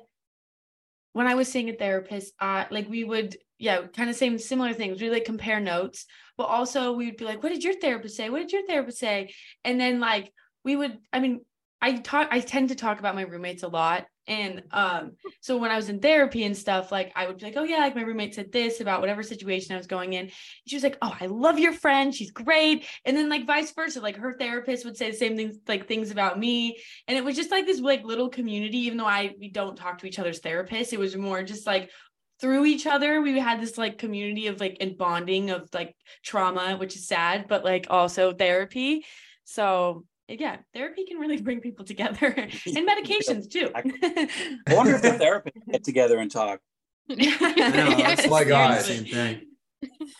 when 1.13 1.27
I 1.27 1.35
was 1.35 1.51
seeing 1.51 1.69
a 1.71 1.75
therapist, 1.75 2.35
uh 2.41 2.65
like 2.71 2.89
we 2.89 3.05
would 3.05 3.37
yeah, 3.61 3.83
kind 3.95 4.09
of 4.09 4.17
same 4.17 4.39
similar 4.39 4.73
things. 4.73 5.03
We 5.03 5.11
like 5.11 5.27
compare 5.27 5.61
notes, 5.61 6.07
but 6.39 6.45
also 6.45 6.93
we 6.93 7.07
would 7.07 7.19
be 7.19 7.27
like, 7.27 7.43
what 7.43 7.51
did 7.51 7.63
your 7.63 7.79
therapist 7.79 8.17
say? 8.17 8.31
What 8.31 8.39
did 8.39 8.53
your 8.53 8.67
therapist 8.67 8.99
say? 8.99 9.35
And 9.65 9.79
then 9.79 10.01
like 10.01 10.33
we 10.65 10.77
would, 10.77 10.99
I 11.13 11.21
mean, 11.21 11.41
I 11.81 11.97
talk 11.97 12.29
I 12.31 12.41
tend 12.41 12.71
to 12.71 12.75
talk 12.75 12.99
about 12.99 13.15
my 13.15 13.23
roommates 13.23 13.63
a 13.63 13.69
lot. 13.69 14.07
And 14.31 14.63
um, 14.71 15.13
so 15.41 15.59
when 15.59 15.71
I 15.71 15.77
was 15.77 15.91
in 15.91 16.01
therapy 16.01 16.45
and 16.45 16.57
stuff, 16.57 16.91
like 16.91 17.13
I 17.15 17.27
would 17.27 17.37
be 17.39 17.45
like, 17.45 17.57
oh 17.57 17.65
yeah, 17.65 17.79
like 17.79 17.97
my 17.97 18.03
roommate 18.03 18.35
said 18.35 18.51
this 18.51 18.81
about 18.81 19.01
whatever 19.01 19.23
situation 19.23 19.75
I 19.75 19.79
was 19.79 19.87
going 19.87 20.15
in. 20.15 20.31
She 20.67 20.77
was 20.77 20.83
like, 20.83 20.97
oh, 21.03 21.15
I 21.21 21.27
love 21.27 21.59
your 21.59 21.73
friend. 21.73 22.15
She's 22.15 22.31
great. 22.31 22.87
And 23.05 23.17
then 23.17 23.29
like 23.29 23.47
vice 23.47 23.73
versa, 23.73 24.01
like 24.01 24.17
her 24.17 24.37
therapist 24.39 24.87
would 24.87 24.97
say 24.97 25.11
the 25.11 25.17
same 25.17 25.37
things, 25.37 25.59
like 25.69 25.87
things 25.87 26.11
about 26.11 26.39
me 26.39 26.79
and 27.07 27.19
it 27.19 27.25
was 27.25 27.37
just 27.37 27.51
like 27.51 27.67
this 27.67 27.81
like 27.81 28.05
little 28.05 28.29
community 28.29 28.79
even 28.79 28.99
though 28.99 29.05
i 29.07 29.35
we 29.39 29.49
don't 29.49 29.77
talk 29.77 29.99
to 29.99 30.07
each 30.07 30.19
other's 30.19 30.41
therapists 30.41 30.93
it 30.93 30.99
was 30.99 31.17
more 31.17 31.43
just 31.43 31.67
like 31.67 31.91
through 32.41 32.65
each 32.65 32.87
other 32.87 33.21
we 33.21 33.39
had 33.39 33.61
this 33.61 33.77
like 33.77 33.99
community 33.99 34.47
of 34.47 34.61
like 34.61 34.77
and 34.81 34.97
bonding 34.97 35.51
of 35.51 35.69
like 35.75 35.95
trauma 36.23 36.77
which 36.77 36.97
is 36.97 37.07
sad 37.07 37.47
but 37.49 37.65
like 37.65 37.87
also 37.91 38.33
therapy 38.33 39.05
so 39.45 40.05
yeah 40.39 40.57
therapy 40.75 41.05
can 41.05 41.19
really 41.19 41.41
bring 41.43 41.61
people 41.61 41.85
together 41.85 42.27
and 42.37 42.89
medications 42.89 43.51
too 43.51 43.71
I 43.75 44.75
wonder 44.75 44.95
if 44.95 45.03
the 45.03 45.11
therapists 45.11 45.71
get 45.71 45.85
together 45.85 46.19
and 46.19 46.31
talk. 46.31 46.61
I 47.11 47.15
know, 47.15 47.97
Yeah, 47.97 48.09
I 48.09 48.11
was 48.11 48.29
my 48.29 48.39
thinking 48.39 48.49
God. 48.49 48.81
Same 48.83 49.05
thing. 49.05 49.47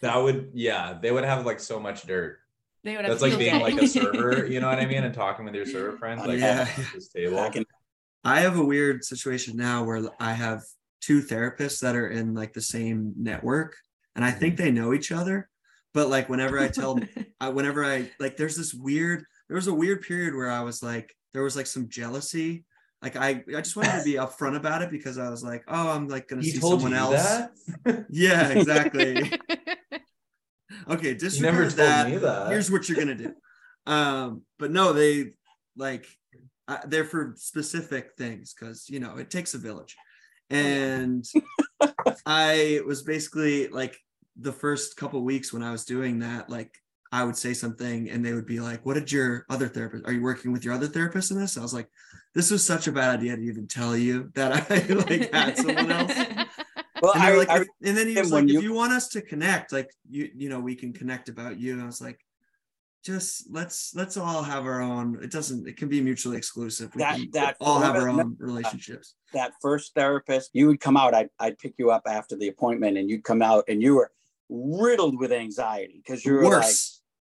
That 0.03 0.17
would, 0.17 0.51
yeah, 0.55 0.99
they 1.01 1.13
would 1.13 1.25
have 1.25 1.47
like 1.47 1.61
so 1.61 1.79
much 1.79 2.03
dirt. 2.03 2.39
they 2.83 2.97
would 2.97 3.05
have 3.05 3.21
That's 3.21 3.23
like 3.23 3.39
being 3.39 3.59
day. 3.59 3.63
like 3.63 3.81
a 3.81 3.87
server, 3.87 4.47
you 4.47 4.61
know 4.61 4.69
what 4.69 4.79
I 4.81 4.87
mean? 4.87 5.05
And 5.05 5.15
talking 5.15 5.45
with 5.45 5.55
your 5.55 5.67
server 5.67 5.97
friends, 5.99 6.27
like 6.27 6.41
Yeah. 6.41 6.69
this 6.95 7.09
table. 7.09 7.37
Back 7.37 7.57
in, 7.57 7.65
I 8.25 8.41
have 8.41 8.59
a 8.59 8.65
weird 8.65 9.05
situation 9.05 9.57
now 9.57 9.85
where 9.85 10.03
I 10.19 10.33
have 10.33 10.63
two 11.01 11.23
therapists 11.23 11.81
that 11.81 11.95
are 11.95 12.09
in 12.09 12.35
like 12.35 12.53
the 12.53 12.61
same 12.61 13.15
network 13.17 13.77
and 14.17 14.25
I 14.25 14.31
think 14.31 14.55
mm-hmm. 14.55 14.65
they 14.65 14.71
know 14.71 14.93
each 14.93 15.13
other. 15.13 15.49
But 15.93 16.09
like 16.09 16.29
whenever 16.29 16.59
I 16.59 16.69
tell 16.69 17.01
I 17.41 17.49
whenever 17.49 17.85
I 17.85 18.11
like 18.21 18.37
there's 18.37 18.57
this 18.57 18.73
weird 18.73 19.25
there 19.51 19.57
was 19.57 19.67
a 19.67 19.75
weird 19.75 20.03
period 20.03 20.37
where 20.37 20.49
I 20.49 20.61
was 20.61 20.81
like 20.81 21.13
there 21.35 21.43
was 21.43 21.57
like 21.57 21.67
some 21.67 21.89
jealousy. 21.89 22.65
Like 23.03 23.17
I 23.17 23.43
I 23.49 23.61
just 23.61 23.75
wanted 23.75 23.99
to 23.99 24.05
be 24.05 24.13
upfront 24.15 24.55
about 24.55 24.81
it 24.81 24.93
because 24.93 25.19
I 25.19 25.29
was 25.29 25.43
like, 25.43 25.65
oh, 25.67 25.91
I'm 25.91 26.07
like 26.07 26.29
gonna 26.29 26.43
He 26.43 26.53
see 26.53 26.61
someone 26.61 26.95
else. 26.95 27.49
Yeah, 28.09 28.49
exactly. 28.51 29.33
okay, 30.89 31.15
disregard 31.15 31.71
told 31.71 31.79
that. 31.79 32.09
me 32.09 32.19
that. 32.19 32.49
Here's 32.49 32.71
what 32.71 32.89
you're 32.89 32.97
gonna 32.99 33.17
do. 33.17 33.35
Um, 33.89 34.43
but 34.57 34.71
no, 34.71 34.93
they 34.93 35.33
like 35.77 36.07
uh, 36.69 36.79
they're 36.87 37.05
for 37.05 37.35
specific 37.37 38.13
things 38.17 38.55
because 38.55 38.89
you 38.89 39.01
know 39.01 39.17
it 39.17 39.31
takes 39.31 39.55
a 39.55 39.59
village, 39.59 39.97
and 40.49 41.25
I 42.25 42.83
was 42.87 43.03
basically 43.03 43.67
like 43.67 43.99
the 44.39 44.53
first 44.53 44.97
couple 44.97 45.21
weeks 45.25 45.53
when 45.53 45.65
I 45.65 45.73
was 45.73 45.85
doing 45.85 46.21
that, 46.21 46.49
like 46.49 46.73
I 47.13 47.25
would 47.25 47.37
say 47.37 47.55
something 47.55 48.09
and 48.11 48.25
they 48.25 48.33
would 48.35 48.47
be 48.47 48.61
like, 48.61 48.87
"What 48.87 48.95
did 48.95 49.11
your 49.11 49.45
other 49.51 49.67
therapist? 49.69 50.05
Are 50.07 50.13
you 50.13 50.23
working 50.23 50.53
with 50.53 50.65
your 50.65 50.75
other 50.75 50.87
therapist 50.87 51.31
in 51.31 51.39
this?" 51.41 51.59
I 51.59 51.63
was 51.63 51.75
like, 51.75 51.89
"This 52.35 52.51
was 52.51 52.65
such 52.65 52.87
a 52.87 52.93
bad 52.93 53.19
idea 53.19 53.37
to 53.37 53.43
even 53.43 53.67
tell 53.67 53.97
you 53.97 54.31
that 54.35 54.71
I 54.71 54.95
like 54.95 55.33
had 55.33 55.57
someone 55.57 55.91
else." 55.91 56.13
well, 57.03 57.13
and, 57.15 57.23
I, 57.23 57.35
like, 57.37 57.49
I, 57.49 57.61
if- 57.63 57.69
and 57.83 57.97
then 57.97 58.07
he 58.09 58.17
was 58.19 58.31
like, 58.31 58.47
you- 58.49 58.59
if 58.59 58.65
you 58.65 58.73
want 58.73 58.93
us 58.93 59.09
to 59.09 59.23
connect, 59.23 59.73
like 59.73 59.91
you, 60.09 60.31
you 60.37 60.49
know, 60.49 60.61
we 60.61 60.75
can 60.77 60.93
connect 60.93 61.29
about 61.29 61.59
you. 61.59 61.73
And 61.73 61.83
I 61.83 61.87
was 61.87 62.01
like, 62.01 62.21
just 63.05 63.51
let's 63.51 63.93
let's 63.97 64.17
all 64.17 64.43
have 64.45 64.65
our 64.67 64.81
own. 64.81 65.19
It 65.23 65.33
doesn't. 65.33 65.67
It 65.67 65.77
can 65.77 65.89
be 65.89 66.01
mutually 66.01 66.37
exclusive. 66.37 66.95
We 66.95 67.01
That- 67.01 67.17
can 67.17 67.31
that- 67.33 67.57
all 67.61 67.81
have 67.81 67.97
our 67.97 68.09
own 68.09 68.37
relationships. 68.39 69.15
that 69.33 69.53
first 69.61 69.95
therapist, 69.95 70.51
you 70.53 70.69
would 70.69 70.79
come 70.81 70.97
out, 70.97 71.15
I'd, 71.15 71.31
I'd 71.41 71.59
pick 71.59 71.75
you 71.79 71.91
up 71.91 72.03
after 72.07 72.37
the 72.37 72.49
appointment 72.49 72.99
and 72.99 73.09
you'd 73.11 73.25
come 73.25 73.43
out 73.43 73.65
and 73.69 73.83
you 73.83 73.95
were 73.97 74.11
riddled 74.49 75.19
with 75.19 75.33
anxiety 75.33 76.01
because 76.05 76.25
you 76.25 76.35
were 76.35 76.43
like, 76.45 76.65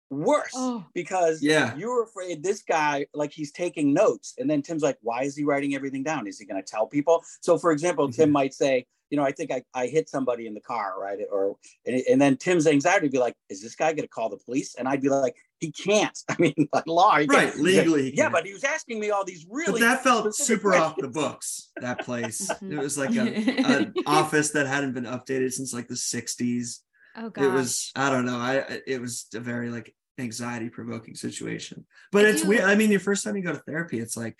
Worse. 0.09 0.27
worse 0.27 0.51
Oh. 0.55 0.85
because 0.93 1.41
Yeah. 1.41 1.75
you're 1.75 2.03
afraid 2.03 2.41
this 2.43 2.61
guy 2.63 3.07
like 3.13 3.31
he's 3.33 3.51
taking 3.51 3.93
notes 3.93 4.35
and 4.37 4.49
then 4.49 4.61
tim's 4.61 4.83
like 4.83 4.97
why 5.01 5.23
is 5.23 5.35
he 5.35 5.43
writing 5.43 5.75
everything 5.75 6.03
down 6.03 6.27
is 6.27 6.39
he 6.39 6.45
going 6.45 6.61
to 6.63 6.67
tell 6.69 6.87
people 6.87 7.23
so 7.41 7.57
for 7.57 7.71
example 7.71 8.09
tim 8.09 8.31
might 8.31 8.53
say 8.53 8.85
you 9.09 9.17
know 9.17 9.23
i 9.23 9.31
think 9.31 9.51
i, 9.51 9.61
I 9.73 9.87
hit 9.87 10.07
somebody 10.09 10.47
in 10.47 10.53
the 10.53 10.61
car 10.61 10.95
right 10.99 11.19
or 11.31 11.57
and, 11.85 12.01
and 12.09 12.21
then 12.21 12.37
tim's 12.37 12.67
anxiety 12.67 13.05
would 13.05 13.11
be 13.11 13.19
like 13.19 13.35
is 13.49 13.61
this 13.61 13.75
guy 13.75 13.91
going 13.91 14.03
to 14.03 14.07
call 14.07 14.29
the 14.29 14.37
police 14.37 14.75
and 14.75 14.87
i'd 14.87 15.01
be 15.01 15.09
like 15.09 15.35
he 15.59 15.71
can't 15.71 16.17
i 16.29 16.35
mean 16.39 16.53
by 16.71 16.83
law 16.87 17.17
he 17.17 17.27
can't. 17.27 17.53
Right, 17.55 17.57
legally 17.61 18.11
he 18.11 18.17
yeah 18.17 18.23
can't. 18.25 18.33
but 18.33 18.45
he 18.45 18.53
was 18.53 18.63
asking 18.63 18.99
me 19.01 19.09
all 19.11 19.25
these 19.25 19.43
But 19.43 19.55
really 19.55 19.81
that 19.81 20.03
felt 20.03 20.33
specific 20.33 20.61
super 20.61 20.75
off 20.75 20.95
the 20.97 21.07
books. 21.09 21.71
That 21.81 21.99
place. 22.05 22.49
Mhm. 22.61 22.71
It 22.73 22.79
was 22.79 22.97
like 22.97 23.13
a, 23.15 23.21
an 23.75 23.93
office 24.05 24.51
that 24.51 24.67
hadn't 24.67 24.93
been 24.93 25.03
updated 25.05 25.51
since 25.53 25.73
like 25.73 25.87
the 25.87 25.93
60s. 25.95 26.79
Oh 27.17 27.29
gosh. 27.29 27.45
It 27.45 27.51
was 27.51 27.91
I 27.95 28.09
don't 28.09 28.25
know. 28.25 28.37
I 28.37 28.81
it 28.87 29.01
was 29.01 29.27
a 29.33 29.39
very 29.39 29.69
like 29.69 29.93
anxiety 30.17 30.69
provoking 30.69 31.15
situation. 31.15 31.85
But 32.11 32.25
I 32.25 32.29
it's 32.29 32.41
do- 32.43 32.47
weird. 32.49 32.63
I 32.63 32.75
mean, 32.75 32.91
your 32.91 32.99
first 32.99 33.23
time 33.23 33.35
you 33.35 33.43
go 33.43 33.53
to 33.53 33.59
therapy, 33.59 33.99
it's 33.99 34.15
like 34.17 34.39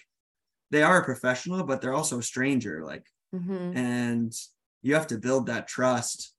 they 0.72 0.84
are 0.84 1.02
a 1.02 1.06
professional, 1.06 1.64
but 1.64 1.82
they're 1.82 1.94
also 1.94 2.20
a 2.20 2.24
stranger. 2.24 2.84
Like 2.86 3.06
Mhm. 3.36 3.76
and 3.76 4.34
you 4.82 4.94
have 4.94 5.08
to 5.08 5.18
build 5.18 5.48
that 5.48 5.68
trust 5.68 6.34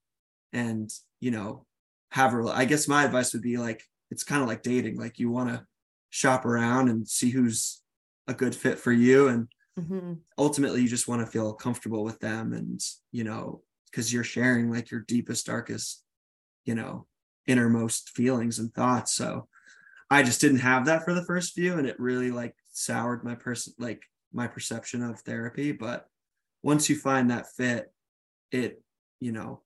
and 0.54 0.90
you 1.20 1.30
know 1.30 1.66
have 2.12 2.32
a 2.32 2.42
i 2.46 2.64
guess 2.64 2.88
my 2.88 3.04
advice 3.04 3.34
would 3.34 3.42
be 3.42 3.58
like 3.58 3.82
it's 4.10 4.24
kind 4.24 4.40
of 4.40 4.48
like 4.48 4.62
dating 4.62 4.96
like 4.98 5.18
you 5.18 5.30
want 5.30 5.50
to 5.50 5.66
shop 6.08 6.46
around 6.46 6.88
and 6.88 7.06
see 7.06 7.28
who's 7.28 7.82
a 8.26 8.32
good 8.32 8.54
fit 8.54 8.78
for 8.78 8.90
you 8.92 9.28
and 9.28 9.48
Mhm. 9.78 10.20
ultimately 10.38 10.80
you 10.80 10.88
just 10.88 11.06
want 11.08 11.20
to 11.20 11.30
feel 11.30 11.52
comfortable 11.52 12.02
with 12.04 12.18
them 12.20 12.54
and 12.54 12.80
you 13.12 13.24
know 13.24 13.62
because 13.90 14.10
you're 14.10 14.24
sharing 14.24 14.70
like 14.70 14.90
your 14.90 15.00
deepest 15.00 15.44
darkest 15.44 16.02
you 16.64 16.74
know 16.74 17.06
innermost 17.46 18.10
feelings 18.10 18.58
and 18.58 18.72
thoughts 18.74 19.14
so 19.14 19.48
i 20.10 20.22
just 20.22 20.40
didn't 20.40 20.58
have 20.58 20.86
that 20.86 21.04
for 21.04 21.14
the 21.14 21.24
first 21.24 21.54
few 21.54 21.78
and 21.78 21.86
it 21.86 21.98
really 21.98 22.30
like 22.30 22.54
soured 22.70 23.24
my 23.24 23.34
person 23.34 23.72
like 23.78 24.02
my 24.32 24.46
perception 24.46 25.02
of 25.02 25.20
therapy 25.20 25.72
but 25.72 26.06
once 26.62 26.88
you 26.90 26.96
find 26.96 27.30
that 27.30 27.50
fit 27.56 27.92
it 28.52 28.82
you 29.20 29.32
know 29.32 29.62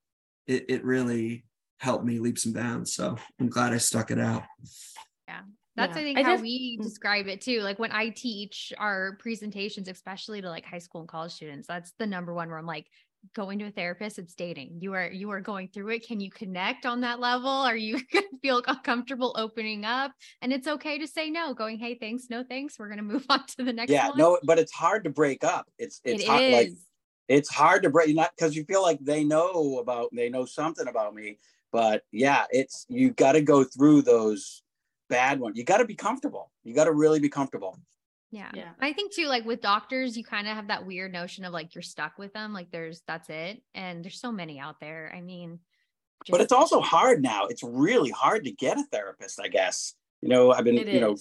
it, 0.47 0.67
it 0.69 0.85
really 0.85 1.45
helped 1.79 2.05
me 2.05 2.19
leaps 2.21 2.45
and 2.47 2.55
bounds 2.55 2.95
so 2.95 3.17
i'm 3.41 3.49
glad 3.49 3.73
i 3.73 3.79
stuck 3.79 4.11
it 4.11 4.21
out 4.21 4.45
yeah 5.29 5.41
That's 5.75 5.97
Yeah. 5.97 6.01
I 6.03 6.05
think 6.05 6.19
I 6.19 6.23
how 6.23 6.33
def- 6.33 6.43
we 6.43 6.79
Mm. 6.79 6.85
describe 6.85 7.27
it 7.29 7.41
too. 7.41 7.61
Like 7.63 7.79
when 7.79 7.93
I 7.93 8.11
teach 8.11 8.73
our 8.79 9.17
presentations, 9.19 9.89
especially 9.89 10.43
to 10.43 10.49
like 10.51 10.67
high 10.67 10.79
school 10.79 11.01
and 11.01 11.09
college 11.09 11.33
students, 11.33 11.67
that's 11.67 11.93
the 11.99 12.07
number 12.07 12.35
one 12.35 12.49
where 12.51 12.59
I'm 12.59 12.67
like, 12.67 12.87
going 13.35 13.59
to 13.61 13.67
a 13.67 13.71
therapist, 13.71 14.19
it's 14.19 14.35
dating. 14.35 14.79
You 14.81 14.95
are 14.95 15.11
you 15.11 15.31
are 15.31 15.41
going 15.41 15.69
through 15.69 15.91
it. 15.91 16.07
Can 16.07 16.21
you 16.21 16.31
connect 16.31 16.87
on 16.87 17.01
that 17.03 17.21
level? 17.21 17.49
Are 17.49 17.77
you 17.77 18.01
gonna 18.13 18.27
feel 18.43 18.63
comfortable 18.63 19.35
opening 19.39 19.85
up? 19.85 20.13
And 20.41 20.53
it's 20.53 20.67
okay 20.69 20.99
to 20.99 21.07
say 21.07 21.31
no, 21.31 21.55
going, 21.55 21.79
hey, 21.79 21.97
thanks, 21.97 22.27
no 22.31 22.43
thanks. 22.45 22.79
We're 22.79 22.89
gonna 22.89 23.03
move 23.03 23.25
on 23.31 23.47
to 23.59 23.65
the 23.65 23.73
next 23.73 23.91
yeah 23.91 24.09
one. 24.09 24.19
no 24.19 24.39
but 24.45 24.59
it's 24.59 24.73
hard 24.73 25.05
to 25.05 25.11
break 25.11 25.45
up 25.45 25.69
it's 25.79 26.01
It 26.05 26.13
it's 26.13 26.23
is. 26.23 26.29
hard, 26.29 26.53
like 26.53 26.73
it's 27.29 27.49
hard 27.49 27.83
to 27.83 27.91
break 27.91 28.15
not 28.15 28.31
because 28.37 28.55
you 28.57 28.65
feel 28.65 28.83
like 28.83 28.99
they 29.01 29.25
know 29.25 29.79
about 29.79 30.09
they 30.13 30.29
know 30.29 30.45
something 30.45 30.89
about 30.89 31.15
me 31.15 31.39
but 31.71 32.03
yeah 32.13 32.45
it's 32.51 32.87
you 32.89 33.11
got 33.11 33.33
to 33.33 33.41
go 33.41 33.65
through 33.65 34.03
those 34.03 34.63
bad 35.09 35.41
ones 35.41 35.57
you 35.57 35.65
got 35.65 35.79
to 35.79 35.85
be 35.85 35.95
comfortable 35.95 36.51
you 36.65 36.75
got 36.75 36.85
to 36.85 36.93
really 36.93 37.21
be 37.21 37.29
comfortable 37.29 37.79
Yeah. 38.33 38.51
Yeah. 38.55 38.71
I 38.81 38.93
think 38.95 39.13
too, 39.13 39.27
like 39.27 39.45
with 39.45 39.61
doctors, 39.61 40.17
you 40.17 40.25
kind 40.25 40.49
of 40.49 40.57
have 40.57 40.69
that 40.69 40.87
weird 40.87 41.13
notion 41.13 41.45
of 41.45 41.53
like 41.53 41.75
you're 41.75 41.83
stuck 41.83 42.19
with 42.19 42.33
them. 42.33 42.53
Like 42.53 42.71
there's 42.73 43.03
that's 43.07 43.29
it. 43.29 43.63
And 43.75 44.03
there's 44.03 44.19
so 44.19 44.33
many 44.33 44.59
out 44.59 44.81
there. 44.81 45.13
I 45.15 45.21
mean, 45.21 45.61
but 46.31 46.41
it's 46.41 46.53
also 46.53 46.81
hard 46.81 47.21
now 47.21 47.47
it's 47.47 47.65
really 47.65 48.11
hard 48.11 48.45
to 48.45 48.53
get 48.53 48.79
a 48.79 48.85
therapist 48.93 49.41
i 49.41 49.49
guess 49.49 49.95
you 50.21 50.29
know 50.29 50.53
i've 50.53 50.63
been 50.63 50.79
It 50.79 50.87
you 50.87 51.01
know 51.01 51.17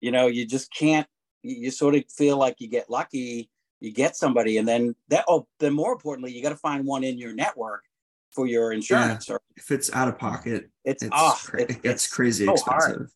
you 0.00 0.12
know 0.12 0.28
you 0.28 0.46
just 0.46 0.72
can't 0.72 1.08
you, 1.42 1.56
you 1.56 1.70
sort 1.72 1.96
of 1.96 2.04
feel 2.08 2.36
like 2.36 2.54
you 2.60 2.68
get 2.68 2.88
lucky 2.88 3.50
you 3.80 3.90
get 3.92 4.14
somebody 4.14 4.58
and 4.58 4.68
then 4.68 4.94
that 5.08 5.24
oh 5.26 5.48
then 5.58 5.72
more 5.74 5.92
importantly 5.92 6.30
you 6.32 6.40
got 6.40 6.50
to 6.50 6.56
find 6.56 6.84
one 6.86 7.02
in 7.02 7.18
your 7.18 7.34
network 7.34 7.82
for 8.30 8.46
your 8.46 8.72
insurance 8.72 9.28
or 9.28 9.40
if 9.56 9.72
it's 9.72 9.92
out 9.92 10.06
of 10.06 10.16
pocket 10.20 10.70
it's 10.84 11.02
it's, 11.02 11.10
ah, 11.12 11.36
cra- 11.44 11.62
it- 11.62 11.70
it 11.70 11.82
gets 11.82 12.04
it's 12.04 12.14
crazy 12.14 12.46
so 12.46 12.54
hard. 12.58 12.76
expensive 12.90 13.10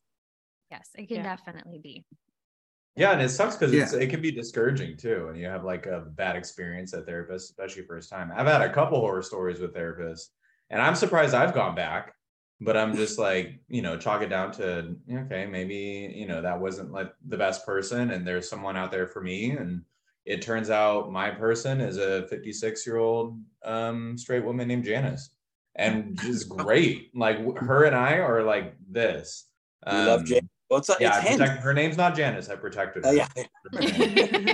yes, 0.73 0.89
it 0.97 1.07
can 1.07 1.19
Yeah. 1.19 1.23
definitely 1.37 1.79
be. 1.79 2.05
Yeah, 2.99 3.13
and 3.13 3.23
it 3.23 3.29
sucks 3.29 3.55
because 3.57 3.73
Yeah. 3.73 3.87
it 3.97 4.11
can 4.11 4.21
be 4.21 4.33
discouraging 4.33 4.97
too, 4.97 5.29
and 5.29 5.39
you 5.39 5.47
have 5.47 5.63
like 5.63 5.87
a 5.87 6.01
bad 6.01 6.35
experience 6.35 6.93
at 6.95 7.07
therapist, 7.07 7.51
especially 7.51 7.83
first 7.85 8.11
time. 8.11 8.33
I've 8.35 8.49
had 8.49 8.61
a 8.61 8.73
couple 8.73 8.99
horror 8.99 9.23
stories 9.23 9.61
with 9.61 9.73
therapists, 9.73 10.31
and 10.71 10.83
I'm 10.83 10.97
surprised 10.97 11.33
I've 11.33 11.55
gone 11.55 11.77
back, 11.77 12.15
but 12.61 12.77
I'm 12.77 12.97
just 12.97 13.17
like, 13.29 13.61
you 13.69 13.83
know, 13.83 13.97
chalk 13.97 14.23
it 14.23 14.31
down 14.31 14.51
to 14.53 14.97
okay, 15.13 15.47
maybe 15.47 16.13
you 16.17 16.27
know 16.27 16.43
that 16.43 16.61
wasn't 16.61 16.91
like 16.91 17.13
the 17.29 17.39
best 17.39 17.65
person, 17.65 18.11
and 18.11 18.27
there's 18.27 18.49
someone 18.49 18.77
out 18.77 18.91
there 18.91 19.07
for 19.07 19.21
me, 19.23 19.53
and 19.53 19.83
it 20.27 20.43
turns 20.43 20.69
out 20.69 21.13
my 21.13 21.31
person 21.31 21.81
is 21.81 21.99
a 21.99 22.27
56 22.27 22.85
year 22.85 22.97
old 22.97 23.41
um, 23.65 24.19
straight 24.19 24.45
woman 24.45 24.67
named 24.67 24.85
Janice, 24.85 25.31
and 25.77 26.19
just 26.19 26.49
great. 26.65 27.13
Like 27.15 27.39
her 27.59 27.85
and 27.85 27.95
I 27.95 28.15
are 28.15 28.43
like 28.43 28.75
this. 28.91 29.47
You 29.87 29.99
love 29.99 30.21
Um, 30.23 30.27
Jan- 30.27 30.51
well 30.71 30.81
it's, 30.81 30.91
Yeah, 31.01 31.19
it's 31.25 31.27
I 31.41 31.47
protect, 31.47 31.63
her 31.63 31.75
name's 31.75 31.97
not 31.97 32.15
Janice. 32.17 32.49
I 32.49 32.57
protected 32.57 33.05
her. 33.05 33.11
Uh, 33.11 33.13
yeah 33.13 33.29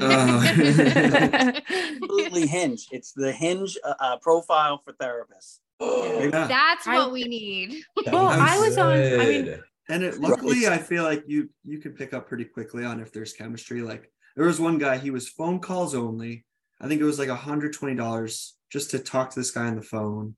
Uh. 0.01 0.43
absolutely 1.65 2.47
hinge 2.47 2.87
it's 2.93 3.13
the 3.13 3.33
hinge 3.33 3.77
uh, 3.85 3.95
uh, 4.01 4.17
profile 4.19 4.81
for 4.85 4.93
therapists 4.95 5.59
Yeah. 5.81 6.47
That's 6.47 6.87
I- 6.87 6.99
what 6.99 7.13
we 7.13 7.25
need. 7.25 7.83
That 8.05 8.15
Well, 8.15 8.27
I 8.29 8.59
was 8.59 8.79
on- 8.79 8.93
I 8.97 9.17
mean- 9.27 9.61
And 9.89 10.03
it, 10.03 10.19
luckily, 10.19 10.67
I 10.67 10.79
feel 10.79 11.03
like 11.05 11.25
you 11.27 11.51
you 11.65 11.79
can 11.79 11.93
pick 11.93 12.15
up 12.15 12.27
pretty 12.29 12.45
quickly 12.47 12.85
on 12.87 13.01
if 13.01 13.13
there's 13.13 13.35
chemistry. 13.35 13.83
Like 13.83 14.11
there 14.35 14.47
was 14.47 14.59
one 14.59 14.79
guy, 14.79 14.97
he 14.97 15.11
was 15.11 15.29
phone 15.29 15.59
calls 15.61 15.95
only. 15.95 16.47
I 16.81 16.89
think 16.89 17.01
it 17.03 17.05
was 17.05 17.19
like 17.19 17.29
$120 17.29 18.51
just 18.71 18.91
to 18.93 18.99
talk 18.99 19.31
to 19.31 19.39
this 19.41 19.51
guy 19.51 19.67
on 19.67 19.77
the 19.77 19.83
phone. 19.83 20.37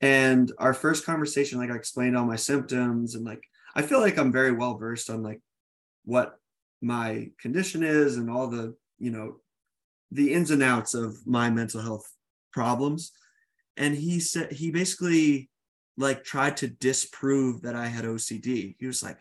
And 0.00 0.50
our 0.58 0.72
first 0.72 1.04
conversation, 1.04 1.58
like 1.58 1.70
I 1.70 1.74
explained 1.76 2.16
all 2.16 2.24
my 2.24 2.36
symptoms 2.36 3.14
and 3.14 3.24
like 3.26 3.42
I 3.74 3.82
feel 3.82 4.00
like 4.00 4.18
I'm 4.18 4.32
very 4.32 4.52
well 4.52 4.76
versed 4.76 5.10
on 5.10 5.22
like 5.22 5.40
what 6.04 6.38
my 6.80 7.30
condition 7.40 7.82
is 7.82 8.16
and 8.16 8.30
all 8.30 8.48
the, 8.48 8.74
you 8.98 9.10
know, 9.10 9.36
the 10.10 10.32
ins 10.32 10.50
and 10.50 10.62
outs 10.62 10.94
of 10.94 11.26
my 11.26 11.50
mental 11.50 11.80
health 11.80 12.10
problems. 12.52 13.12
And 13.76 13.94
he 13.94 14.20
said 14.20 14.52
he 14.52 14.70
basically 14.70 15.50
like 15.96 16.24
tried 16.24 16.56
to 16.58 16.68
disprove 16.68 17.62
that 17.62 17.74
I 17.74 17.86
had 17.86 18.04
OCD. 18.04 18.76
He 18.78 18.86
was 18.86 19.02
like, 19.02 19.18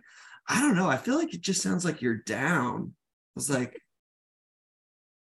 I 0.48 0.62
don't 0.62 0.76
know. 0.76 0.90
I 0.90 0.98
feel 0.98 1.18
like 1.18 1.34
it 1.34 1.42
just 1.42 1.62
sounds 1.62 1.84
like 1.84 2.02
you're 2.02 2.16
down. 2.16 2.94
I 2.94 3.32
was 3.36 3.50
like, 3.50 3.82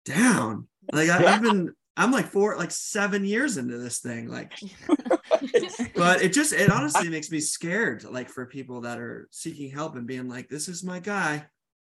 down. 0.05 0.67
Like 0.93 1.09
I, 1.09 1.25
I've 1.35 1.43
been, 1.43 1.73
I'm 1.97 2.11
like 2.11 2.27
four, 2.27 2.57
like 2.57 2.73
seven 2.73 3.25
years 3.25 3.57
into 3.57 3.79
this 3.79 4.01
thing. 4.01 4.29
Like, 4.29 4.53
but 5.95 6.23
it 6.23 6.33
just, 6.33 6.53
it 6.53 6.71
honestly 6.71 7.09
makes 7.09 7.31
me 7.31 7.41
scared. 7.41 8.05
Like 8.05 8.29
for 8.31 8.47
people 8.47 8.83
that 8.83 8.99
are 8.99 9.29
seeking 9.31 9.71
help 9.71 9.97
and 9.97 10.07
being 10.07 10.29
like, 10.29 10.49
this 10.49 10.69
is 10.69 10.83
my 10.85 11.01
guy. 11.01 11.47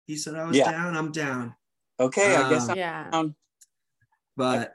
He 0.08 0.16
said 0.16 0.36
I 0.36 0.46
was 0.46 0.58
Yeah. 0.58 0.72
down. 0.72 0.96
I'm 0.98 1.12
down. 1.12 1.56
okay 2.00 2.36
i 2.36 2.50
guess 2.50 2.64
Um, 2.64 2.72
I'm 2.72 2.78
yeah. 2.78 3.10
down. 3.12 3.36
But 4.38 4.74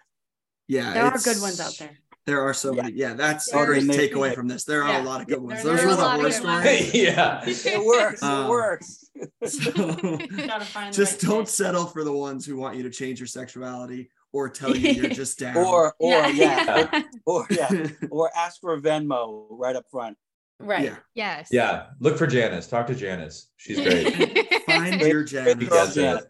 yeah, 0.69 0.93
There 0.93 1.05
are 1.05 1.19
good 1.19 1.41
ones 1.41 1.61
out 1.61 1.77
there. 1.79 1.99
There 2.27 2.41
are 2.43 2.55
so 2.55 2.75
Yeah. 2.75 2.83
many. 2.83 2.97
Yeah, 2.97 3.15
that's 3.15 3.51
the 3.51 3.57
There 3.59 3.67
great 3.67 3.83
is. 3.83 3.89
takeaway 3.97 4.35
from 4.35 4.49
this. 4.49 4.65
There 4.65 4.83
are 4.83 4.89
Yeah. 4.93 5.03
a 5.03 5.05
lot 5.05 5.21
of 5.21 5.27
good 5.27 5.41
ones. 5.43 5.63
There- 5.63 5.77
Those 5.77 5.85
were 5.85 5.91
are 5.93 5.97
the 5.97 6.03
a 6.03 6.05
lot 6.05 6.15
of 6.15 6.21
horror 6.21 6.53
ones. 6.53 6.91
stories. 6.91 6.95
yeah. 7.67 7.73
it 7.75 7.85
works 7.85 8.23
Um, 8.23 8.45
it 8.47 8.49
works 8.49 9.05
So 9.47 9.73
Gotta 9.73 10.65
find 10.65 10.93
the 10.93 10.97
just 10.97 11.23
right 11.23 11.31
don't 11.31 11.45
fit. 11.47 11.49
settle 11.55 11.87
for 11.87 12.03
the 12.05 12.13
ones 12.13 12.47
who 12.47 12.57
want 12.57 12.77
you 12.77 12.83
to 12.85 12.91
change 12.91 13.21
your 13.21 13.27
sexuality 13.27 14.11
or 14.35 14.49
tell 14.49 14.77
you 14.77 14.91
you're 14.91 15.11
just 15.23 15.39
down. 15.39 15.57
or 15.57 15.95
or 15.99 16.11
yeah, 16.11 16.29
yeah. 16.29 17.03
or 17.25 17.47
yeah 17.51 17.87
or 18.11 18.31
ask 18.37 18.61
for 18.61 18.75
a 18.75 18.81
venmo 18.81 19.47
right 19.51 19.77
up 19.77 19.85
front 19.91 20.19
right. 20.59 20.85
yeah. 20.85 20.97
Yes. 21.15 21.49
Yeah. 21.51 21.87
Look 22.01 22.19
for 22.19 22.27
Janice. 22.27 22.67
Talk 22.67 22.87
to 22.89 22.95
Janice. 22.95 23.51
She's 23.57 23.81
great. 23.81 24.53
Find 24.67 25.01
your 25.01 25.25
Janice. 25.25 25.69
girl, 25.69 25.87
gets 25.87 25.97
it. 25.97 26.25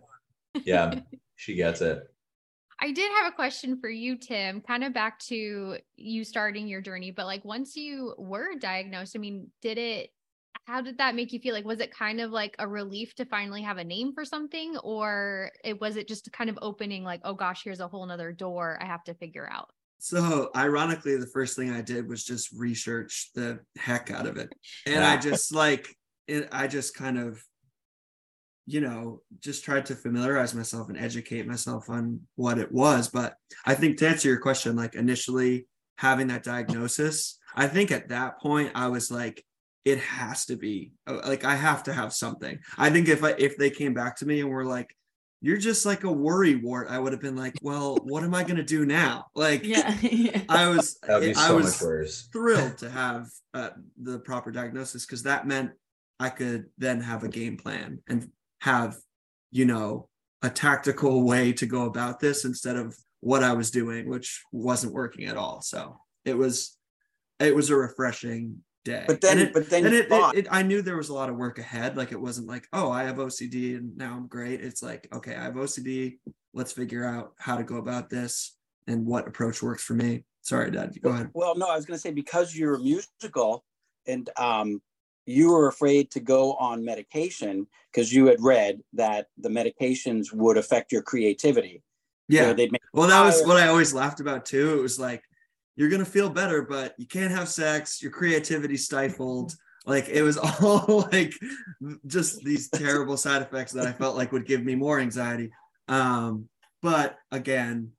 Yeah. 0.65 1.01
She 1.37 1.55
gets 1.55 1.81
it. 1.81 2.03
I 2.81 2.93
did 2.93 3.11
have 3.13 3.33
a 3.33 3.35
question 3.35 3.79
for 3.81 3.89
you, 3.89 4.17
Tim, 4.17 4.61
kind 4.61 4.85
of 4.85 4.93
back 4.93 5.19
to 5.21 5.79
you 5.97 6.25
starting 6.25 6.67
your 6.69 6.81
journey, 6.81 7.13
but 7.13 7.25
like 7.27 7.45
once 7.45 7.77
you 7.77 8.15
were 8.19 8.57
diagnosed, 8.59 9.15
I 9.17 9.21
mean, 9.21 9.51
did 9.63 9.79
it, 9.79 10.11
how 10.67 10.81
did 10.81 10.99
that 10.99 11.15
make 11.15 11.33
you 11.33 11.39
feel? 11.39 11.55
Like, 11.55 11.65
was 11.65 11.81
it 11.81 11.95
kind 11.95 12.21
of 12.21 12.31
like 12.31 12.57
a 12.59 12.67
relief 12.67 13.15
to 13.17 13.25
finally 13.25 13.63
have 13.63 13.79
a 13.79 13.85
name 13.85 14.13
for 14.15 14.25
something? 14.25 14.77
Or 14.79 15.51
it 15.63 15.81
was 15.81 15.97
it 15.97 16.09
just 16.09 16.33
kind 16.33 16.49
of 16.49 16.59
opening, 16.63 17.05
like, 17.05 17.21
oh 17.25 17.35
gosh, 17.35 17.63
here's 17.65 17.81
a 17.81 17.89
whole 17.89 18.07
nother 18.07 18.33
door 18.33 18.79
I 18.81 18.87
have 18.87 19.05
to 19.05 19.15
figure 19.15 19.49
out? 19.51 19.69
So 19.99 20.51
ironically, 20.57 21.17
the 21.17 21.27
first 21.27 21.57
thing 21.57 21.71
I 21.71 21.83
did 21.83 22.09
was 22.09 22.25
just 22.25 22.53
research 22.53 23.31
the 23.35 23.61
heck 23.77 24.11
out 24.11 24.27
of 24.27 24.37
it. 24.37 24.53
And 24.87 25.05
I 25.05 25.17
just 25.21 25.55
like 25.55 25.95
it, 26.27 26.49
I 26.51 26.67
just 26.67 26.95
kind 26.95 27.19
of, 27.19 27.43
you 28.67 28.81
know, 28.81 29.21
just 29.41 29.65
tried 29.65 29.87
to 29.87 29.95
familiarize 29.95 30.55
myself 30.55 30.89
and 30.89 30.99
educate 30.99 31.47
myself 31.47 31.91
on 31.91 32.21
what 32.37 32.59
it 32.59 32.73
was. 32.73 33.09
But 33.09 33.35
I 33.67 33.75
think 33.75 33.99
to 33.99 34.09
answer 34.09 34.29
your 34.29 34.41
question, 34.41 34.77
like 34.77 34.95
initially 34.95 35.67
having 35.99 36.29
that 36.29 36.43
diagnosis, 36.43 37.39
I 37.55 37.67
think 37.67 37.91
at 37.91 38.09
that 38.09 38.41
point 38.41 38.73
I 38.75 38.89
was 38.89 39.11
like 39.11 39.45
it 39.85 39.99
has 39.99 40.47
to 40.47 40.57
be 40.57 40.93
uh, 41.07 41.21
like 41.27 41.45
I 41.45 41.55
have 41.55 41.83
to 41.85 41.93
have 41.93 42.13
something. 42.13 42.59
I 42.79 42.91
think 42.91 43.09
if 43.09 43.23
I 43.23 43.35
if 43.39 43.57
they 43.57 43.71
came 43.71 43.95
back 43.95 44.17
to 44.17 44.27
me 44.27 44.41
and 44.41 44.49
were 44.49 44.65
like, 44.65 44.97
"You're 45.41 45.59
just 45.59 45.85
like 45.85 46.05
a 46.05 46.13
worry 46.13 46.57
wart," 46.57 46.89
I 46.91 46.99
would 46.99 47.13
have 47.13 47.21
been 47.21 47.37
like, 47.37 47.55
"Well, 47.63 47.97
what 48.03 48.25
am 48.25 48.35
I 48.35 48.45
gonna 48.45 48.63
do 48.63 48.87
now?" 48.87 49.27
Like, 49.35 49.65
Yeah. 49.65 49.95
yeah. 50.03 50.43
I 50.49 50.69
was 50.69 50.99
That 51.07 51.21
would 51.21 51.37
I 51.37 51.53
was 51.53 51.81
worse. 51.83 52.29
thrilled 52.33 52.79
to 52.79 52.91
have 52.91 53.29
uh, 53.53 53.71
the 54.01 54.19
proper 54.21 54.51
diagnosis 54.51 55.05
because 55.05 55.25
that 55.25 55.47
meant 55.47 55.73
I 56.19 56.31
could 56.31 56.67
then 56.79 57.01
have 57.01 57.25
a 57.25 57.29
game 57.29 57.57
plan 57.57 58.01
and 58.09 58.31
have, 58.61 58.97
you 59.51 59.67
know, 59.67 60.09
a 60.43 60.49
tactical 60.49 61.25
way 61.25 61.53
to 61.55 61.67
go 61.67 61.85
about 61.85 62.21
this 62.21 62.45
instead 62.45 62.77
of 62.77 62.97
what 63.21 63.43
I 63.43 63.53
was 63.53 63.71
doing, 63.71 64.09
which 64.09 64.43
wasn't 64.53 64.93
working 64.93 65.27
at 65.27 65.37
all. 65.37 65.61
So 65.63 65.99
it 66.25 66.37
was, 66.37 66.77
it 67.41 67.55
was 67.55 67.71
a 67.71 67.77
refreshing 67.77 68.63
day. 68.85 69.05
But 69.07 69.21
then, 69.21 69.39
it- 69.39 69.53
but 69.53 69.69
then 69.71 69.87
it, 69.87 69.95
it, 70.11 70.35
it, 70.37 70.47
I 70.51 70.63
knew 70.63 70.83
there 70.83 70.97
was 70.97 71.09
a 71.09 71.15
lot 71.15 71.29
of 71.31 71.37
work 71.37 71.59
ahead. 71.59 71.97
Like 71.97 72.13
it 72.13 72.21
wasn't 72.21 72.47
like, 72.49 72.69
oh, 72.73 72.91
I 72.91 73.05
have 73.05 73.17
OCD 73.17 73.77
and 73.77 73.97
now 73.97 74.15
I'm 74.15 74.27
great. 74.29 74.61
It's 74.61 74.83
like, 74.83 75.09
okay, 75.13 75.35
I 75.35 75.45
have 75.45 75.55
OCD. 75.55 76.19
Let's 76.53 76.73
figure 76.73 77.05
out 77.05 77.33
how 77.39 77.57
to 77.57 77.65
go 77.65 77.77
about 77.77 78.11
this 78.11 78.57
and 78.87 79.05
what 79.07 79.27
approach 79.27 79.63
works 79.63 79.83
for 79.83 79.95
me. 79.95 80.25
Sorry, 80.43 80.71
Dad. 80.71 80.95
Go 81.03 81.11
ahead. 81.11 81.31
well, 81.33 81.57
no, 81.57 81.67
I 81.69 81.77
was 81.77 81.87
going 81.87 81.97
to 81.97 82.01
say 82.01 82.11
because 82.13 82.55
you're 82.55 82.79
musical 82.79 83.65
and 84.07 84.29
um, 84.37 84.83
you 85.27 85.51
were 85.53 85.69
afraid 85.69 86.11
to 86.11 86.21
go 86.21 86.53
on 86.55 86.85
medication 86.85 87.67
because 87.91 88.13
you 88.13 88.27
had 88.27 88.41
read 88.43 88.81
that 88.93 89.29
the 89.39 89.49
medications 89.49 90.33
would 90.35 90.59
affect 90.59 90.93
your 90.93 91.01
creativity. 91.03 91.83
Yeah. 92.29 92.53
they'd 92.53 92.73
make 92.73 92.83
Well, 92.93 93.09
that 93.09 93.23
was 93.25 93.43
what 93.47 93.57
I 93.57 93.69
always 93.69 93.95
laughed 93.95 94.21
about 94.21 94.45
too. 94.45 94.79
It 94.79 94.83
was 94.83 94.99
like, 94.99 95.23
you're 95.77 95.89
gonna 95.89 96.05
feel 96.05 96.31
better, 96.31 96.63
but 96.63 96.95
you 96.99 97.07
can't 97.07 97.33
have 97.33 97.49
sex. 97.49 98.03
Your 98.03 98.13
creativity 98.13 98.77
stifled. 98.77 99.55
Like 99.87 100.09
it 100.09 100.23
was 100.23 100.37
all 100.63 101.09
like 101.13 101.35
just 102.07 102.43
these 102.43 102.69
terrible 102.71 103.17
side 103.17 103.43
effects 103.43 103.73
that 103.73 103.87
I 103.87 103.93
felt 103.93 104.17
like 104.17 104.33
would 104.33 104.47
give 104.47 104.65
me 104.65 104.75
more 104.75 105.01
anxiety. 105.01 105.51
Um, 105.89 106.49
but 106.83 107.17
again, 107.31 107.93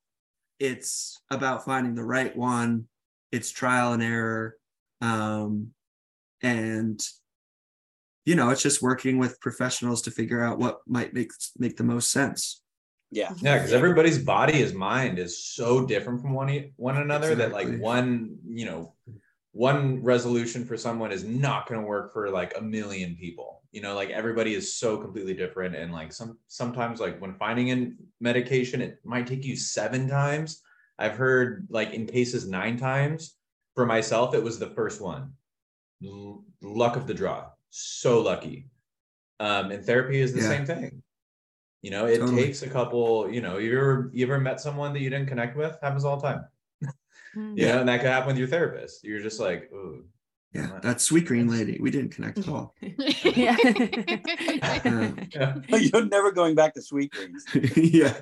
it's 0.59 1.21
about 1.29 1.65
finding 1.65 1.95
the 1.95 2.03
right 2.03 2.35
one. 2.35 2.87
It's 3.31 3.51
trial 3.51 3.93
and 3.93 4.01
error, 4.01 4.55
um, 5.01 5.71
and 6.41 7.01
you 8.25 8.35
know, 8.35 8.49
it's 8.49 8.63
just 8.63 8.81
working 8.81 9.17
with 9.17 9.39
professionals 9.41 10.01
to 10.03 10.11
figure 10.11 10.43
out 10.43 10.57
what 10.57 10.79
might 10.87 11.13
make 11.13 11.31
make 11.57 11.77
the 11.77 11.83
most 11.83 12.11
sense. 12.11 12.61
Yeah. 13.11 13.31
Yeah, 13.41 13.57
because 13.57 13.73
everybody's 13.73 14.19
body 14.19 14.59
is 14.59 14.73
mind 14.73 15.19
is 15.19 15.43
so 15.43 15.85
different 15.85 16.21
from 16.21 16.33
one 16.33 16.49
e- 16.49 16.71
one 16.75 16.97
another 16.97 17.35
that 17.35 17.51
like 17.51 17.77
one, 17.79 18.37
you 18.47 18.65
know, 18.65 18.93
one 19.51 20.03
resolution 20.03 20.65
for 20.65 20.75
someone 20.75 21.11
is 21.11 21.23
not 21.23 21.67
going 21.67 21.79
to 21.79 21.87
work 21.87 22.11
for 22.13 22.29
like 22.29 22.53
a 22.57 22.61
million 22.61 23.15
people. 23.15 23.63
You 23.71 23.81
know, 23.81 23.95
like 23.95 24.09
everybody 24.09 24.53
is 24.53 24.75
so 24.75 24.97
completely 24.97 25.33
different, 25.33 25.75
and 25.75 25.91
like 25.91 26.11
some 26.13 26.37
sometimes 26.47 26.99
like 26.99 27.19
when 27.21 27.35
finding 27.35 27.69
in 27.69 27.97
medication, 28.19 28.81
it 28.81 28.99
might 29.03 29.27
take 29.27 29.45
you 29.45 29.55
seven 29.55 30.07
times. 30.07 30.61
I've 30.97 31.15
heard 31.17 31.67
like 31.69 31.93
in 31.93 32.05
cases 32.07 32.47
nine 32.47 32.77
times. 32.77 33.35
For 33.75 33.85
myself, 33.85 34.33
it 34.33 34.41
was 34.41 34.57
the 34.57 34.69
first 34.69 35.01
one. 35.01 35.33
L- 36.05 36.45
luck 36.61 36.95
of 36.95 37.07
the 37.07 37.13
draw. 37.13 37.47
So 37.69 38.21
lucky. 38.21 38.69
Um, 39.41 39.71
and 39.71 39.83
therapy 39.85 40.21
is 40.21 40.31
the 40.33 40.39
Yeah. 40.39 40.47
same 40.47 40.65
thing. 40.65 41.03
You 41.85 41.91
know, 41.91 42.07
it 42.07 42.17
Totally. 42.17 42.45
takes 42.45 42.63
a 42.63 42.67
couple, 42.67 43.29
you 43.29 43.41
know, 43.41 43.59
you 43.59 43.77
ever 43.77 44.09
you 44.11 44.25
ever 44.25 44.39
met 44.39 44.59
someone 44.59 44.91
that 44.93 45.01
you 45.01 45.11
didn't 45.11 45.27
connect 45.27 45.55
with? 45.55 45.77
Happens 45.83 46.03
all 46.03 46.17
the 46.17 46.27
time. 46.29 46.45
Mm. 47.35 47.59
You 47.59 47.67
know, 47.67 47.79
and 47.81 47.89
that 47.89 47.99
could 47.99 48.09
happen 48.09 48.29
with 48.29 48.37
your 48.39 48.47
therapist. 48.47 49.03
You're 49.03 49.21
just 49.21 49.39
like, 49.39 49.69
ooh. 49.71 50.03
Yeah, 50.51 50.79
that 50.81 50.97
Sweetgreen 50.97 51.47
lady. 51.47 51.77
We 51.79 51.91
didn't 51.91 52.09
connect 52.09 52.39
at 52.39 52.49
all. 52.49 52.73
yeah. 52.81 53.55
Yeah. 53.61 55.57
You're 55.77 56.05
never 56.05 56.31
going 56.31 56.55
back 56.55 56.73
to 56.73 56.79
Sweetgreens. 56.79 57.43
yeah. 57.93 58.15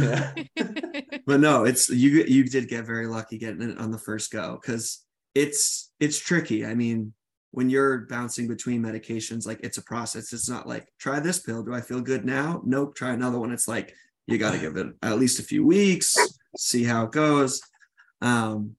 Yeah. 0.00 0.32
But 1.26 1.40
no, 1.40 1.64
it's 1.64 1.90
you 1.90 2.24
you 2.24 2.44
did 2.44 2.66
get 2.68 2.86
very 2.86 3.08
lucky 3.08 3.36
getting 3.36 3.60
it 3.60 3.76
on 3.76 3.90
the 3.90 3.98
first 3.98 4.30
go 4.30 4.58
because 4.58 5.04
it's 5.34 5.92
it's 6.00 6.18
tricky. 6.18 6.64
I 6.64 6.74
mean, 6.74 7.12
when 7.52 7.68
you're 7.68 7.98
bouncing 7.98 8.46
between 8.46 8.82
medications, 8.82 9.46
like 9.46 9.60
it's 9.62 9.78
a 9.78 9.82
process. 9.82 10.32
It's 10.32 10.48
not 10.48 10.68
like 10.68 10.86
try 10.98 11.20
this 11.20 11.40
pill. 11.40 11.62
Do 11.62 11.74
I 11.74 11.80
feel 11.80 12.00
good 12.00 12.24
now? 12.24 12.62
Nope. 12.64 12.94
Try 12.94 13.10
another 13.10 13.38
one. 13.38 13.52
It's 13.52 13.68
like 13.68 13.94
you 14.26 14.38
got 14.38 14.52
to 14.52 14.58
give 14.58 14.76
it 14.76 14.86
at 15.02 15.18
least 15.18 15.40
a 15.40 15.44
few 15.44 15.66
weeks, 15.66 16.16
see 16.56 16.84
how 16.84 17.04
it 17.04 17.12
goes. 17.12 17.60
Um, 18.22 18.76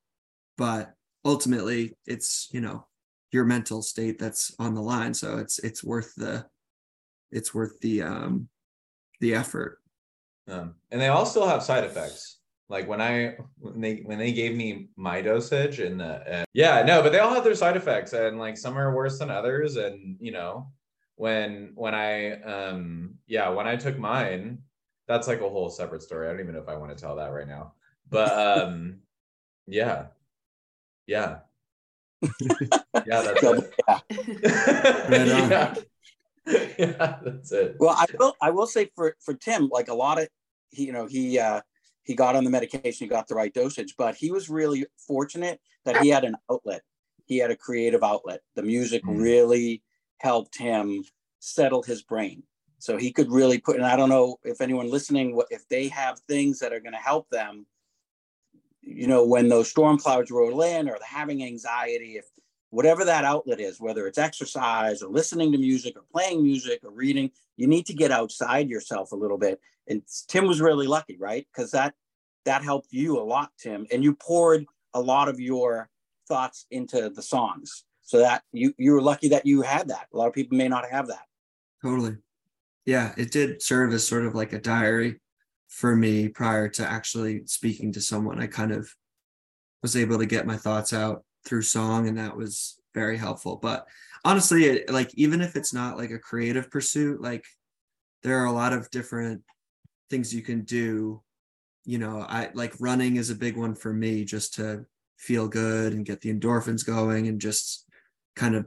but 0.57 0.93
ultimately, 1.25 1.97
it's 2.05 2.47
you 2.51 2.61
know 2.61 2.87
your 3.31 3.45
mental 3.45 3.81
state 3.81 4.19
that's 4.19 4.53
on 4.59 4.73
the 4.73 4.81
line. 4.81 5.13
So 5.13 5.37
it's 5.37 5.59
it's 5.59 5.83
worth 5.83 6.13
the 6.15 6.45
it's 7.31 7.53
worth 7.53 7.79
the 7.81 8.03
um 8.03 8.47
the 9.19 9.35
effort. 9.35 9.79
Um, 10.47 10.75
and 10.91 10.99
they 10.99 11.07
all 11.07 11.25
still 11.25 11.47
have 11.47 11.63
side 11.63 11.83
effects. 11.83 12.39
Like 12.71 12.87
when 12.87 13.01
I 13.01 13.35
when 13.59 13.81
they 13.81 13.95
when 13.97 14.17
they 14.17 14.31
gave 14.31 14.55
me 14.55 14.87
my 14.95 15.21
dosage 15.21 15.79
and 15.79 15.99
the 15.99 16.39
uh, 16.39 16.43
yeah 16.53 16.81
no, 16.83 17.03
but 17.03 17.11
they 17.11 17.19
all 17.19 17.33
have 17.33 17.43
their 17.43 17.53
side 17.53 17.75
effects 17.75 18.13
and 18.13 18.39
like 18.39 18.57
some 18.57 18.77
are 18.77 18.95
worse 18.95 19.19
than 19.19 19.29
others. 19.29 19.75
And 19.75 20.15
you 20.21 20.31
know 20.31 20.71
when 21.15 21.73
when 21.75 21.93
I 21.93 22.41
um 22.41 23.15
yeah 23.27 23.49
when 23.49 23.67
I 23.67 23.75
took 23.75 23.99
mine, 23.99 24.59
that's 25.05 25.27
like 25.27 25.41
a 25.41 25.49
whole 25.49 25.69
separate 25.69 26.01
story. 26.01 26.27
I 26.27 26.31
don't 26.31 26.39
even 26.39 26.53
know 26.53 26.61
if 26.61 26.69
I 26.69 26.77
want 26.77 26.97
to 26.97 27.01
tell 27.01 27.17
that 27.17 27.33
right 27.33 27.47
now. 27.47 27.73
But 28.09 28.61
um 28.63 28.99
yeah 29.67 30.05
yeah 31.07 31.39
yeah 33.05 33.21
that's 33.21 33.43
it. 33.43 33.73
yeah. 33.87 35.75
Yeah. 36.47 36.75
yeah 36.79 37.19
that's 37.23 37.51
it. 37.51 37.75
Well, 37.79 37.95
I 37.95 38.05
will. 38.17 38.35
I 38.41 38.49
will 38.49 38.65
say 38.65 38.89
for 38.95 39.15
for 39.19 39.33
Tim, 39.33 39.67
like 39.67 39.89
a 39.89 39.93
lot 39.93 40.19
of 40.19 40.27
he, 40.71 40.85
you 40.85 40.91
know, 40.91 41.05
he 41.05 41.37
uh, 41.37 41.61
he 42.11 42.15
got 42.15 42.35
on 42.35 42.43
the 42.43 42.49
medication, 42.49 43.05
he 43.05 43.07
got 43.07 43.27
the 43.29 43.35
right 43.35 43.53
dosage, 43.53 43.95
but 43.97 44.15
he 44.15 44.31
was 44.31 44.49
really 44.49 44.85
fortunate 44.97 45.61
that 45.85 46.01
he 46.01 46.09
had 46.09 46.25
an 46.25 46.35
outlet. 46.51 46.81
He 47.25 47.37
had 47.37 47.51
a 47.51 47.55
creative 47.55 48.03
outlet. 48.03 48.41
The 48.55 48.63
music 48.63 49.01
Mhm. 49.03 49.21
really 49.21 49.81
helped 50.17 50.57
him 50.57 51.05
settle 51.39 51.83
his 51.83 52.03
brain, 52.03 52.43
so 52.79 52.97
he 52.97 53.13
could 53.13 53.31
really 53.31 53.59
put. 53.59 53.77
And 53.77 53.85
I 53.85 53.95
don't 53.95 54.09
know 54.09 54.37
if 54.43 54.59
anyone 54.59 54.91
listening, 54.91 55.33
what 55.35 55.47
if 55.49 55.65
they 55.69 55.87
have 55.87 56.19
things 56.27 56.59
that 56.59 56.73
are 56.73 56.81
going 56.81 56.93
to 56.93 56.99
help 56.99 57.29
them. 57.29 57.65
You 58.81 59.07
know, 59.07 59.25
when 59.25 59.47
those 59.47 59.69
storm 59.69 59.97
clouds 59.97 60.31
roll 60.31 60.61
in, 60.63 60.89
or 60.89 60.97
having 61.01 61.43
anxiety, 61.43 62.17
if 62.17 62.25
whatever 62.71 63.05
that 63.05 63.23
outlet 63.23 63.61
is, 63.61 63.79
whether 63.79 64.05
it's 64.07 64.17
exercise 64.17 65.01
or 65.01 65.09
listening 65.09 65.51
to 65.51 65.57
music 65.57 65.95
or 65.95 66.03
playing 66.11 66.43
music 66.43 66.83
or 66.83 66.91
reading, 66.91 67.31
you 67.55 67.67
need 67.67 67.85
to 67.85 67.93
get 67.93 68.11
outside 68.11 68.69
yourself 68.69 69.11
a 69.11 69.15
little 69.15 69.37
bit. 69.37 69.61
And 69.87 70.01
Tim 70.27 70.47
was 70.47 70.61
really 70.61 70.87
lucky, 70.87 71.17
right? 71.17 71.47
Because 71.53 71.71
that 71.71 71.95
that 72.45 72.63
helped 72.63 72.91
you 72.91 73.19
a 73.19 73.23
lot, 73.23 73.51
Tim. 73.59 73.85
And 73.91 74.03
you 74.03 74.15
poured 74.15 74.65
a 74.93 75.01
lot 75.01 75.27
of 75.27 75.39
your 75.39 75.89
thoughts 76.27 76.65
into 76.71 77.09
the 77.09 77.21
songs. 77.21 77.85
So 78.03 78.19
that 78.19 78.43
you 78.51 78.73
you 78.77 78.91
were 78.91 79.01
lucky 79.01 79.29
that 79.29 79.45
you 79.45 79.61
had 79.61 79.87
that. 79.87 80.07
A 80.13 80.17
lot 80.17 80.27
of 80.27 80.33
people 80.33 80.57
may 80.57 80.67
not 80.67 80.89
have 80.89 81.07
that. 81.07 81.25
Totally. 81.81 82.17
Yeah, 82.85 83.13
it 83.17 83.31
did 83.31 83.61
serve 83.61 83.93
as 83.93 84.05
sort 84.05 84.25
of 84.25 84.35
like 84.35 84.53
a 84.53 84.59
diary 84.59 85.21
for 85.69 85.95
me 85.95 86.27
prior 86.27 86.67
to 86.67 86.85
actually 86.85 87.45
speaking 87.45 87.93
to 87.93 88.01
someone. 88.01 88.41
I 88.41 88.47
kind 88.47 88.71
of 88.71 88.93
was 89.81 89.95
able 89.95 90.17
to 90.17 90.25
get 90.25 90.45
my 90.45 90.57
thoughts 90.57 90.93
out 90.93 91.23
through 91.45 91.61
song, 91.61 92.07
and 92.07 92.17
that 92.17 92.35
was 92.35 92.79
very 92.93 93.17
helpful. 93.17 93.57
But 93.61 93.87
honestly, 94.25 94.65
it, 94.65 94.91
like 94.91 95.13
even 95.15 95.41
if 95.41 95.55
it's 95.55 95.73
not 95.73 95.97
like 95.97 96.11
a 96.11 96.19
creative 96.19 96.69
pursuit, 96.69 97.21
like 97.21 97.45
there 98.23 98.39
are 98.39 98.45
a 98.45 98.51
lot 98.51 98.73
of 98.73 98.89
different 98.91 99.41
things 100.09 100.33
you 100.33 100.41
can 100.41 100.61
do. 100.61 101.21
You 101.85 101.97
know, 101.97 102.25
I 102.27 102.49
like 102.53 102.73
running 102.79 103.15
is 103.15 103.29
a 103.29 103.35
big 103.35 103.57
one 103.57 103.75
for 103.75 103.93
me 103.93 104.23
just 104.23 104.55
to 104.55 104.85
feel 105.17 105.47
good 105.47 105.93
and 105.93 106.05
get 106.05 106.21
the 106.21 106.33
endorphins 106.33 106.85
going 106.85 107.27
and 107.27 107.39
just 107.39 107.85
kind 108.35 108.55
of 108.55 108.65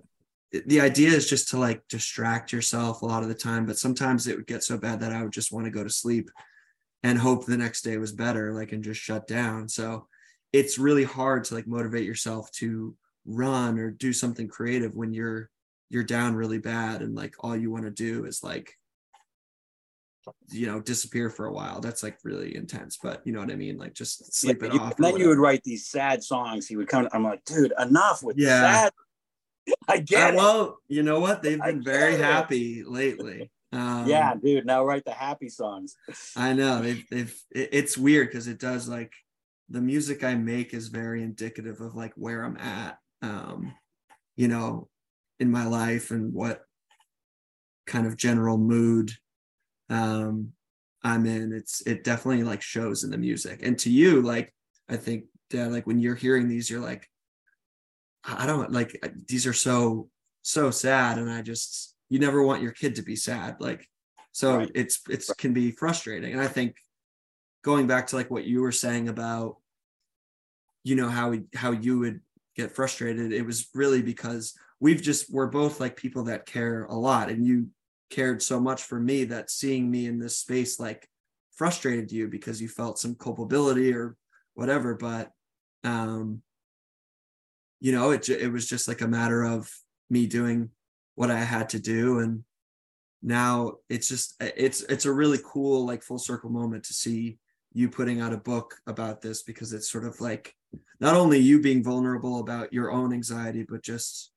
the 0.66 0.80
idea 0.80 1.08
is 1.08 1.28
just 1.28 1.48
to 1.48 1.58
like 1.58 1.82
distract 1.88 2.52
yourself 2.52 3.02
a 3.02 3.06
lot 3.06 3.24
of 3.24 3.28
the 3.28 3.34
time 3.34 3.66
but 3.66 3.76
sometimes 3.76 4.28
it 4.28 4.36
would 4.36 4.46
get 4.46 4.62
so 4.62 4.78
bad 4.78 5.00
that 5.00 5.10
i 5.10 5.20
would 5.20 5.32
just 5.32 5.50
want 5.50 5.64
to 5.64 5.70
go 5.70 5.82
to 5.82 5.90
sleep 5.90 6.30
and 7.04 7.18
hope 7.18 7.44
the 7.44 7.56
next 7.56 7.82
day 7.82 7.98
was 7.98 8.12
better 8.12 8.52
like 8.54 8.72
and 8.72 8.82
just 8.82 8.98
shut 8.98 9.28
down. 9.28 9.68
So 9.68 10.08
it's 10.52 10.78
really 10.78 11.04
hard 11.04 11.44
to 11.44 11.54
like 11.54 11.66
motivate 11.66 12.06
yourself 12.06 12.50
to 12.52 12.96
run 13.26 13.78
or 13.78 13.90
do 13.90 14.12
something 14.12 14.48
creative 14.48 14.96
when 14.96 15.12
you're 15.12 15.50
you're 15.90 16.02
down 16.02 16.34
really 16.34 16.58
bad 16.58 17.02
and 17.02 17.14
like 17.14 17.34
all 17.40 17.54
you 17.54 17.70
want 17.70 17.84
to 17.84 17.90
do 17.90 18.24
is 18.24 18.42
like 18.42 18.72
you 20.50 20.66
know 20.66 20.80
disappear 20.80 21.28
for 21.30 21.46
a 21.46 21.52
while 21.52 21.80
that's 21.80 22.02
like 22.02 22.18
really 22.24 22.54
intense 22.56 22.98
but 23.02 23.20
you 23.26 23.32
know 23.32 23.40
what 23.40 23.50
i 23.50 23.54
mean 23.56 23.76
like 23.76 23.94
just 23.94 24.34
sleep 24.34 24.60
Yeah, 24.62 24.68
it 24.68 24.74
you- 24.74 24.80
off 24.80 24.96
and 24.96 25.04
then 25.04 25.16
you 25.16 25.28
would 25.28 25.38
write 25.38 25.62
these 25.64 25.86
sad 25.88 26.22
songs. 26.22 26.66
He 26.66 26.76
would 26.76 26.88
come. 26.88 27.08
I'm 27.12 27.22
like, 27.24 27.44
dude, 27.44 27.72
enough 27.78 28.22
with 28.22 28.36
Yeah. 28.38 28.60
sad. 28.84 28.92
I 29.88 29.94
Uh, 29.94 30.00
get 30.04 30.34
it. 30.34 30.36
well 30.36 30.78
you 30.88 31.02
know 31.02 31.20
what 31.20 31.42
they've 31.42 31.60
been 31.60 31.82
very 31.82 32.14
it. 32.14 32.20
happy 32.20 32.82
lately 32.84 33.50
um, 33.72 34.06
yeah, 34.06 34.34
dude. 34.34 34.66
Now 34.66 34.84
write 34.84 35.04
the 35.04 35.12
happy 35.12 35.48
songs. 35.48 35.96
I 36.36 36.52
know 36.52 36.80
they've 36.82 37.04
they've 37.10 37.34
it- 37.50 37.70
it's 37.72 37.98
weird 37.98 38.28
because 38.28 38.46
it 38.48 38.58
does 38.60 38.88
like 38.88 39.12
the 39.68 39.80
music 39.80 40.22
I 40.22 40.34
make 40.34 40.74
is 40.74 40.88
very 40.88 41.22
indicative 41.22 41.80
of 41.80 41.94
like 41.94 42.12
where 42.16 42.44
I'm 42.44 42.56
at. 42.58 42.98
Um, 43.22 43.74
you 44.36 44.48
know, 44.48 44.88
in 45.40 45.50
my 45.50 45.66
life 45.66 46.10
and 46.10 46.32
what 46.34 46.62
kind 47.86 48.06
of 48.06 48.16
general 48.16 48.58
mood 48.58 49.12
um 49.90 50.52
I'm 51.02 51.26
in. 51.26 51.52
It's 51.52 51.82
it 51.82 52.02
definitely 52.02 52.44
like 52.44 52.62
shows 52.62 53.04
in 53.04 53.10
the 53.10 53.18
music. 53.18 53.60
And 53.62 53.78
to 53.80 53.90
you, 53.90 54.22
like 54.22 54.54
I 54.88 54.96
think 54.96 55.24
dad, 55.50 55.70
like 55.70 55.86
when 55.86 56.00
you're 56.00 56.14
hearing 56.14 56.48
these, 56.48 56.70
you're 56.70 56.80
like, 56.80 57.08
I 58.24 58.46
don't 58.46 58.72
like 58.72 58.98
these 59.28 59.46
are 59.46 59.52
so 59.52 60.08
so 60.42 60.70
sad. 60.70 61.18
And 61.18 61.30
I 61.30 61.42
just 61.42 61.94
you 62.08 62.18
never 62.18 62.42
want 62.42 62.62
your 62.62 62.72
kid 62.72 62.94
to 62.96 63.02
be 63.02 63.16
sad. 63.16 63.56
Like 63.60 63.86
so 64.32 64.58
right. 64.58 64.70
it's 64.74 65.00
it's 65.10 65.32
can 65.34 65.52
be 65.52 65.70
frustrating. 65.70 66.32
And 66.32 66.40
I 66.40 66.48
think 66.48 66.76
going 67.62 67.86
back 67.86 68.06
to 68.08 68.16
like 68.16 68.30
what 68.30 68.44
you 68.44 68.62
were 68.62 68.72
saying 68.72 69.08
about 69.08 69.56
you 70.84 70.96
know 70.96 71.08
how 71.08 71.34
how 71.54 71.72
you 71.72 71.98
would 71.98 72.20
get 72.54 72.70
frustrated 72.70 73.32
it 73.32 73.44
was 73.44 73.68
really 73.74 74.00
because 74.00 74.54
we've 74.78 75.02
just 75.02 75.32
we're 75.32 75.46
both 75.46 75.80
like 75.80 75.96
people 75.96 76.24
that 76.24 76.46
care 76.46 76.84
a 76.84 76.94
lot 76.94 77.30
and 77.30 77.44
you 77.44 77.66
cared 78.14 78.40
so 78.40 78.60
much 78.60 78.84
for 78.84 79.00
me 79.00 79.24
that 79.24 79.50
seeing 79.50 79.90
me 79.90 80.06
in 80.06 80.18
this 80.18 80.38
space 80.38 80.78
like 80.78 81.08
frustrated 81.52 82.12
you 82.12 82.28
because 82.28 82.62
you 82.62 82.68
felt 82.68 82.98
some 82.98 83.14
culpability 83.14 83.92
or 83.92 84.16
whatever 84.54 84.94
but 84.94 85.30
um 85.82 86.40
you 87.80 87.90
know 87.92 88.12
it 88.12 88.28
it 88.28 88.52
was 88.52 88.66
just 88.68 88.86
like 88.86 89.00
a 89.00 89.08
matter 89.08 89.42
of 89.42 89.68
me 90.10 90.26
doing 90.26 90.70
what 91.16 91.30
I 91.30 91.40
had 91.40 91.68
to 91.70 91.80
do 91.80 92.20
and 92.20 92.44
now 93.20 93.72
it's 93.88 94.08
just 94.08 94.34
it's 94.40 94.82
it's 94.82 95.06
a 95.06 95.12
really 95.12 95.38
cool 95.44 95.84
like 95.84 96.02
full 96.02 96.18
circle 96.18 96.50
moment 96.50 96.84
to 96.84 96.94
see 96.94 97.38
you 97.72 97.88
putting 97.88 98.20
out 98.20 98.32
a 98.32 98.38
book 98.38 98.76
about 98.86 99.22
this 99.22 99.42
because 99.42 99.72
it's 99.72 99.90
sort 99.90 100.04
of 100.04 100.20
like 100.20 100.54
not 101.00 101.16
only 101.16 101.38
you 101.38 101.60
being 101.60 101.82
vulnerable 101.82 102.38
about 102.38 102.72
your 102.72 102.92
own 102.92 103.12
anxiety 103.12 103.64
but 103.68 103.82
just 103.82 104.30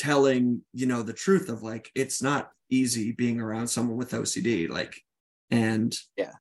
telling 0.00 0.62
you 0.72 0.86
know 0.86 1.02
the 1.02 1.12
truth 1.12 1.50
of 1.50 1.62
like 1.62 1.90
it's 1.94 2.22
not 2.22 2.50
easy 2.70 3.12
being 3.12 3.38
around 3.38 3.68
someone 3.68 3.98
with 3.98 4.12
ocd 4.12 4.70
like 4.70 4.98
and 5.50 5.94
yeah. 6.16 6.32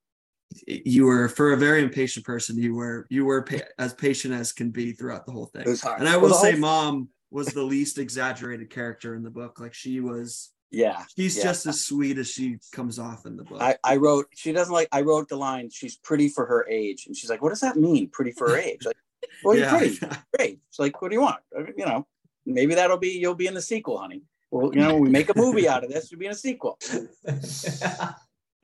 you 0.66 1.06
were 1.06 1.28
for 1.28 1.52
a 1.52 1.58
very 1.58 1.84
impatient 1.84 2.26
person 2.26 2.58
you 2.58 2.74
were 2.74 3.06
you 3.10 3.26
were 3.26 3.42
pa- 3.42 3.68
as 3.78 3.94
patient 3.94 4.34
as 4.34 4.54
can 4.54 4.70
be 4.70 4.94
throughout 4.94 5.26
the 5.26 5.32
whole 5.34 5.48
thing. 5.48 5.68
And 5.98 6.08
i 6.08 6.16
will 6.16 6.30
well, 6.30 6.40
say 6.40 6.52
whole... 6.52 6.62
mom 6.62 7.10
was 7.32 7.48
the 7.48 7.62
least 7.62 7.98
exaggerated 7.98 8.70
character 8.70 9.14
in 9.14 9.24
the 9.24 9.30
book 9.30 9.60
like 9.60 9.74
she 9.74 10.00
was 10.00 10.52
yeah 10.72 11.04
she's 11.18 11.36
yeah. 11.36 11.44
just 11.44 11.66
as 11.66 11.84
sweet 11.84 12.18
as 12.18 12.32
she 12.32 12.58
comes 12.72 12.98
off 12.98 13.26
in 13.26 13.36
the 13.36 13.44
book. 13.44 13.62
I, 13.62 13.76
I 13.84 13.98
wrote 13.98 14.28
she 14.34 14.54
doesn't 14.54 14.74
like 14.74 14.88
i 14.94 15.02
wrote 15.02 15.28
the 15.28 15.36
line 15.36 15.70
she's 15.70 15.98
pretty 15.98 16.30
for 16.30 16.46
her 16.46 16.66
age 16.70 17.08
and 17.08 17.18
she's 17.18 17.30
like 17.30 17.42
what 17.42 17.50
does 17.50 17.60
that 17.60 17.76
mean 17.76 18.10
pretty 18.10 18.32
for 18.32 18.52
her 18.52 18.58
age? 18.58 18.86
Like 18.86 18.96
well 19.44 19.58
you're 19.58 19.68
pretty 19.78 20.00
great. 20.34 20.60
It's 20.70 20.80
like 20.80 21.02
what 21.02 21.10
do 21.10 21.16
you 21.16 21.22
want? 21.22 21.42
You 21.76 21.86
know 21.86 22.08
maybe 22.54 22.76
that'll 22.76 22.98
be 22.98 23.10
you'll 23.10 23.36
be 23.36 23.48
in 23.48 23.54
the 23.54 23.62
sequel 23.62 23.98
honey. 23.98 24.24
Well 24.52 24.74
you 24.74 24.82
know 24.82 24.98
we 24.98 25.10
make 25.10 25.30
a 25.30 25.38
movie 25.38 25.68
out 25.74 25.84
of 25.84 25.92
this 25.92 26.12
you'll 26.12 26.20
be 26.20 26.26
in 26.26 26.32
a 26.32 26.36
sequel. 26.36 26.78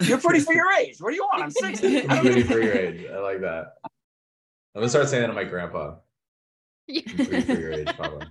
You're 0.02 0.18
pretty 0.18 0.42
for 0.42 0.54
your 0.54 0.70
age. 0.74 0.98
What 1.00 1.12
do 1.12 1.16
you 1.16 1.24
want? 1.24 1.42
I'm 1.42 1.52
60 1.52 2.10
I'm 2.10 2.20
pretty 2.20 2.44
for 2.44 2.60
your 2.60 2.74
age. 2.74 3.06
I 3.10 3.18
like 3.20 3.40
that. 3.42 3.76
I'm 3.84 4.82
gonna 4.82 4.90
start 4.90 5.08
saying 5.08 5.22
that 5.22 5.28
to 5.28 5.34
my 5.34 5.46
grandpa. 5.46 5.96
Pretty 6.88 7.42
for 7.42 7.54
your 7.54 7.72
age 7.72 7.88
papa 7.96 8.28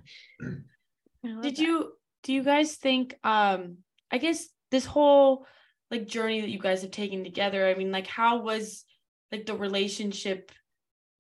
did 1.42 1.58
you 1.58 1.92
do 2.22 2.32
you 2.32 2.42
guys 2.42 2.76
think 2.76 3.14
um 3.24 3.78
i 4.10 4.18
guess 4.18 4.48
this 4.70 4.84
whole 4.84 5.46
like 5.90 6.06
journey 6.06 6.40
that 6.40 6.50
you 6.50 6.58
guys 6.58 6.82
have 6.82 6.90
taken 6.90 7.24
together 7.24 7.66
i 7.66 7.74
mean 7.74 7.90
like 7.90 8.06
how 8.06 8.38
was 8.38 8.84
like 9.32 9.46
the 9.46 9.54
relationship 9.54 10.52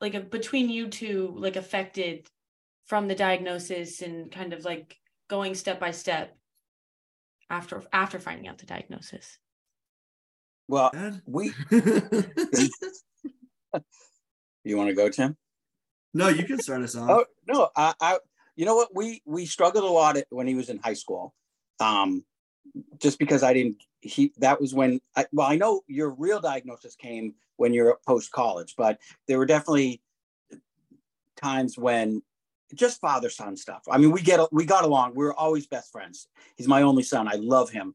like 0.00 0.30
between 0.30 0.68
you 0.68 0.88
two 0.88 1.34
like 1.36 1.56
affected 1.56 2.26
from 2.86 3.08
the 3.08 3.14
diagnosis 3.14 4.02
and 4.02 4.30
kind 4.30 4.52
of 4.52 4.64
like 4.64 4.96
going 5.28 5.54
step 5.54 5.80
by 5.80 5.90
step 5.90 6.36
after 7.50 7.82
after 7.92 8.18
finding 8.18 8.48
out 8.48 8.58
the 8.58 8.66
diagnosis. 8.66 9.38
Well 10.68 10.92
we 11.26 11.52
you 14.64 14.76
want 14.76 14.88
to 14.88 14.94
go 14.94 15.08
tim? 15.08 15.36
No 16.12 16.28
you 16.28 16.44
can 16.44 16.60
start 16.60 16.82
us 16.82 16.96
off. 16.96 17.10
Oh 17.10 17.24
no 17.46 17.68
i 17.76 17.94
i 18.00 18.18
you 18.56 18.64
know 18.64 18.76
what? 18.76 18.94
We 18.94 19.20
we 19.24 19.46
struggled 19.46 19.84
a 19.84 19.88
lot 19.88 20.16
when 20.30 20.46
he 20.46 20.54
was 20.54 20.68
in 20.68 20.78
high 20.78 20.94
school 20.94 21.34
um 21.80 22.24
just 22.98 23.18
because 23.18 23.42
i 23.42 23.52
didn't 23.52 23.82
he 24.00 24.32
that 24.38 24.60
was 24.60 24.74
when 24.74 25.00
I, 25.16 25.26
well 25.32 25.46
i 25.46 25.56
know 25.56 25.82
your 25.86 26.10
real 26.10 26.40
diagnosis 26.40 26.94
came 26.94 27.34
when 27.56 27.72
you're 27.72 27.98
post 28.06 28.30
college 28.30 28.74
but 28.76 28.98
there 29.26 29.38
were 29.38 29.46
definitely 29.46 30.00
times 31.36 31.76
when 31.76 32.22
just 32.74 33.00
father 33.00 33.30
son 33.30 33.56
stuff. 33.56 33.82
I 33.90 33.98
mean 33.98 34.10
we 34.10 34.22
get 34.22 34.40
we 34.52 34.64
got 34.64 34.84
along. 34.84 35.14
We 35.14 35.24
are 35.26 35.34
always 35.34 35.66
best 35.66 35.92
friends. 35.92 36.28
He's 36.56 36.68
my 36.68 36.82
only 36.82 37.02
son. 37.02 37.28
I 37.28 37.36
love 37.36 37.70
him 37.70 37.94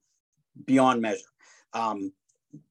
beyond 0.66 1.02
measure. 1.02 1.22
Um 1.74 2.14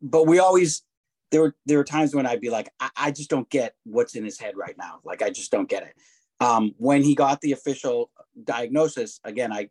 but 0.03 0.27
we 0.27 0.39
always 0.39 0.83
there 1.31 1.43
were 1.43 1.55
there 1.67 1.79
were 1.79 1.85
times 1.85 2.15
when 2.15 2.27
i'd 2.27 2.41
be 2.41 2.51
like 2.51 2.69
I, 2.81 2.91
I 2.97 3.11
just 3.13 3.31
don't 3.31 3.49
get 3.49 3.75
what's 3.85 4.17
in 4.17 4.25
his 4.25 4.39
head 4.39 4.57
right 4.57 4.77
now. 4.77 5.01
Like 5.05 5.23
i 5.23 5.31
just 5.31 5.51
don't 5.51 5.69
get 5.69 5.85
it. 5.85 5.95
Um, 6.41 6.75
when 6.79 7.03
he 7.03 7.15
got 7.15 7.41
the 7.41 7.53
official 7.53 8.11
diagnosis, 8.45 9.21
again, 9.25 9.53
I 9.53 9.71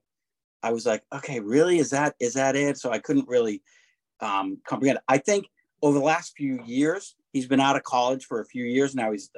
I 0.63 0.71
was 0.71 0.85
like, 0.85 1.03
okay, 1.13 1.39
really, 1.39 1.77
is 1.79 1.91
that 1.91 2.15
is 2.19 2.33
that 2.33 2.55
it? 2.55 2.77
So 2.77 2.91
I 2.91 2.99
couldn't 2.99 3.27
really 3.27 3.61
um, 4.19 4.57
comprehend. 4.67 4.99
I 5.07 5.17
think 5.17 5.47
over 5.81 5.97
the 5.97 6.03
last 6.03 6.33
few 6.35 6.61
years, 6.65 7.15
he's 7.31 7.47
been 7.47 7.59
out 7.59 7.75
of 7.75 7.83
college 7.83 8.25
for 8.25 8.41
a 8.41 8.45
few 8.45 8.65
years 8.65 8.95
now. 8.95 9.11
He's 9.11 9.29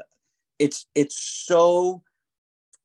it's 0.57 0.87
it's 0.95 1.17
so 1.17 2.01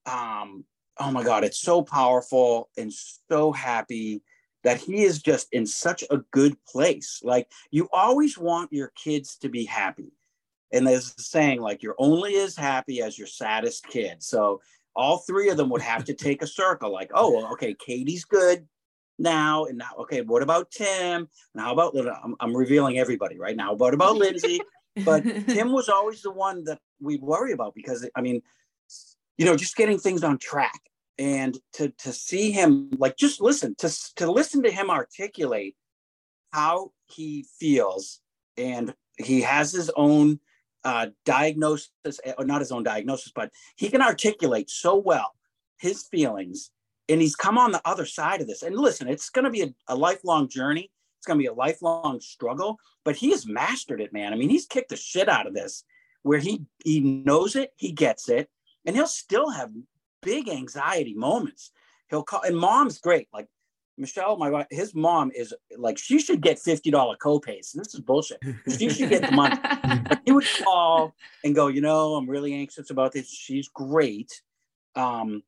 um, 0.06 0.64
oh 0.98 1.10
my 1.10 1.22
god, 1.22 1.44
it's 1.44 1.60
so 1.60 1.82
powerful 1.82 2.70
and 2.76 2.92
so 2.92 3.52
happy 3.52 4.22
that 4.62 4.78
he 4.78 5.02
is 5.02 5.20
just 5.20 5.48
in 5.52 5.66
such 5.66 6.04
a 6.10 6.18
good 6.30 6.56
place. 6.66 7.20
Like 7.22 7.50
you 7.70 7.88
always 7.92 8.38
want 8.38 8.72
your 8.72 8.92
kids 8.96 9.36
to 9.38 9.48
be 9.48 9.64
happy 9.64 10.12
and 10.74 10.86
there's 10.86 11.14
a 11.16 11.22
saying 11.22 11.60
like 11.60 11.82
you're 11.82 11.94
only 11.98 12.36
as 12.36 12.56
happy 12.56 13.00
as 13.00 13.16
your 13.16 13.28
saddest 13.28 13.86
kid. 13.86 14.22
So 14.22 14.60
all 14.96 15.18
three 15.18 15.48
of 15.48 15.56
them 15.56 15.70
would 15.70 15.82
have 15.82 16.04
to 16.04 16.14
take 16.14 16.42
a 16.42 16.46
circle, 16.46 16.92
like, 16.92 17.10
oh, 17.14 17.32
well, 17.32 17.52
okay, 17.52 17.74
Katie's 17.74 18.24
good 18.24 18.66
now, 19.18 19.64
and 19.64 19.78
now, 19.78 19.90
okay, 20.00 20.20
what 20.20 20.42
about 20.42 20.70
Tim? 20.70 21.28
And 21.54 21.64
how 21.64 21.72
about 21.72 21.96
I'm, 21.96 22.34
I'm 22.40 22.56
revealing 22.56 22.98
everybody 22.98 23.38
right 23.38 23.56
now. 23.56 23.72
What 23.72 23.94
about 23.94 24.16
Lindsay? 24.16 24.60
But 25.04 25.22
Tim 25.48 25.72
was 25.72 25.88
always 25.88 26.22
the 26.22 26.32
one 26.32 26.64
that 26.64 26.80
we'd 27.00 27.22
worry 27.22 27.52
about 27.52 27.74
because 27.74 28.06
I 28.16 28.20
mean, 28.20 28.42
you 29.36 29.44
know, 29.44 29.56
just 29.56 29.76
getting 29.76 29.98
things 29.98 30.22
on 30.24 30.38
track 30.38 30.80
and 31.18 31.58
to 31.72 31.90
to 31.98 32.12
see 32.12 32.50
him 32.50 32.90
like 32.98 33.16
just 33.16 33.40
listen 33.40 33.74
to 33.76 33.88
to 34.16 34.30
listen 34.30 34.62
to 34.62 34.70
him 34.70 34.90
articulate 34.90 35.76
how 36.52 36.90
he 37.06 37.46
feels 37.58 38.20
and 38.56 38.94
he 39.18 39.40
has 39.42 39.72
his 39.72 39.90
own 39.96 40.40
uh, 40.84 41.06
diagnosis, 41.24 41.90
or 42.04 42.34
uh, 42.38 42.44
not 42.44 42.60
his 42.60 42.70
own 42.70 42.82
diagnosis, 42.82 43.32
but 43.34 43.50
he 43.76 43.88
can 43.88 44.02
articulate 44.02 44.68
so 44.68 44.96
well 44.96 45.34
his 45.78 46.02
feelings. 46.02 46.70
And 47.08 47.20
he's 47.20 47.36
come 47.36 47.58
on 47.58 47.72
the 47.72 47.82
other 47.84 48.06
side 48.06 48.40
of 48.40 48.46
this. 48.46 48.62
And 48.62 48.76
listen, 48.76 49.08
it's 49.08 49.30
going 49.30 49.44
to 49.44 49.50
be 49.50 49.62
a, 49.62 49.74
a 49.88 49.96
lifelong 49.96 50.48
journey. 50.48 50.90
It's 51.18 51.26
going 51.26 51.38
to 51.38 51.42
be 51.42 51.48
a 51.48 51.54
lifelong 51.54 52.20
struggle, 52.20 52.78
but 53.04 53.16
he 53.16 53.30
has 53.30 53.46
mastered 53.46 54.00
it, 54.00 54.12
man. 54.12 54.32
I 54.32 54.36
mean, 54.36 54.50
he's 54.50 54.66
kicked 54.66 54.90
the 54.90 54.96
shit 54.96 55.28
out 55.28 55.46
of 55.46 55.54
this 55.54 55.84
where 56.22 56.38
he 56.38 56.64
he 56.84 57.00
knows 57.00 57.56
it, 57.56 57.72
he 57.76 57.92
gets 57.92 58.28
it, 58.28 58.48
and 58.84 58.96
he'll 58.96 59.06
still 59.06 59.50
have 59.50 59.70
big 60.22 60.48
anxiety 60.48 61.14
moments. 61.14 61.70
He'll 62.10 62.22
call 62.22 62.42
and 62.42 62.56
mom's 62.56 62.98
great. 62.98 63.28
Like 63.32 63.48
Michelle, 63.96 64.36
my 64.36 64.50
wife, 64.50 64.66
his 64.70 64.94
mom 64.94 65.30
is 65.34 65.54
like, 65.76 65.98
she 65.98 66.18
should 66.18 66.40
get 66.40 66.58
$50 66.58 66.92
copays. 67.18 67.72
This 67.72 67.94
is 67.94 68.00
bullshit. 68.00 68.40
She 68.76 68.88
should 68.90 69.08
get 69.08 69.22
the 69.22 69.30
money. 69.30 69.56
he 70.24 70.32
would 70.32 70.46
call 70.64 71.14
and 71.44 71.54
go, 71.54 71.68
you 71.68 71.80
know, 71.80 72.14
I'm 72.14 72.28
really 72.28 72.54
anxious 72.54 72.90
about 72.90 73.12
this. 73.12 73.30
She's 73.30 73.68
great. 73.68 74.42
Um, 74.96 75.42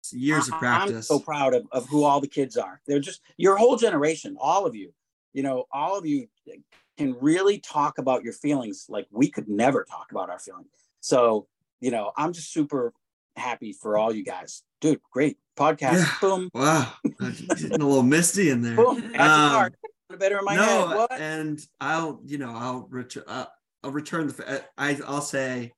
it's 0.00 0.12
years 0.12 0.50
I, 0.50 0.54
of 0.54 0.60
practice. 0.60 0.96
I'm 1.10 1.18
so 1.18 1.18
proud 1.18 1.54
of, 1.54 1.66
of 1.72 1.88
who 1.88 2.04
all 2.04 2.20
the 2.20 2.28
kids 2.28 2.56
are. 2.56 2.80
They're 2.86 3.00
just 3.00 3.22
your 3.36 3.56
whole 3.56 3.76
generation, 3.76 4.36
all 4.38 4.66
of 4.66 4.74
you, 4.74 4.92
you 5.32 5.42
know, 5.42 5.64
all 5.72 5.96
of 5.96 6.04
you 6.04 6.28
can 6.98 7.16
really 7.20 7.58
talk 7.58 7.98
about 7.98 8.22
your 8.22 8.32
feelings 8.32 8.86
like 8.88 9.06
we 9.10 9.30
could 9.30 9.48
never 9.48 9.84
talk 9.84 10.10
about 10.10 10.28
our 10.28 10.38
feelings. 10.38 10.68
So, 11.00 11.46
you 11.82 11.90
know, 11.90 12.12
I'm 12.16 12.32
just 12.32 12.52
super 12.52 12.94
happy 13.36 13.72
for 13.72 13.98
all 13.98 14.14
you 14.14 14.24
guys. 14.24 14.62
Dude, 14.80 15.00
great 15.10 15.36
podcast. 15.58 15.98
Yeah. 15.98 16.14
Boom. 16.20 16.48
Wow. 16.54 16.92
Getting 17.20 17.82
a 17.82 17.86
little 17.86 18.02
misty 18.04 18.50
in 18.50 18.62
there. 18.62 18.76
Boom. 18.76 19.14
Um, 19.18 19.70
better 20.18 20.38
in 20.38 20.44
my 20.44 20.56
no, 20.56 21.06
head. 21.10 21.20
and 21.20 21.60
I'll, 21.80 22.20
you 22.24 22.38
know, 22.38 22.54
I'll 22.54 22.86
return. 22.88 23.24
Uh, 23.26 23.46
I'll 23.82 23.90
return 23.90 24.28
the. 24.28 24.64
I 24.78 24.98
I'll 25.06 25.20
say. 25.20 25.72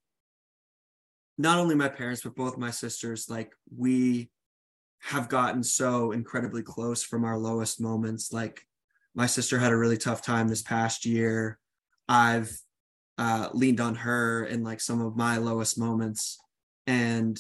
Not 1.36 1.58
only 1.58 1.74
my 1.74 1.88
parents, 1.88 2.22
but 2.22 2.36
both 2.36 2.56
my 2.56 2.70
sisters. 2.70 3.28
Like 3.28 3.52
we 3.76 4.30
have 5.00 5.28
gotten 5.28 5.64
so 5.64 6.12
incredibly 6.12 6.62
close 6.62 7.02
from 7.02 7.24
our 7.24 7.36
lowest 7.36 7.80
moments. 7.80 8.32
Like 8.32 8.64
my 9.14 9.26
sister 9.26 9.58
had 9.58 9.72
a 9.72 9.76
really 9.76 9.96
tough 9.96 10.22
time 10.22 10.48
this 10.48 10.62
past 10.62 11.04
year. 11.04 11.58
I've 12.08 12.56
uh, 13.18 13.48
leaned 13.52 13.80
on 13.80 13.94
her 13.94 14.44
in 14.44 14.62
like 14.62 14.80
some 14.80 15.00
of 15.00 15.16
my 15.16 15.36
lowest 15.36 15.78
moments, 15.78 16.38
and 16.86 17.38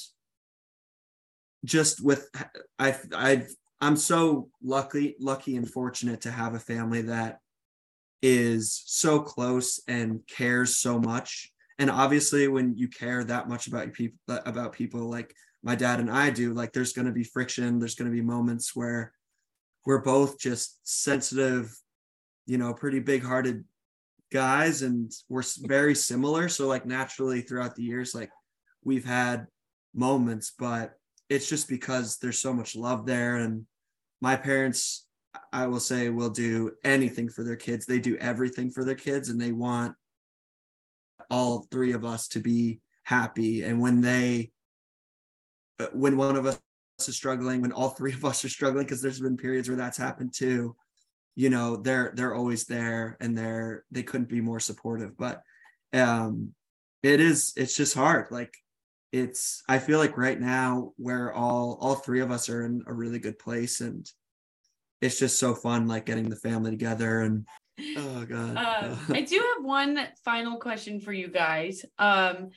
just 1.64 2.04
with 2.04 2.28
I 2.78 2.96
I 3.12 3.46
I'm 3.80 3.96
so 3.96 4.48
lucky 4.62 5.16
lucky 5.18 5.56
and 5.56 5.68
fortunate 5.68 6.22
to 6.22 6.30
have 6.30 6.54
a 6.54 6.60
family 6.60 7.02
that 7.02 7.38
is 8.22 8.82
so 8.86 9.20
close 9.20 9.80
and 9.88 10.20
cares 10.26 10.78
so 10.78 10.98
much. 10.98 11.50
And 11.78 11.90
obviously 11.90 12.48
when 12.48 12.76
you 12.76 12.88
care 12.88 13.24
that 13.24 13.48
much 13.48 13.66
about 13.66 13.92
people 13.92 14.18
about 14.28 14.72
people 14.72 15.10
like 15.10 15.34
my 15.62 15.74
dad 15.74 16.00
and 16.00 16.10
I 16.10 16.30
do, 16.30 16.54
like 16.54 16.72
there's 16.72 16.92
going 16.92 17.06
to 17.06 17.12
be 17.12 17.24
friction, 17.24 17.78
there's 17.78 17.94
going 17.94 18.10
to 18.10 18.14
be 18.14 18.22
moments 18.22 18.76
where 18.76 19.12
we're 19.84 20.02
both 20.02 20.38
just 20.38 20.78
sensitive, 20.84 21.74
you 22.46 22.58
know, 22.58 22.72
pretty 22.72 23.00
big-hearted 23.00 23.64
guys 24.34 24.82
and 24.82 25.12
we're 25.28 25.44
very 25.62 25.94
similar. 25.94 26.48
So 26.48 26.66
like 26.66 26.84
naturally 26.84 27.40
throughout 27.40 27.76
the 27.76 27.84
years 27.84 28.14
like 28.14 28.30
we've 28.84 29.04
had 29.04 29.46
moments 29.94 30.52
but 30.58 30.94
it's 31.30 31.48
just 31.48 31.68
because 31.68 32.18
there's 32.18 32.40
so 32.40 32.52
much 32.52 32.74
love 32.74 33.06
there. 33.06 33.36
And 33.36 33.64
my 34.20 34.36
parents 34.36 35.06
i 35.52 35.66
will 35.66 35.80
say 35.80 36.10
will 36.10 36.30
do 36.30 36.72
anything 36.84 37.28
for 37.28 37.44
their 37.44 37.56
kids. 37.56 37.86
They 37.86 38.00
do 38.00 38.16
everything 38.16 38.70
for 38.70 38.84
their 38.84 38.96
kids 38.96 39.28
and 39.28 39.40
they 39.40 39.52
want 39.52 39.94
all 41.30 41.66
three 41.70 41.92
of 41.92 42.04
us 42.04 42.26
to 42.28 42.40
be 42.40 42.80
happy. 43.04 43.62
And 43.62 43.80
when 43.80 44.00
they 44.00 44.50
uh, 45.78 45.86
when 45.92 46.16
one 46.16 46.36
of 46.36 46.46
us 46.46 46.58
is 46.98 47.16
struggling 47.16 47.60
when 47.60 47.72
all 47.72 47.90
three 47.90 48.12
of 48.12 48.24
us 48.24 48.44
are 48.44 48.48
struggling 48.48 48.84
because 48.84 49.02
there's 49.02 49.20
been 49.20 49.36
periods 49.36 49.68
where 49.68 49.76
that's 49.76 49.98
happened 49.98 50.32
too 50.32 50.74
you 51.36 51.50
know 51.50 51.76
they're 51.76 52.12
they're 52.14 52.34
always 52.34 52.64
there 52.64 53.16
and 53.20 53.36
they're 53.36 53.84
they 53.90 54.02
couldn't 54.02 54.28
be 54.28 54.40
more 54.40 54.60
supportive 54.60 55.16
but 55.16 55.42
um 55.92 56.52
it 57.02 57.20
is 57.20 57.52
it's 57.56 57.76
just 57.76 57.94
hard 57.94 58.30
like 58.30 58.54
it's 59.12 59.62
i 59.68 59.78
feel 59.78 59.98
like 59.98 60.16
right 60.16 60.40
now 60.40 60.92
where 60.96 61.32
all 61.32 61.78
all 61.80 61.94
three 61.94 62.20
of 62.20 62.30
us 62.30 62.48
are 62.48 62.64
in 62.64 62.82
a 62.86 62.92
really 62.92 63.18
good 63.18 63.38
place 63.38 63.80
and 63.80 64.10
it's 65.00 65.18
just 65.18 65.38
so 65.38 65.54
fun 65.54 65.86
like 65.86 66.06
getting 66.06 66.28
the 66.28 66.36
family 66.36 66.70
together 66.70 67.20
and 67.20 67.46
oh 67.96 68.24
god. 68.24 68.56
Uh, 68.56 68.96
i 69.10 69.20
do 69.20 69.36
have 69.36 69.64
one 69.64 69.98
final 70.24 70.58
question 70.58 71.00
for 71.00 71.12
you 71.12 71.28
guys 71.28 71.84
um 71.98 72.50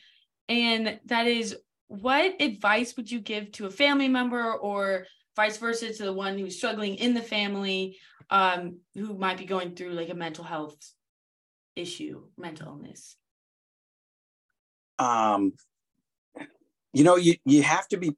and 0.49 0.99
that 1.05 1.27
is 1.27 1.55
what 1.87 2.41
advice 2.41 2.95
would 2.95 3.09
you 3.09 3.19
give 3.19 3.51
to 3.51 3.65
a 3.65 3.71
family 3.71 4.07
member 4.07 4.53
or 4.53 5.05
vice 5.35 5.57
versa 5.57 5.93
to 5.93 6.03
the 6.03 6.13
one 6.13 6.37
who's 6.37 6.57
struggling 6.57 6.95
in 6.95 7.13
the 7.13 7.21
family 7.21 7.97
um 8.29 8.79
who 8.93 9.13
might 9.13 9.37
be 9.37 9.45
going 9.45 9.75
through 9.75 9.91
like 9.91 10.09
a 10.09 10.15
mental 10.15 10.43
health 10.43 10.93
issue 11.75 12.23
mental 12.37 12.67
illness? 12.67 13.17
Um 14.99 15.53
you 16.93 17.03
know 17.03 17.15
you 17.15 17.35
you 17.45 17.63
have 17.63 17.87
to 17.89 17.97
be 17.97 18.15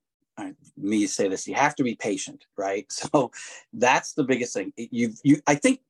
me 0.77 1.05
say 1.05 1.27
this 1.27 1.47
you 1.47 1.53
have 1.53 1.75
to 1.75 1.83
be 1.83 1.95
patient 1.95 2.45
right? 2.57 2.85
So 2.91 3.31
that's 3.73 4.13
the 4.13 4.23
biggest 4.23 4.53
thing. 4.53 4.73
You 4.77 5.13
you 5.23 5.41
i 5.47 5.55
think 5.55 5.81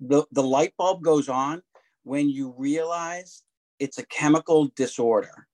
the 0.00 0.24
the 0.32 0.42
light 0.42 0.74
bulb 0.78 1.02
goes 1.02 1.28
on 1.28 1.62
when 2.04 2.28
you 2.28 2.54
realize 2.56 3.42
it's 3.78 3.98
a 3.98 4.06
chemical 4.06 4.70
disorder 4.76 5.48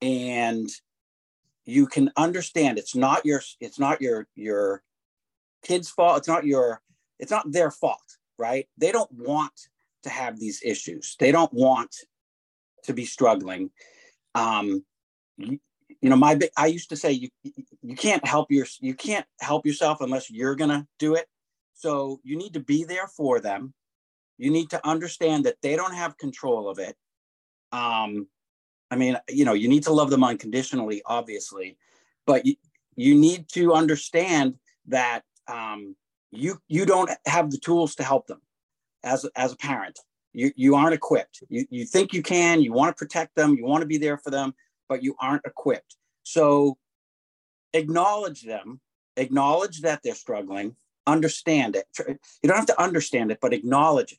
and 0.00 0.68
you 1.64 1.86
can 1.86 2.10
understand 2.16 2.78
it's 2.78 2.94
not 2.94 3.24
your 3.26 3.42
it's 3.60 3.78
not 3.78 4.00
your 4.00 4.28
your 4.36 4.82
kid's 5.62 5.90
fault 5.90 6.18
it's 6.18 6.28
not 6.28 6.44
your 6.44 6.80
it's 7.18 7.30
not 7.30 7.50
their 7.50 7.70
fault 7.70 8.18
right? 8.38 8.68
They 8.78 8.92
don't 8.92 9.10
want 9.12 9.52
to 10.04 10.10
have 10.10 10.38
these 10.38 10.62
issues. 10.64 11.16
They 11.18 11.32
don't 11.32 11.52
want 11.52 11.94
to 12.84 12.94
be 12.94 13.04
struggling. 13.04 13.70
Um 14.34 14.84
you 15.36 16.10
know 16.10 16.16
my 16.16 16.38
i 16.56 16.66
used 16.66 16.90
to 16.90 16.96
say 16.96 17.12
you 17.12 17.28
you 17.82 17.94
can't 17.96 18.24
help 18.26 18.50
your 18.50 18.66
you 18.80 18.94
can't 18.94 19.26
help 19.40 19.66
yourself 19.66 20.00
unless 20.00 20.30
you're 20.30 20.54
gonna 20.54 20.86
do 20.98 21.14
it. 21.14 21.26
So 21.74 22.20
you 22.22 22.36
need 22.36 22.54
to 22.54 22.60
be 22.60 22.84
there 22.84 23.08
for 23.08 23.40
them. 23.40 23.74
You 24.36 24.50
need 24.50 24.70
to 24.70 24.86
understand 24.86 25.44
that 25.44 25.56
they 25.62 25.76
don't 25.76 25.94
have 25.94 26.18
control 26.18 26.68
of 26.68 26.78
it. 26.78 26.96
Um 27.72 28.28
i 28.90 28.96
mean 28.96 29.18
you 29.28 29.44
know 29.44 29.54
you 29.54 29.68
need 29.68 29.82
to 29.82 29.92
love 29.92 30.08
them 30.08 30.24
unconditionally 30.24 31.02
obviously 31.04 31.76
but 32.26 32.46
you, 32.46 32.54
you 32.96 33.14
need 33.14 33.46
to 33.48 33.74
understand 33.74 34.54
that 34.86 35.22
um 35.46 35.94
you 36.30 36.60
you 36.68 36.84
don't 36.86 37.10
have 37.26 37.50
the 37.50 37.58
tools 37.58 37.94
to 37.94 38.02
help 38.02 38.26
them 38.26 38.40
as 39.04 39.24
as 39.36 39.52
a 39.52 39.56
parent 39.56 39.98
you 40.32 40.52
you 40.56 40.74
aren't 40.74 40.94
equipped 40.94 41.42
you 41.48 41.66
you 41.70 41.84
think 41.84 42.12
you 42.12 42.22
can 42.22 42.60
you 42.60 42.72
want 42.72 42.94
to 42.94 42.98
protect 42.98 43.34
them 43.34 43.54
you 43.54 43.64
want 43.64 43.80
to 43.80 43.86
be 43.86 43.98
there 43.98 44.18
for 44.18 44.30
them 44.30 44.54
but 44.88 45.02
you 45.02 45.14
aren't 45.20 45.44
equipped. 45.44 45.96
So 46.22 46.78
acknowledge 47.72 48.42
them, 48.42 48.80
acknowledge 49.16 49.82
that 49.82 50.00
they're 50.02 50.14
struggling, 50.14 50.76
understand 51.06 51.76
it. 51.76 51.86
You 52.42 52.48
don't 52.48 52.56
have 52.56 52.66
to 52.66 52.82
understand 52.82 53.30
it, 53.30 53.38
but 53.40 53.52
acknowledge 53.52 54.12
it. 54.12 54.18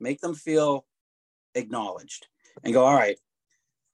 Make 0.00 0.20
them 0.20 0.34
feel 0.34 0.86
acknowledged 1.54 2.26
and 2.64 2.72
go, 2.72 2.84
all 2.84 2.94
right, 2.94 3.18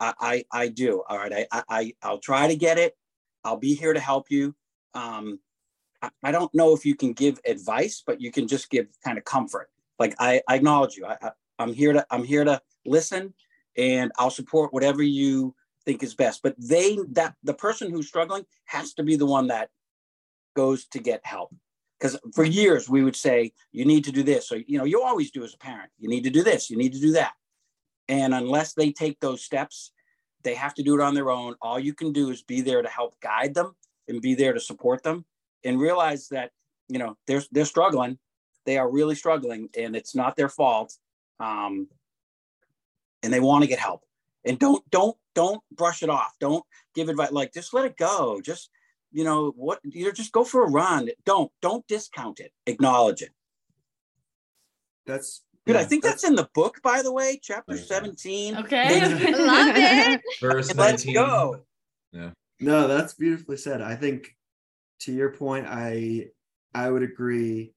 I, 0.01 0.15
I, 0.21 0.45
I 0.53 0.69
do. 0.69 1.03
All 1.09 1.19
right. 1.19 1.47
I, 1.53 1.63
I, 1.69 1.95
I'll 2.03 2.19
try 2.19 2.49
to 2.49 2.57
get 2.57 2.79
it. 2.79 2.97
I'll 3.45 3.59
be 3.59 3.75
here 3.75 3.93
to 3.93 4.01
help 4.01 4.31
you. 4.31 4.55
Um, 4.95 5.39
I, 6.23 6.33
don't 6.33 6.53
know 6.55 6.75
if 6.75 6.85
you 6.85 6.95
can 6.95 7.13
give 7.13 7.39
advice, 7.47 8.03
but 8.05 8.21
you 8.21 8.33
can 8.33 8.49
just 8.49 8.71
give 8.71 8.89
kind 9.05 9.19
of 9.19 9.25
comfort. 9.25 9.71
Like 9.99 10.15
I, 10.19 10.43
I 10.49 10.57
acknowledge 10.57 10.97
you. 10.97 11.07
I, 11.07 11.17
I, 11.23 11.31
I'm 11.59 11.73
here 11.73 11.93
to, 11.93 12.05
I'm 12.11 12.25
here 12.25 12.45
to 12.45 12.61
listen 12.85 13.35
and 13.77 14.11
I'll 14.19 14.31
support 14.31 14.73
whatever 14.73 15.03
you 15.03 15.55
think 15.85 16.03
is 16.03 16.15
best. 16.15 16.43
But 16.43 16.55
they 16.59 16.99
that 17.11 17.35
the 17.43 17.55
person 17.55 17.91
who's 17.91 18.09
struggling 18.09 18.45
has 18.65 18.95
to 18.95 19.03
be 19.03 19.17
the 19.17 19.27
one 19.27 19.49
that 19.49 19.71
goes 20.55 20.87
to 20.87 20.99
get 20.99 21.21
help. 21.25 21.55
Because 21.99 22.19
for 22.35 22.45
years 22.45 22.89
we 22.89 23.05
would 23.05 23.15
say, 23.15 23.53
you 23.71 23.85
need 23.85 24.05
to 24.05 24.13
do 24.13 24.25
this. 24.25 24.49
So, 24.49 24.57
you 24.67 24.79
know, 24.79 24.85
you 24.85 25.03
always 25.03 25.31
do 25.31 25.45
as 25.45 25.55
a 25.55 25.59
parent, 25.59 25.91
you 25.99 26.09
need 26.09 26.25
to 26.25 26.31
do 26.31 26.43
this, 26.43 26.69
you 26.69 26.77
need 26.77 26.93
to 26.95 27.01
do 27.01 27.13
that. 27.13 27.35
And 28.09 28.35
unless 28.35 28.75
they 28.75 28.91
take 28.91 29.21
those 29.21 29.45
steps, 29.45 29.93
they 30.43 30.55
have 30.55 30.75
to 30.75 30.83
do 30.83 30.95
it 30.95 31.01
on 31.01 31.15
their 31.15 31.31
own. 31.31 31.55
All 31.63 31.79
you 31.79 31.95
can 31.95 32.13
do 32.13 32.31
is 32.31 32.43
be 32.43 32.61
there 32.61 32.83
to 32.83 32.89
help 32.89 33.21
guide 33.21 33.55
them 33.55 33.77
and 34.09 34.21
be 34.21 34.35
there 34.35 34.53
to 34.53 34.59
support 34.59 35.05
them 35.05 35.25
and 35.65 35.81
realize 35.81 36.29
that, 36.29 36.51
you 36.89 36.99
know, 36.99 37.17
they're 37.27 37.43
they're 37.51 37.65
struggling. 37.65 38.19
They 38.65 38.79
are 38.79 38.91
really 38.91 39.15
struggling 39.15 39.69
and 39.77 39.97
it's 39.97 40.15
not 40.15 40.37
their 40.37 40.49
fault. 40.49 40.95
Um, 41.41 41.89
and 43.23 43.33
they 43.33 43.41
want 43.41 43.63
to 43.63 43.69
get 43.69 43.79
help 43.79 44.03
and 44.45 44.59
don't 44.59 44.89
don't 44.91 45.17
don't 45.35 45.63
brush 45.73 46.03
it 46.03 46.11
off 46.11 46.35
don't 46.41 46.65
give 46.95 47.09
advice 47.09 47.31
like 47.33 47.53
just 47.53 47.73
let 47.73 47.85
it 47.85 47.97
go 47.97 48.41
just 48.41 48.71
you 49.13 49.25
know 49.25 49.53
what 49.57 49.81
you 49.85 50.05
know 50.05 50.13
just 50.13 50.33
go 50.33 50.45
for 50.45 50.65
a 50.65 50.71
run 50.71 51.09
don't 51.25 51.51
don't 51.61 51.87
discount 51.87 52.41
it 52.41 52.53
acknowledge 52.67 53.23
it 53.23 53.31
that's 55.07 55.43
Dude, 55.65 55.77
yeah, 55.77 55.83
I 55.83 55.85
think 55.85 56.03
that's, 56.03 56.23
that's, 56.23 56.29
in 56.29 56.35
the 56.35 56.49
book, 56.57 56.83
by 56.83 57.03
the 57.03 57.13
way, 57.13 57.39
chapter 57.41 57.77
17. 57.77 58.57
Okay. 58.57 59.01
Love 59.33 59.77
it. 59.77 60.21
Verse 60.41 60.75
19. 60.75 60.77
Let's 60.77 61.05
go. 61.05 61.61
Yeah. 62.11 62.31
No, 62.59 62.89
that's 62.89 63.15
beautifully 63.15 63.57
said. 63.57 63.81
I 63.81 63.95
think 63.95 64.35
to 65.03 65.13
your 65.13 65.31
point, 65.31 65.67
I 65.69 66.27
I 66.75 66.91
would 66.91 67.03
agree 67.03 67.75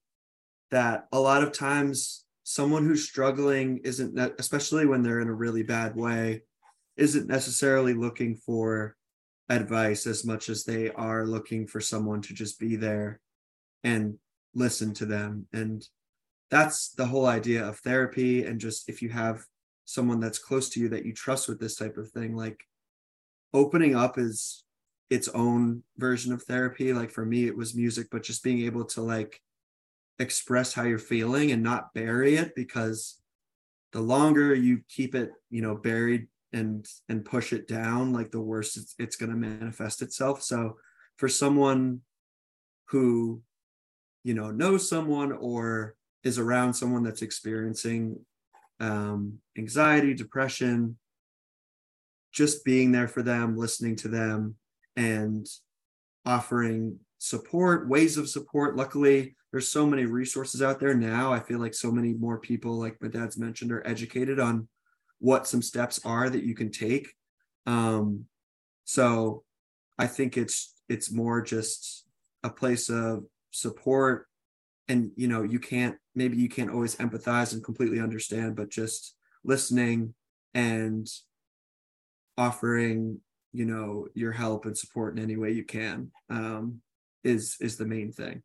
that 0.72 1.08
a 1.12 1.20
lot 1.20 1.44
of 1.44 1.52
times 1.52 2.26
someone 2.44 2.86
who's 2.86 3.08
struggling 3.08 3.80
isn't 3.84 4.18
especially 4.40 4.86
when 4.86 5.02
they're 5.02 5.20
in 5.20 5.28
a 5.28 5.34
really 5.34 5.64
bad 5.64 5.96
way 5.96 6.44
isn't 6.98 7.28
necessarily 7.28 7.94
looking 7.94 8.36
for 8.36 8.96
advice 9.50 10.08
as 10.08 10.26
much 10.26 10.50
as 10.50 10.64
they 10.64 10.90
are 10.92 11.26
looking 11.26 11.68
for 11.68 11.82
someone 11.82 12.22
to 12.22 12.34
just 12.34 12.60
be 12.60 12.76
there 12.76 13.20
and 13.84 14.18
listen 14.54 14.94
to 14.94 15.06
them. 15.06 15.48
And 15.54 15.86
that's 16.50 16.90
the 16.90 17.06
whole 17.06 17.26
idea 17.26 17.66
of 17.66 17.80
therapy 17.80 18.46
and 18.46 18.60
just 18.60 18.90
if 18.90 19.02
you 19.02 19.10
have 19.10 19.44
someone 19.86 20.20
that's 20.20 20.40
close 20.40 20.70
to 20.70 20.80
you 20.80 20.90
that 20.90 21.06
you 21.06 21.14
trust 21.14 21.48
with 21.48 21.60
this 21.60 21.76
type 21.76 21.98
of 21.98 22.10
thing 22.12 22.36
like 22.36 22.64
opening 23.54 23.96
up 23.96 24.18
is 24.18 24.65
its 25.10 25.28
own 25.30 25.84
version 25.98 26.34
of 26.34 26.44
therapy. 26.44 26.94
Like 26.94 27.12
for 27.12 27.26
me 27.26 27.48
it 27.48 27.56
was 27.56 27.76
music 27.76 28.08
but 28.12 28.24
just 28.24 28.44
being 28.44 28.62
able 28.62 28.86
to 28.86 29.02
like 29.02 29.42
express 30.20 30.74
how 30.74 30.84
you're 30.84 31.00
feeling 31.00 31.52
and 31.52 31.62
not 31.62 31.94
bury 31.94 32.36
it 32.36 32.56
because 32.56 33.20
the 33.92 34.00
longer 34.00 34.54
you 34.54 34.82
keep 34.90 35.16
it 35.16 35.32
you 35.50 35.62
know 35.62 35.76
buried 35.76 36.28
and 36.54 36.88
and 37.10 37.26
push 37.26 37.54
it 37.54 37.68
down 37.68 38.14
like 38.14 38.32
the 38.32 38.40
worse 38.40 38.78
it's, 38.78 38.96
it's 38.98 39.16
going 39.16 39.30
to 39.30 39.38
manifest 39.38 40.02
itself. 40.02 40.42
So 40.42 40.78
for 41.18 41.28
someone 41.28 42.02
who 42.90 43.42
you 44.24 44.34
know 44.34 44.52
knows 44.52 44.90
someone 44.90 45.32
or 45.32 45.96
is 46.24 46.40
around 46.40 46.74
someone 46.74 47.04
that's 47.04 47.22
experiencing 47.22 48.20
um, 48.80 49.40
anxiety 49.58 50.14
depression 50.14 50.98
just 52.34 52.66
being 52.66 52.92
there 52.92 53.08
for 53.08 53.24
them 53.24 53.56
listening 53.56 53.96
to 53.96 54.08
them 54.10 54.56
and 54.96 55.48
offering 56.26 57.00
support 57.18 57.88
ways 57.88 58.18
of 58.18 58.30
support. 58.30 58.76
Luckily 58.76 59.36
there's 59.52 59.68
so 59.70 59.86
many 59.86 60.06
resources 60.06 60.62
out 60.62 60.80
there 60.80 60.94
now. 60.94 61.32
I 61.32 61.40
feel 61.40 61.60
like 61.60 61.74
so 61.74 61.92
many 61.92 62.14
more 62.14 62.40
people 62.40 62.78
like 62.78 63.02
my 63.02 63.08
dad's 63.08 63.38
mentioned 63.38 63.72
are 63.72 63.86
educated 63.88 64.40
on 64.40 64.68
what 65.20 65.48
some 65.48 65.62
steps 65.62 66.00
are 66.04 66.30
that 66.30 66.44
you 66.44 66.54
can 66.54 66.72
take. 66.72 67.14
Um, 67.66 68.26
so 68.84 69.44
I 69.98 70.08
think 70.08 70.38
it's 70.38 70.74
it's 70.90 71.12
more 71.12 71.42
just 71.42 72.06
a 72.44 72.50
place 72.50 72.90
of 72.90 73.24
support. 73.52 74.28
And 74.88 75.12
you 75.16 75.28
know 75.28 75.42
you 75.42 75.60
can't 75.60 75.96
maybe 76.14 76.38
you 76.38 76.50
can't 76.50 76.70
always 76.70 76.96
empathize 76.98 77.54
and 77.54 77.64
completely 77.64 78.00
understand 78.00 78.56
but 78.56 78.70
just 78.70 79.16
listening 79.44 80.14
and 80.54 81.08
offering 82.38 83.20
you 83.56 83.66
know 83.66 84.08
your 84.14 84.32
help 84.32 84.66
and 84.66 84.78
support 84.78 85.18
in 85.18 85.24
any 85.24 85.38
way 85.38 85.52
you 85.52 85.64
can 85.64 86.12
um, 86.30 86.82
is 87.24 87.56
is 87.62 87.78
the 87.78 87.86
main 87.86 88.12
thing 88.12 88.44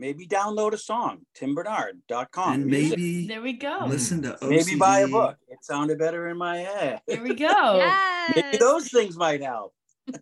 maybe 0.00 0.26
download 0.26 0.72
a 0.72 0.78
song 0.78 1.20
timbernard.com 1.34 2.52
and 2.54 2.66
maybe 2.66 3.26
There 3.26 3.42
we 3.42 3.54
go. 3.54 3.84
listen 3.86 4.22
to 4.22 4.32
OCD. 4.42 4.48
maybe 4.50 4.74
buy 4.76 5.00
a 5.00 5.08
book 5.08 5.36
it 5.48 5.64
sounded 5.64 5.98
better 5.98 6.28
in 6.28 6.36
my 6.36 6.58
head 6.58 7.00
There 7.06 7.22
we 7.22 7.34
go. 7.34 7.76
Yes. 8.28 8.36
maybe 8.36 8.56
those 8.58 8.88
things 8.90 9.16
might 9.16 9.42
help 9.42 9.72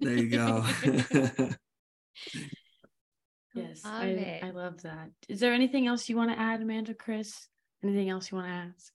there 0.00 0.14
you 0.16 0.28
go 0.30 0.64
Yes, 3.54 3.84
Love 3.86 3.94
I. 4.02 4.40
I 4.42 4.50
love 4.50 4.82
that. 4.82 5.08
Is 5.30 5.40
there 5.40 5.54
anything 5.54 5.86
else 5.86 6.10
you 6.10 6.16
want 6.16 6.30
to 6.30 6.38
add, 6.38 6.60
Amanda, 6.60 6.92
Chris? 6.92 7.48
Anything 7.82 8.10
else 8.10 8.30
you 8.30 8.36
want 8.36 8.48
to 8.48 8.52
ask? 8.52 8.92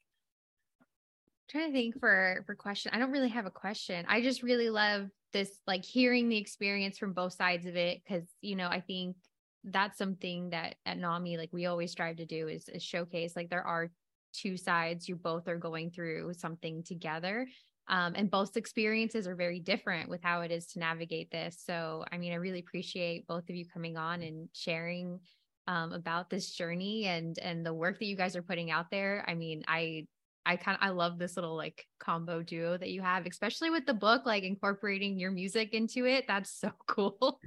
Trying 1.52 1.68
to 1.68 1.74
think 1.74 2.00
for 2.00 2.44
for 2.46 2.56
question. 2.56 2.92
I 2.94 3.00
don't 3.00 3.12
really 3.12 3.30
have 3.30 3.46
a 3.46 3.52
question. 3.52 4.06
I 4.08 4.22
just 4.22 4.42
really 4.42 4.70
love 4.70 5.10
this 5.34 5.60
like 5.68 5.84
hearing 5.84 6.30
the 6.30 6.38
experience 6.38 6.98
from 6.98 7.14
both 7.14 7.34
sides 7.34 7.66
of 7.66 7.76
it 7.76 8.02
because 8.04 8.24
you 8.42 8.56
know 8.56 8.68
I 8.68 8.80
think 8.80 9.18
that's 9.64 9.98
something 9.98 10.50
that 10.52 10.76
at 10.86 10.98
NAMI 10.98 11.38
like 11.38 11.50
we 11.52 11.66
always 11.66 11.92
strive 11.92 12.18
to 12.18 12.26
do 12.26 12.48
is, 12.48 12.68
is 12.70 12.82
showcase 12.82 13.36
like 13.36 13.50
there 13.50 13.66
are 13.66 13.92
two 14.34 14.58
sides 14.58 15.08
you 15.08 15.16
both 15.16 15.48
are 15.48 15.58
going 15.58 15.92
through 15.92 16.34
something 16.34 16.84
together 16.84 17.48
um, 17.90 18.14
and 18.16 18.32
both 18.32 18.58
experiences 18.58 19.28
are 19.28 19.36
very 19.36 19.60
different 19.60 20.10
with 20.10 20.22
how 20.24 20.42
it 20.42 20.52
is 20.52 20.66
to 20.68 20.80
navigate 20.80 21.30
this 21.32 21.62
so 21.64 22.04
i 22.12 22.18
mean 22.18 22.32
i 22.32 22.38
really 22.38 22.60
appreciate 22.60 23.28
both 23.28 23.44
of 23.50 23.56
you 23.56 23.66
coming 23.72 23.98
on 23.98 24.24
and 24.24 24.48
sharing 24.54 25.20
um, 25.68 25.92
about 25.92 26.30
this 26.30 26.52
journey 26.52 27.06
and 27.06 27.38
and 27.40 27.66
the 27.66 27.74
work 27.74 28.00
that 28.00 28.06
you 28.06 28.16
guys 28.16 28.36
are 28.36 28.42
putting 28.42 28.72
out 28.72 28.90
there 28.90 29.24
i 29.28 29.36
mean 29.36 29.64
i 29.68 30.06
I 30.46 30.56
kind 30.56 30.78
of 30.82 30.88
I 30.88 30.90
love 30.92 31.20
this 31.20 31.36
little 31.38 31.56
like 31.56 31.86
combo 32.00 32.42
duo 32.42 32.78
that 32.78 32.90
you 32.90 33.02
have, 33.02 33.26
especially 33.26 33.70
with 33.70 33.86
the 33.86 33.94
book, 33.94 34.26
like 34.26 34.44
incorporating 34.44 35.20
your 35.20 35.32
music 35.32 35.74
into 35.74 36.06
it. 36.06 36.26
That's 36.28 36.52
so 36.52 36.72
cool. 36.88 37.40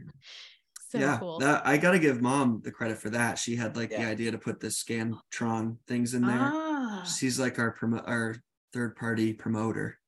so 0.91 0.99
yeah 0.99 1.19
cool. 1.19 1.39
that, 1.41 1.67
i 1.67 1.77
gotta 1.77 1.99
give 1.99 2.23
mom 2.23 2.61
the 2.65 2.71
credit 2.71 2.97
for 2.97 3.11
that 3.11 3.37
she 3.39 3.57
had 3.57 3.77
like 3.77 3.91
the 3.91 4.05
idea 4.05 4.31
to 4.31 4.39
put 4.39 4.61
the 4.61 4.69
scantron 4.69 5.77
things 5.89 6.15
in 6.15 6.23
there 6.23 6.51
Ah, 6.53 7.03
she's 7.05 7.41
like 7.41 7.59
our 7.59 7.75
promo 7.75 8.01
our 8.07 8.37
third 8.73 8.95
party 8.95 9.33
promoter 9.33 9.99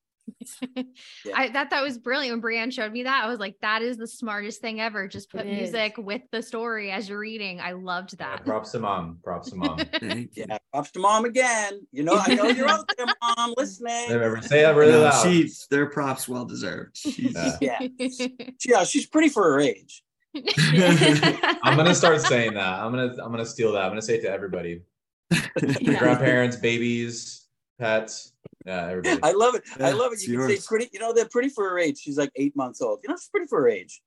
I 1.34 1.48
that 1.48 1.70
that 1.70 1.82
was 1.82 1.98
brilliant 1.98 2.32
when 2.34 2.40
Brienne 2.40 2.70
showed 2.70 2.92
me 2.92 3.04
that. 3.04 3.24
I 3.24 3.28
was 3.28 3.38
like, 3.38 3.56
that 3.62 3.82
is 3.82 3.96
the 3.96 4.06
smartest 4.06 4.60
thing 4.60 4.80
ever. 4.80 5.06
Just 5.08 5.30
put 5.30 5.42
It 5.42 5.46
is. 5.48 5.72
music 5.72 5.94
with 5.98 6.22
the 6.32 6.42
story 6.42 6.90
as 6.90 7.08
you're 7.08 7.18
reading. 7.18 7.60
I 7.60 7.72
loved 7.72 8.14
Yeah, 8.18 8.36
that. 8.36 8.44
props 8.44 8.72
to 8.72 8.78
mom. 8.80 9.18
Props 9.22 9.50
to 9.50 9.56
mom. 9.56 9.78
Thank 10.00 10.36
you. 10.36 10.44
yeah 10.48 10.58
props 10.72 10.90
to 10.92 10.98
mom 11.00 11.24
again 11.24 11.80
you 11.92 12.02
know 12.02 12.16
i 12.26 12.34
know 12.34 12.46
you're 12.48 12.68
out 12.68 12.84
there 12.96 13.06
mom 13.22 13.54
listening 13.56 14.08
Never 14.10 14.40
say 14.42 14.62
that 14.62 14.74
really 14.76 14.92
No, 14.92 15.02
loud. 15.02 15.22
she 15.22 15.50
their 15.70 15.86
props 15.86 16.28
well 16.28 16.44
deserved 16.44 16.96
she's 16.96 17.34
Yeah. 17.60 17.78
yeah 17.80 17.88
yeah 18.66 18.84
she's 18.84 19.06
pretty 19.06 19.28
for 19.28 19.42
her 19.44 19.60
age 19.60 20.02
I'm 20.34 21.76
gonna 21.78 21.94
start 21.94 22.20
saying 22.20 22.54
that. 22.54 22.80
I'm 22.80 22.90
gonna 22.92 23.12
I'm 23.22 23.30
gonna 23.30 23.46
steal 23.46 23.72
that. 23.72 23.84
I'm 23.84 23.90
gonna 23.90 24.02
say 24.02 24.16
it 24.16 24.22
to 24.22 24.30
everybody. 24.30 24.82
Yeah. 25.30 25.98
Grandparents, 25.98 26.56
babies, 26.56 27.45
pets. 27.78 28.32
Yeah, 28.64 28.88
everybody. 28.88 29.20
I 29.22 29.32
love 29.32 29.54
it. 29.54 29.62
I 29.80 29.92
love 29.92 30.12
it. 30.12 30.14
it's 30.14 30.26
You 30.26 30.38
can 30.38 30.48
yours. 30.48 30.64
say 30.64 30.66
pretty, 30.68 30.88
you 30.92 30.98
know, 30.98 31.12
they're 31.12 31.28
pretty 31.28 31.48
for 31.50 31.68
her 31.68 31.78
age. 31.78 31.98
She's 31.98 32.18
like 32.18 32.30
eight 32.36 32.56
months 32.56 32.80
old. 32.82 33.00
You 33.02 33.10
know, 33.10 33.16
she's 33.16 33.28
pretty 33.28 33.46
for 33.46 33.62
her 33.62 33.68
age. 33.68 34.00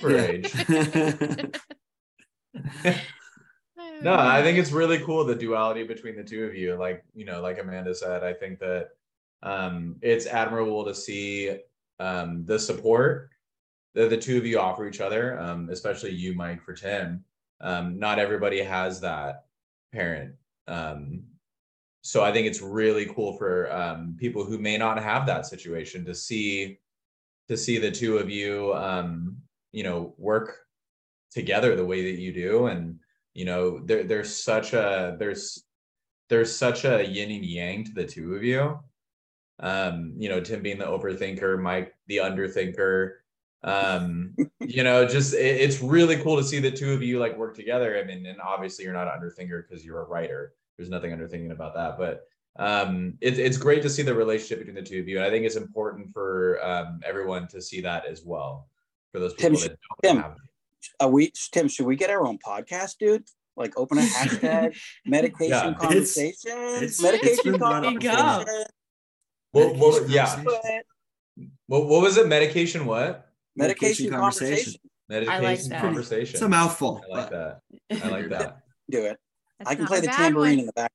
for 0.00 0.10
her 0.10 0.18
age. 0.18 1.50
No, 4.02 4.14
I 4.14 4.42
think 4.42 4.58
it's 4.58 4.72
really 4.72 4.98
cool 5.00 5.24
the 5.24 5.34
duality 5.34 5.82
between 5.84 6.16
the 6.16 6.24
two 6.24 6.44
of 6.44 6.54
you. 6.54 6.74
Like, 6.76 7.02
you 7.14 7.24
know, 7.24 7.40
like 7.40 7.58
Amanda 7.58 7.94
said, 7.94 8.22
I 8.24 8.32
think 8.32 8.58
that 8.60 8.90
um 9.42 9.96
it's 10.02 10.26
admirable 10.26 10.84
to 10.84 10.94
see 10.94 11.58
um 12.00 12.44
the 12.46 12.58
support 12.58 13.30
that 13.94 14.10
the 14.10 14.16
two 14.16 14.36
of 14.38 14.46
you 14.46 14.58
offer 14.58 14.86
each 14.86 15.00
other, 15.00 15.38
um, 15.40 15.68
especially 15.70 16.10
you, 16.12 16.34
Mike, 16.34 16.62
for 16.62 16.74
Tim. 16.74 17.24
Um, 17.60 17.98
not 17.98 18.18
everybody 18.18 18.62
has 18.62 19.00
that 19.00 19.44
parent. 19.92 20.34
Um, 20.68 21.22
so 22.06 22.22
I 22.22 22.30
think 22.32 22.46
it's 22.46 22.62
really 22.62 23.06
cool 23.06 23.36
for 23.36 23.72
um 23.72 24.16
people 24.16 24.44
who 24.44 24.58
may 24.58 24.78
not 24.78 25.02
have 25.02 25.26
that 25.26 25.44
situation 25.44 26.04
to 26.04 26.14
see 26.14 26.78
to 27.48 27.56
see 27.56 27.78
the 27.78 27.90
two 27.90 28.18
of 28.18 28.30
you 28.30 28.72
um, 28.74 29.36
you 29.72 29.82
know, 29.82 30.14
work 30.16 30.66
together 31.30 31.76
the 31.76 31.84
way 31.84 32.10
that 32.10 32.20
you 32.20 32.32
do. 32.32 32.66
And 32.66 32.98
you 33.34 33.44
know 33.44 33.80
there 33.84 34.04
there's 34.04 34.34
such 34.34 34.72
a 34.72 35.16
there's 35.18 35.64
there's 36.28 36.54
such 36.54 36.84
a 36.84 37.04
yin 37.04 37.30
and 37.32 37.44
yang 37.44 37.84
to 37.84 37.92
the 37.92 38.06
two 38.06 38.34
of 38.34 38.44
you. 38.44 38.78
Um 39.58 40.14
you 40.16 40.28
know 40.28 40.40
tim 40.40 40.62
being 40.62 40.78
the 40.78 40.84
overthinker 40.84 41.60
mike 41.60 41.92
the 42.06 42.18
underthinker. 42.18 43.14
Um 43.64 44.36
you 44.60 44.84
know 44.84 45.06
just 45.06 45.34
it, 45.34 45.60
it's 45.60 45.82
really 45.82 46.16
cool 46.22 46.36
to 46.36 46.44
see 46.44 46.60
the 46.60 46.70
two 46.70 46.92
of 46.92 47.02
you 47.02 47.18
like 47.18 47.36
work 47.36 47.56
together. 47.56 47.98
I 47.98 48.04
mean 48.04 48.24
and 48.26 48.40
obviously 48.40 48.84
you're 48.84 48.94
not 48.94 49.08
an 49.08 49.20
underthinker 49.20 49.68
because 49.68 49.84
you're 49.84 50.02
a 50.02 50.06
writer 50.06 50.54
there's 50.76 50.90
nothing 50.90 51.10
underthinking 51.12 51.52
about 51.52 51.74
that 51.74 51.96
but 51.98 52.26
um 52.58 53.16
it's 53.20 53.38
it's 53.38 53.56
great 53.56 53.82
to 53.82 53.90
see 53.90 54.02
the 54.02 54.14
relationship 54.14 54.58
between 54.58 54.74
the 54.74 54.82
two 54.82 54.98
of 55.00 55.08
you 55.08 55.16
and 55.16 55.24
i 55.26 55.30
think 55.30 55.44
it's 55.44 55.56
important 55.56 56.10
for 56.12 56.58
um 56.64 57.00
everyone 57.04 57.46
to 57.48 57.60
see 57.60 57.80
that 57.80 58.06
as 58.06 58.22
well 58.24 58.68
for 59.12 59.20
those 59.20 59.34
Tim, 59.34 59.52
people 59.54 59.68
that 59.68 59.78
don't 60.02 60.14
Tim, 60.14 60.22
have 60.22 60.32
it. 60.32 60.38
Are 61.00 61.08
we, 61.08 61.32
Tim? 61.52 61.68
Should 61.68 61.86
we 61.86 61.96
get 61.96 62.10
our 62.10 62.26
own 62.26 62.38
podcast, 62.38 62.98
dude? 62.98 63.24
Like, 63.56 63.78
open 63.78 63.98
a 63.98 64.00
hashtag 64.18 64.76
medication 65.06 65.50
Yeah. 65.50 65.68
It's- 65.70 65.80
conversations, 65.82 66.44
it's- 66.46 67.02
medication 67.02 67.32
it's 67.32 67.42
been 67.42 67.56
brought 67.58 67.84
up 67.86 68.00
conversations. 68.00 68.66
What, 69.52 69.76
what, 69.76 70.08
yeah 70.10 70.42
what, 71.66 71.86
what 71.86 72.02
was 72.02 72.16
it 72.18 72.26
medication 72.28 72.84
what 72.84 73.26
Medication 73.56 74.10
Medication 74.10 74.10
conversation. 74.10 74.74
conversation. 75.08 75.30
medication 75.30 75.70
that. 75.70 75.80
conversation 75.80 76.34
it's 76.34 76.42
a 76.42 76.48
mouthful 76.48 77.00
I 77.10 77.16
like 77.18 77.30
that. 77.30 77.60
I 78.04 78.08
like 78.08 78.28
that. 78.28 78.58
Do 78.90 79.04
it. 79.06 79.16
That's 79.58 79.70
I 79.70 79.74
can 79.74 79.86
play 79.86 80.00
the 80.00 80.08
tambourine 80.08 80.50
one. 80.50 80.58
in 80.60 80.66
the 80.66 80.72
back. 80.72 80.92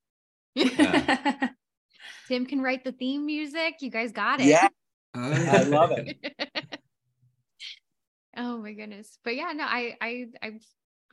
Yeah. 0.55 1.49
Tim 2.28 2.45
can 2.45 2.62
write 2.62 2.84
the 2.84 2.91
theme 2.91 3.26
music. 3.26 3.76
You 3.82 3.89
guys 3.89 4.12
got 4.12 4.39
it. 4.39 4.45
Yeah, 4.47 4.68
Oh, 5.16 5.32
I 5.32 5.64
love 5.64 5.91
it. 5.91 6.18
oh 8.38 8.57
my 8.57 8.74
goodness. 8.74 9.18
But 9.24 9.36
yeah, 9.36 9.51
no, 9.53 9.66
I 9.66 9.95
I 10.01 10.26
I'm 10.41 10.59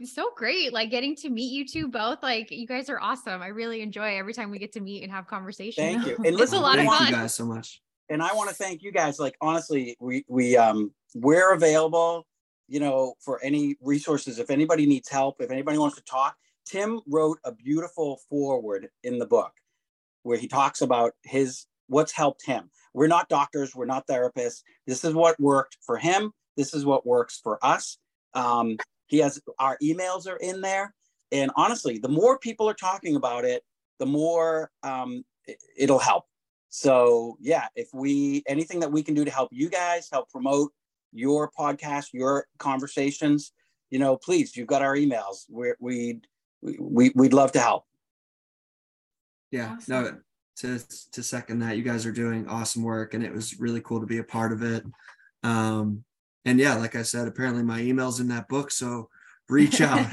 so 0.05 0.31
great. 0.37 0.73
Like 0.73 0.91
getting 0.91 1.17
to 1.17 1.31
meet 1.31 1.53
you 1.53 1.67
two 1.67 1.89
both. 1.89 2.23
Like 2.23 2.51
you 2.51 2.67
guys 2.67 2.89
are 2.89 3.01
awesome. 3.01 3.43
I 3.43 3.49
really 3.49 3.81
enjoy 3.81 4.17
every 4.19 4.35
time 4.35 4.51
we 4.51 4.59
get 4.59 4.73
to 4.73 4.81
meet 4.81 5.03
and 5.03 5.11
have 5.11 5.27
conversation. 5.27 5.83
Thank 5.83 6.07
you. 6.07 6.17
And 6.25 6.39
it's 6.39 6.53
a 6.53 6.59
lot 6.59 6.79
of 6.79 6.85
thank 6.85 6.93
fun. 6.93 7.09
you 7.09 7.15
guys 7.15 7.35
so 7.35 7.45
much 7.45 7.81
and 8.09 8.23
I 8.23 8.33
want 8.35 8.49
to 8.49 8.55
thank 8.55 8.83
you 8.83 8.93
guys. 8.93 9.19
Like 9.19 9.37
honestly, 9.41 9.97
we 10.01 10.25
we 10.29 10.57
um 10.57 10.93
we're 11.15 11.53
available. 11.53 12.27
You 12.71 12.81
know, 12.81 13.15
for 13.21 13.43
any 13.43 13.77
resources. 13.81 14.39
If 14.39 14.51
anybody 14.51 14.85
needs 14.85 15.09
help, 15.09 15.41
if 15.41 15.51
anybody 15.51 15.79
wants 15.79 15.97
to 15.97 16.03
talk, 16.03 16.37
Tim 16.69 17.01
wrote 17.07 17.39
a 17.45 17.53
beautiful 17.53 18.21
foreword 18.29 18.89
in 19.03 19.19
the 19.19 19.27
book 19.27 19.53
where 20.23 20.39
he 20.39 20.49
talks 20.49 20.81
about 20.83 21.13
his 21.25 21.67
what's 21.89 22.13
helped 22.13 22.45
him. 22.45 22.71
We're 22.95 23.07
not 23.07 23.29
doctors. 23.29 23.75
We're 23.75 23.87
not 23.87 24.07
therapists. 24.07 24.63
This 24.87 25.05
is 25.05 25.15
what 25.15 25.39
worked 25.41 25.79
for 25.85 25.97
him. 25.97 26.33
This 26.57 26.75
is 26.75 26.85
what 26.85 27.07
works 27.07 27.41
for 27.43 27.59
us. 27.65 27.99
Um, 28.35 28.77
he 29.07 29.19
has 29.19 29.41
our 29.59 29.79
emails 29.83 30.29
are 30.29 30.37
in 30.37 30.61
there, 30.61 30.95
and 31.33 31.51
honestly, 31.57 31.99
the 31.99 32.09
more 32.09 32.39
people 32.39 32.69
are 32.69 32.75
talking 32.75 33.17
about 33.17 33.45
it, 33.45 33.63
the 33.99 34.07
more 34.07 34.71
um, 34.83 35.25
it- 35.47 35.63
it'll 35.77 35.99
help. 35.99 36.25
So 36.69 37.37
yeah, 37.41 37.69
if 37.75 37.89
we 37.95 38.43
anything 38.47 38.81
that 38.81 38.93
we 38.93 39.03
can 39.03 39.15
do 39.15 39.25
to 39.25 39.31
help 39.31 39.49
you 39.53 39.71
guys, 39.71 40.09
help 40.13 40.29
promote 40.31 40.73
your 41.13 41.51
podcast, 41.59 42.09
your 42.13 42.47
conversations, 42.59 43.53
you 43.91 43.99
know, 43.99 44.17
please, 44.19 44.55
you've 44.57 44.67
got 44.67 44.83
our 44.83 44.95
emails. 44.95 45.47
We're, 45.49 45.77
we'd 45.81 46.27
we 46.63 47.11
we'd 47.15 47.33
love 47.33 47.53
to 47.53 47.61
help. 47.61 47.85
yeah 49.51 49.77
Awesome. 49.77 50.05
no 50.05 50.17
to 50.57 50.79
to 51.13 51.23
second 51.23 51.61
that 51.61 51.77
you 51.77 51.83
guys 51.83 52.05
are 52.05 52.13
doing 52.13 52.49
awesome 52.49 52.83
work 52.83 53.15
and 53.15 53.23
it 53.25 53.33
was 53.33 53.59
really 53.61 53.81
cool 53.81 54.01
to 54.01 54.07
be 54.07 54.19
a 54.19 54.25
part 54.25 54.53
of 54.53 54.63
it 54.63 54.85
um 55.45 56.03
and 56.45 56.59
yeah 56.59 56.75
like 56.75 56.97
i 56.97 57.03
said 57.03 57.29
apparently 57.29 57.63
my 57.63 57.81
email's 57.81 58.19
in 58.21 58.27
that 58.29 58.49
book 58.49 58.71
so 58.73 59.09
reach 59.49 59.81
out 59.81 60.11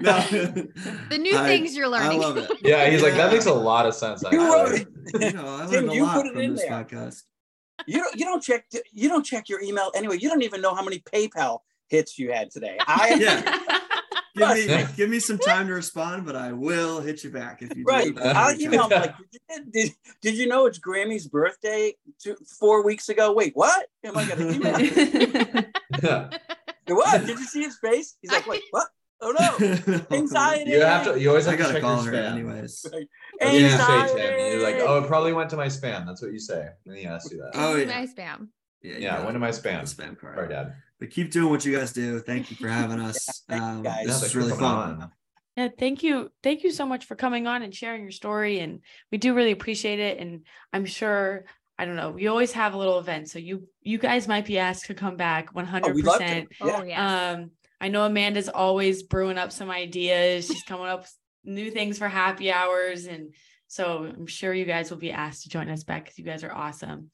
No, 0.00 0.18
The 1.10 1.18
new 1.20 1.36
I- 1.36 1.44
things 1.46 1.74
you're 1.76 1.86
I 1.86 1.88
learning. 1.88 2.20
love 2.20 2.36
it. 2.38 2.50
Yeah, 2.62 2.88
he's 2.88 3.02
like 3.02 3.14
that 3.14 3.30
makes 3.32 3.46
a 3.46 3.52
lot 3.52 3.84
of 3.86 3.94
sense. 3.94 4.22
You 4.30 4.40
wrote 4.52 4.72
it. 4.80 4.88
You 5.20 5.32
know, 5.32 5.56
I 5.56 5.66
Tim, 5.66 5.70
learned 5.86 5.90
a 5.90 5.94
you 5.94 6.02
lot 6.04 6.14
put 6.16 6.26
it 6.26 6.32
from 6.32 6.40
in 6.42 6.54
this 6.54 6.62
there. 6.62 6.70
podcast. 6.72 7.22
You 7.86 7.98
don't 7.98 8.14
you 8.18 8.24
don't 8.24 8.42
check 8.42 8.64
you 8.92 9.08
don't 9.08 9.24
check 9.24 9.48
your 9.48 9.60
email 9.62 9.90
anyway. 9.94 10.16
You 10.18 10.28
don't 10.28 10.42
even 10.42 10.60
know 10.62 10.74
how 10.74 10.82
many 10.82 11.00
PayPal 11.00 11.58
hits 11.88 12.18
you 12.18 12.32
had 12.32 12.50
today. 12.50 12.78
I 12.86 13.14
Yeah. 13.18 13.80
Give 14.36 14.66
me 14.66 14.86
give 14.96 15.10
me 15.10 15.20
some 15.20 15.38
time 15.38 15.66
to 15.66 15.74
respond, 15.74 16.26
but 16.26 16.36
I 16.36 16.52
will 16.52 17.00
hit 17.00 17.24
you 17.24 17.30
back 17.30 17.62
if 17.62 17.70
you 17.70 17.84
do. 17.84 17.84
Right. 17.84 18.18
I'll 18.24 18.58
email 18.60 18.88
him 18.88 19.00
like, 19.00 19.14
did, 19.48 19.72
did, 19.72 19.92
did 20.22 20.36
you 20.36 20.46
know 20.46 20.66
it's 20.66 20.78
Grammy's 20.78 21.26
birthday 21.26 21.94
two, 22.22 22.36
four 22.58 22.84
weeks 22.84 23.08
ago? 23.08 23.32
Wait, 23.32 23.52
what? 23.54 23.86
Am 24.04 24.16
I 24.16 24.24
gonna 24.24 24.50
email? 24.50 25.64
yeah. 26.02 26.30
what? 26.88 27.26
Did 27.26 27.38
you 27.38 27.44
see 27.44 27.62
his 27.62 27.78
face? 27.78 28.16
He's 28.20 28.32
like, 28.32 28.46
wait, 28.46 28.62
what? 28.70 28.88
Oh 29.22 29.34
no, 29.38 30.00
anxiety. 30.16 30.70
You 30.70 30.80
have 30.80 31.04
to. 31.04 31.20
You 31.20 31.28
always 31.28 31.44
have 31.44 31.54
to 31.54 31.58
gotta 31.58 31.74
check 31.74 31.82
your 31.82 31.90
call 31.90 32.02
her 32.02 32.12
spam. 32.12 32.32
anyways. 32.32 32.82
That's 32.82 32.94
what 32.94 33.52
you 33.52 33.68
say, 33.68 33.74
Anxiety. 33.74 34.14
Tim. 34.14 34.38
You're 34.38 34.62
like, 34.62 34.76
oh, 34.80 35.04
it 35.04 35.08
probably 35.08 35.34
went 35.34 35.50
to 35.50 35.56
my 35.56 35.66
spam. 35.66 36.06
That's 36.06 36.22
what 36.22 36.32
you 36.32 36.38
say. 36.38 36.68
And 36.86 36.96
he 36.96 37.04
asks 37.04 37.30
you 37.30 37.38
that. 37.38 37.50
Oh, 37.52 37.76
yeah. 37.76 37.84
My 37.84 38.06
spam. 38.06 38.48
Yeah, 38.82 38.94
you 38.94 38.98
yeah, 39.00 39.16
got 39.16 39.24
went 39.24 39.34
to 39.34 39.38
my 39.38 39.50
spam. 39.50 39.82
spam 39.82 40.18
card. 40.18 40.36
Sorry, 40.36 40.48
Dad. 40.48 40.74
But 41.00 41.10
keep 41.10 41.30
doing 41.32 41.50
what 41.50 41.64
you 41.64 41.76
guys 41.76 41.92
do. 41.92 42.20
Thank 42.20 42.50
you 42.50 42.56
for 42.56 42.68
having 42.68 43.00
us. 43.10 43.42
thank 43.48 43.62
Um, 43.62 43.82
guys. 43.82 44.06
This 44.06 44.22
was 44.22 44.36
really 44.36 44.52
fun. 44.52 44.62
on. 45.02 45.10
Yeah, 45.56 45.68
thank 45.78 46.02
you. 46.02 46.30
Thank 46.42 46.62
you 46.62 46.70
so 46.70 46.86
much 46.86 47.06
for 47.06 47.16
coming 47.16 47.46
on 47.46 47.62
and 47.62 47.74
sharing 47.74 48.02
your 48.02 48.12
story. 48.12 48.60
And 48.60 48.80
we 49.10 49.18
do 49.18 49.34
really 49.34 49.50
appreciate 49.50 49.98
it. 49.98 50.18
And 50.18 50.46
I'm 50.72 50.84
sure, 50.84 51.44
I 51.78 51.86
don't 51.86 51.96
know, 51.96 52.10
we 52.10 52.28
always 52.28 52.52
have 52.52 52.74
a 52.74 52.78
little 52.78 52.98
event. 52.98 53.28
So 53.30 53.38
you 53.38 53.66
you 53.82 53.98
guys 53.98 54.28
might 54.28 54.46
be 54.46 54.58
asked 54.58 54.86
to 54.86 54.94
come 54.94 55.16
back 55.16 55.52
100%. 55.54 55.80
Oh, 55.84 55.92
we 55.92 56.02
love 56.02 56.18
to. 56.20 56.46
Oh 56.60 56.66
Yeah. 56.66 56.82
yeah. 56.84 57.30
Um, 57.32 57.50
I 57.80 57.88
know 57.88 58.04
Amanda's 58.04 58.48
always 58.50 59.02
brewing 59.02 59.38
up 59.38 59.52
some 59.52 59.70
ideas. 59.70 60.46
She's 60.46 60.62
coming 60.64 60.86
up 60.86 61.00
with 61.00 61.14
new 61.44 61.70
things 61.70 61.96
for 61.98 62.08
happy 62.08 62.52
hours. 62.52 63.06
And 63.06 63.34
so 63.68 64.04
I'm 64.04 64.26
sure 64.26 64.52
you 64.52 64.66
guys 64.66 64.90
will 64.90 64.98
be 64.98 65.12
asked 65.12 65.44
to 65.44 65.48
join 65.48 65.70
us 65.70 65.82
back 65.84 66.04
because 66.04 66.18
you 66.18 66.24
guys 66.24 66.44
are 66.44 66.52
awesome. 66.52 67.10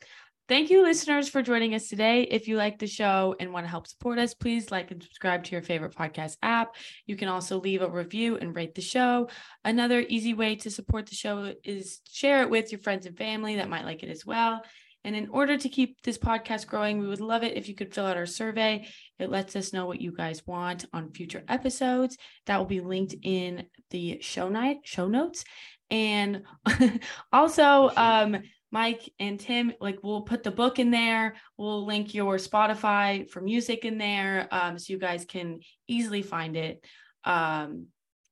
Thank 0.49 0.71
you, 0.71 0.85
listeners, 0.85 1.29
for 1.29 1.43
joining 1.43 1.75
us 1.75 1.89
today. 1.89 2.23
If 2.23 2.47
you 2.47 2.57
like 2.57 2.79
the 2.79 2.87
show 2.87 3.35
and 3.41 3.53
want 3.53 3.67
to 3.67 3.71
help 3.71 3.89
support 3.89 4.21
us, 4.21 4.33
please 4.33 4.71
like 4.71 4.93
and 4.93 5.03
subscribe 5.03 5.43
to 5.43 5.51
your 5.51 5.63
favorite 5.63 5.97
podcast 5.97 6.37
app. 6.41 6.77
You 7.05 7.17
can 7.17 7.27
also 7.27 7.59
leave 7.59 7.83
a 7.83 7.91
review 7.91 8.37
and 8.37 8.55
rate 8.55 8.77
the 8.77 8.81
show. 8.81 9.29
Another 9.65 10.05
easy 10.09 10.35
way 10.35 10.55
to 10.57 10.71
support 10.71 11.07
the 11.07 11.17
show 11.17 11.53
is 11.65 12.01
share 12.09 12.43
it 12.43 12.51
with 12.51 12.71
your 12.71 12.79
friends 12.79 13.07
and 13.07 13.19
family 13.19 13.57
that 13.57 13.69
might 13.69 13.85
like 13.85 14.05
it 14.05 14.09
as 14.09 14.25
well. 14.25 14.63
And 15.03 15.17
in 15.17 15.29
order 15.31 15.57
to 15.57 15.69
keep 15.69 16.01
this 16.03 16.19
podcast 16.19 16.69
growing, 16.69 17.01
we 17.01 17.09
would 17.09 17.21
love 17.21 17.43
it 17.43 17.57
if 17.57 17.69
you 17.69 17.75
could 17.75 17.93
fill 17.93 18.07
out 18.07 18.17
our 18.17 18.27
survey. 18.27 18.87
It 19.19 19.31
lets 19.31 19.57
us 19.57 19.73
know 19.73 19.87
what 19.87 20.01
you 20.01 20.13
guys 20.13 20.47
want 20.47 20.85
on 20.93 21.11
future 21.11 21.43
episodes. 21.49 22.19
That 22.47 22.59
will 22.59 22.67
be 22.67 22.81
linked 22.81 23.17
in 23.21 23.67
the 23.91 24.19
show 24.21 24.49
night 24.49 24.79
show 24.85 25.09
notes. 25.09 25.45
And 25.91 26.43
also, 27.33 27.91
um, 27.97 28.39
Mike 28.73 29.11
and 29.19 29.39
Tim, 29.39 29.73
like 29.81 29.99
we'll 30.03 30.23
put 30.23 30.43
the 30.43 30.51
book 30.51 30.79
in 30.79 30.91
there. 30.91 31.37
We'll 31.57 31.87
link 31.87 32.15
your 32.15 32.37
Spotify 32.37 33.29
for 33.29 33.41
music 33.41 33.85
in 33.85 33.99
there, 33.99 34.49
um, 34.51 34.79
so 34.79 34.93
you 34.93 34.99
guys 34.99 35.25
can 35.25 35.61
easily 35.87 36.23
find 36.23 36.57
it, 36.57 36.85
um, 37.25 37.87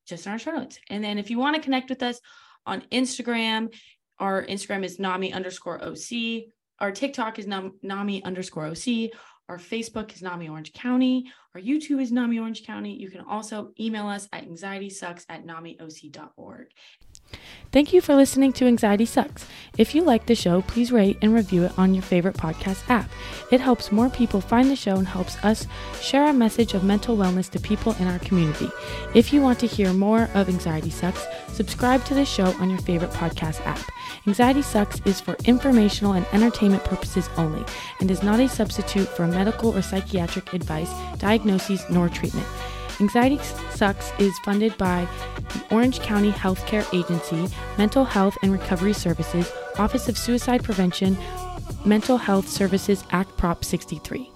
just 0.06 0.26
in 0.26 0.32
our 0.32 0.38
show 0.38 0.52
notes. 0.52 0.78
And 0.90 1.02
then 1.02 1.18
if 1.18 1.30
you 1.30 1.38
want 1.38 1.56
to 1.56 1.62
connect 1.62 1.88
with 1.88 2.02
us 2.02 2.20
on 2.66 2.82
Instagram, 2.92 3.74
our 4.18 4.44
Instagram 4.44 4.84
is 4.84 4.98
Nami 4.98 5.32
underscore 5.32 5.82
OC. 5.82 6.44
Our 6.80 6.90
TikTok 6.90 7.38
is 7.38 7.46
Nami 7.46 8.24
underscore 8.24 8.66
OC. 8.66 9.10
Our 9.48 9.58
Facebook 9.58 10.14
is 10.14 10.22
Nami 10.22 10.48
Orange 10.48 10.72
County. 10.72 11.30
Our 11.54 11.60
YouTube 11.60 12.00
is 12.00 12.10
Nami 12.10 12.38
Orange 12.38 12.64
County. 12.64 12.94
You 12.94 13.10
can 13.10 13.20
also 13.20 13.72
email 13.78 14.06
us 14.08 14.28
at 14.32 14.48
anxietysucks 14.48 15.26
at 15.28 15.46
namioc.org. 15.46 16.66
Thank 17.72 17.92
you 17.92 18.00
for 18.00 18.14
listening 18.14 18.52
to 18.54 18.66
Anxiety 18.66 19.04
Sucks. 19.04 19.46
If 19.76 19.96
you 19.96 20.02
like 20.02 20.26
the 20.26 20.36
show, 20.36 20.62
please 20.62 20.92
rate 20.92 21.18
and 21.20 21.34
review 21.34 21.64
it 21.64 21.76
on 21.76 21.92
your 21.92 22.04
favorite 22.04 22.36
podcast 22.36 22.88
app. 22.88 23.10
It 23.50 23.60
helps 23.60 23.90
more 23.90 24.08
people 24.08 24.40
find 24.40 24.70
the 24.70 24.76
show 24.76 24.94
and 24.94 25.08
helps 25.08 25.36
us 25.42 25.66
share 26.00 26.22
our 26.22 26.32
message 26.32 26.74
of 26.74 26.84
mental 26.84 27.16
wellness 27.16 27.50
to 27.50 27.58
people 27.58 27.96
in 27.98 28.06
our 28.06 28.20
community. 28.20 28.70
If 29.12 29.32
you 29.32 29.42
want 29.42 29.58
to 29.58 29.66
hear 29.66 29.92
more 29.92 30.28
of 30.34 30.48
Anxiety 30.48 30.90
Sucks, 30.90 31.26
subscribe 31.48 32.04
to 32.04 32.14
the 32.14 32.24
show 32.24 32.46
on 32.60 32.70
your 32.70 32.78
favorite 32.78 33.10
podcast 33.10 33.60
app. 33.66 33.80
Anxiety 34.26 34.62
Sucks 34.62 35.00
is 35.04 35.20
for 35.20 35.36
informational 35.44 36.12
and 36.12 36.26
entertainment 36.32 36.84
purposes 36.84 37.28
only 37.36 37.64
and 37.98 38.08
is 38.08 38.22
not 38.22 38.38
a 38.38 38.48
substitute 38.48 39.08
for 39.08 39.26
medical 39.26 39.76
or 39.76 39.82
psychiatric 39.82 40.52
advice, 40.52 40.92
diagnoses, 41.18 41.84
nor 41.90 42.08
treatment. 42.08 42.46
Anxiety 43.00 43.38
Sucks 43.70 44.12
is 44.20 44.38
funded 44.40 44.76
by 44.78 45.08
the 45.36 45.74
Orange 45.74 46.00
County 46.00 46.30
Healthcare 46.30 46.86
Agency, 46.94 47.52
Mental 47.76 48.04
Health 48.04 48.36
and 48.42 48.52
Recovery 48.52 48.92
Services, 48.92 49.50
Office 49.78 50.08
of 50.08 50.16
Suicide 50.16 50.62
Prevention, 50.62 51.16
Mental 51.84 52.16
Health 52.16 52.48
Services 52.48 53.04
Act 53.10 53.36
Prop 53.36 53.64
63. 53.64 54.33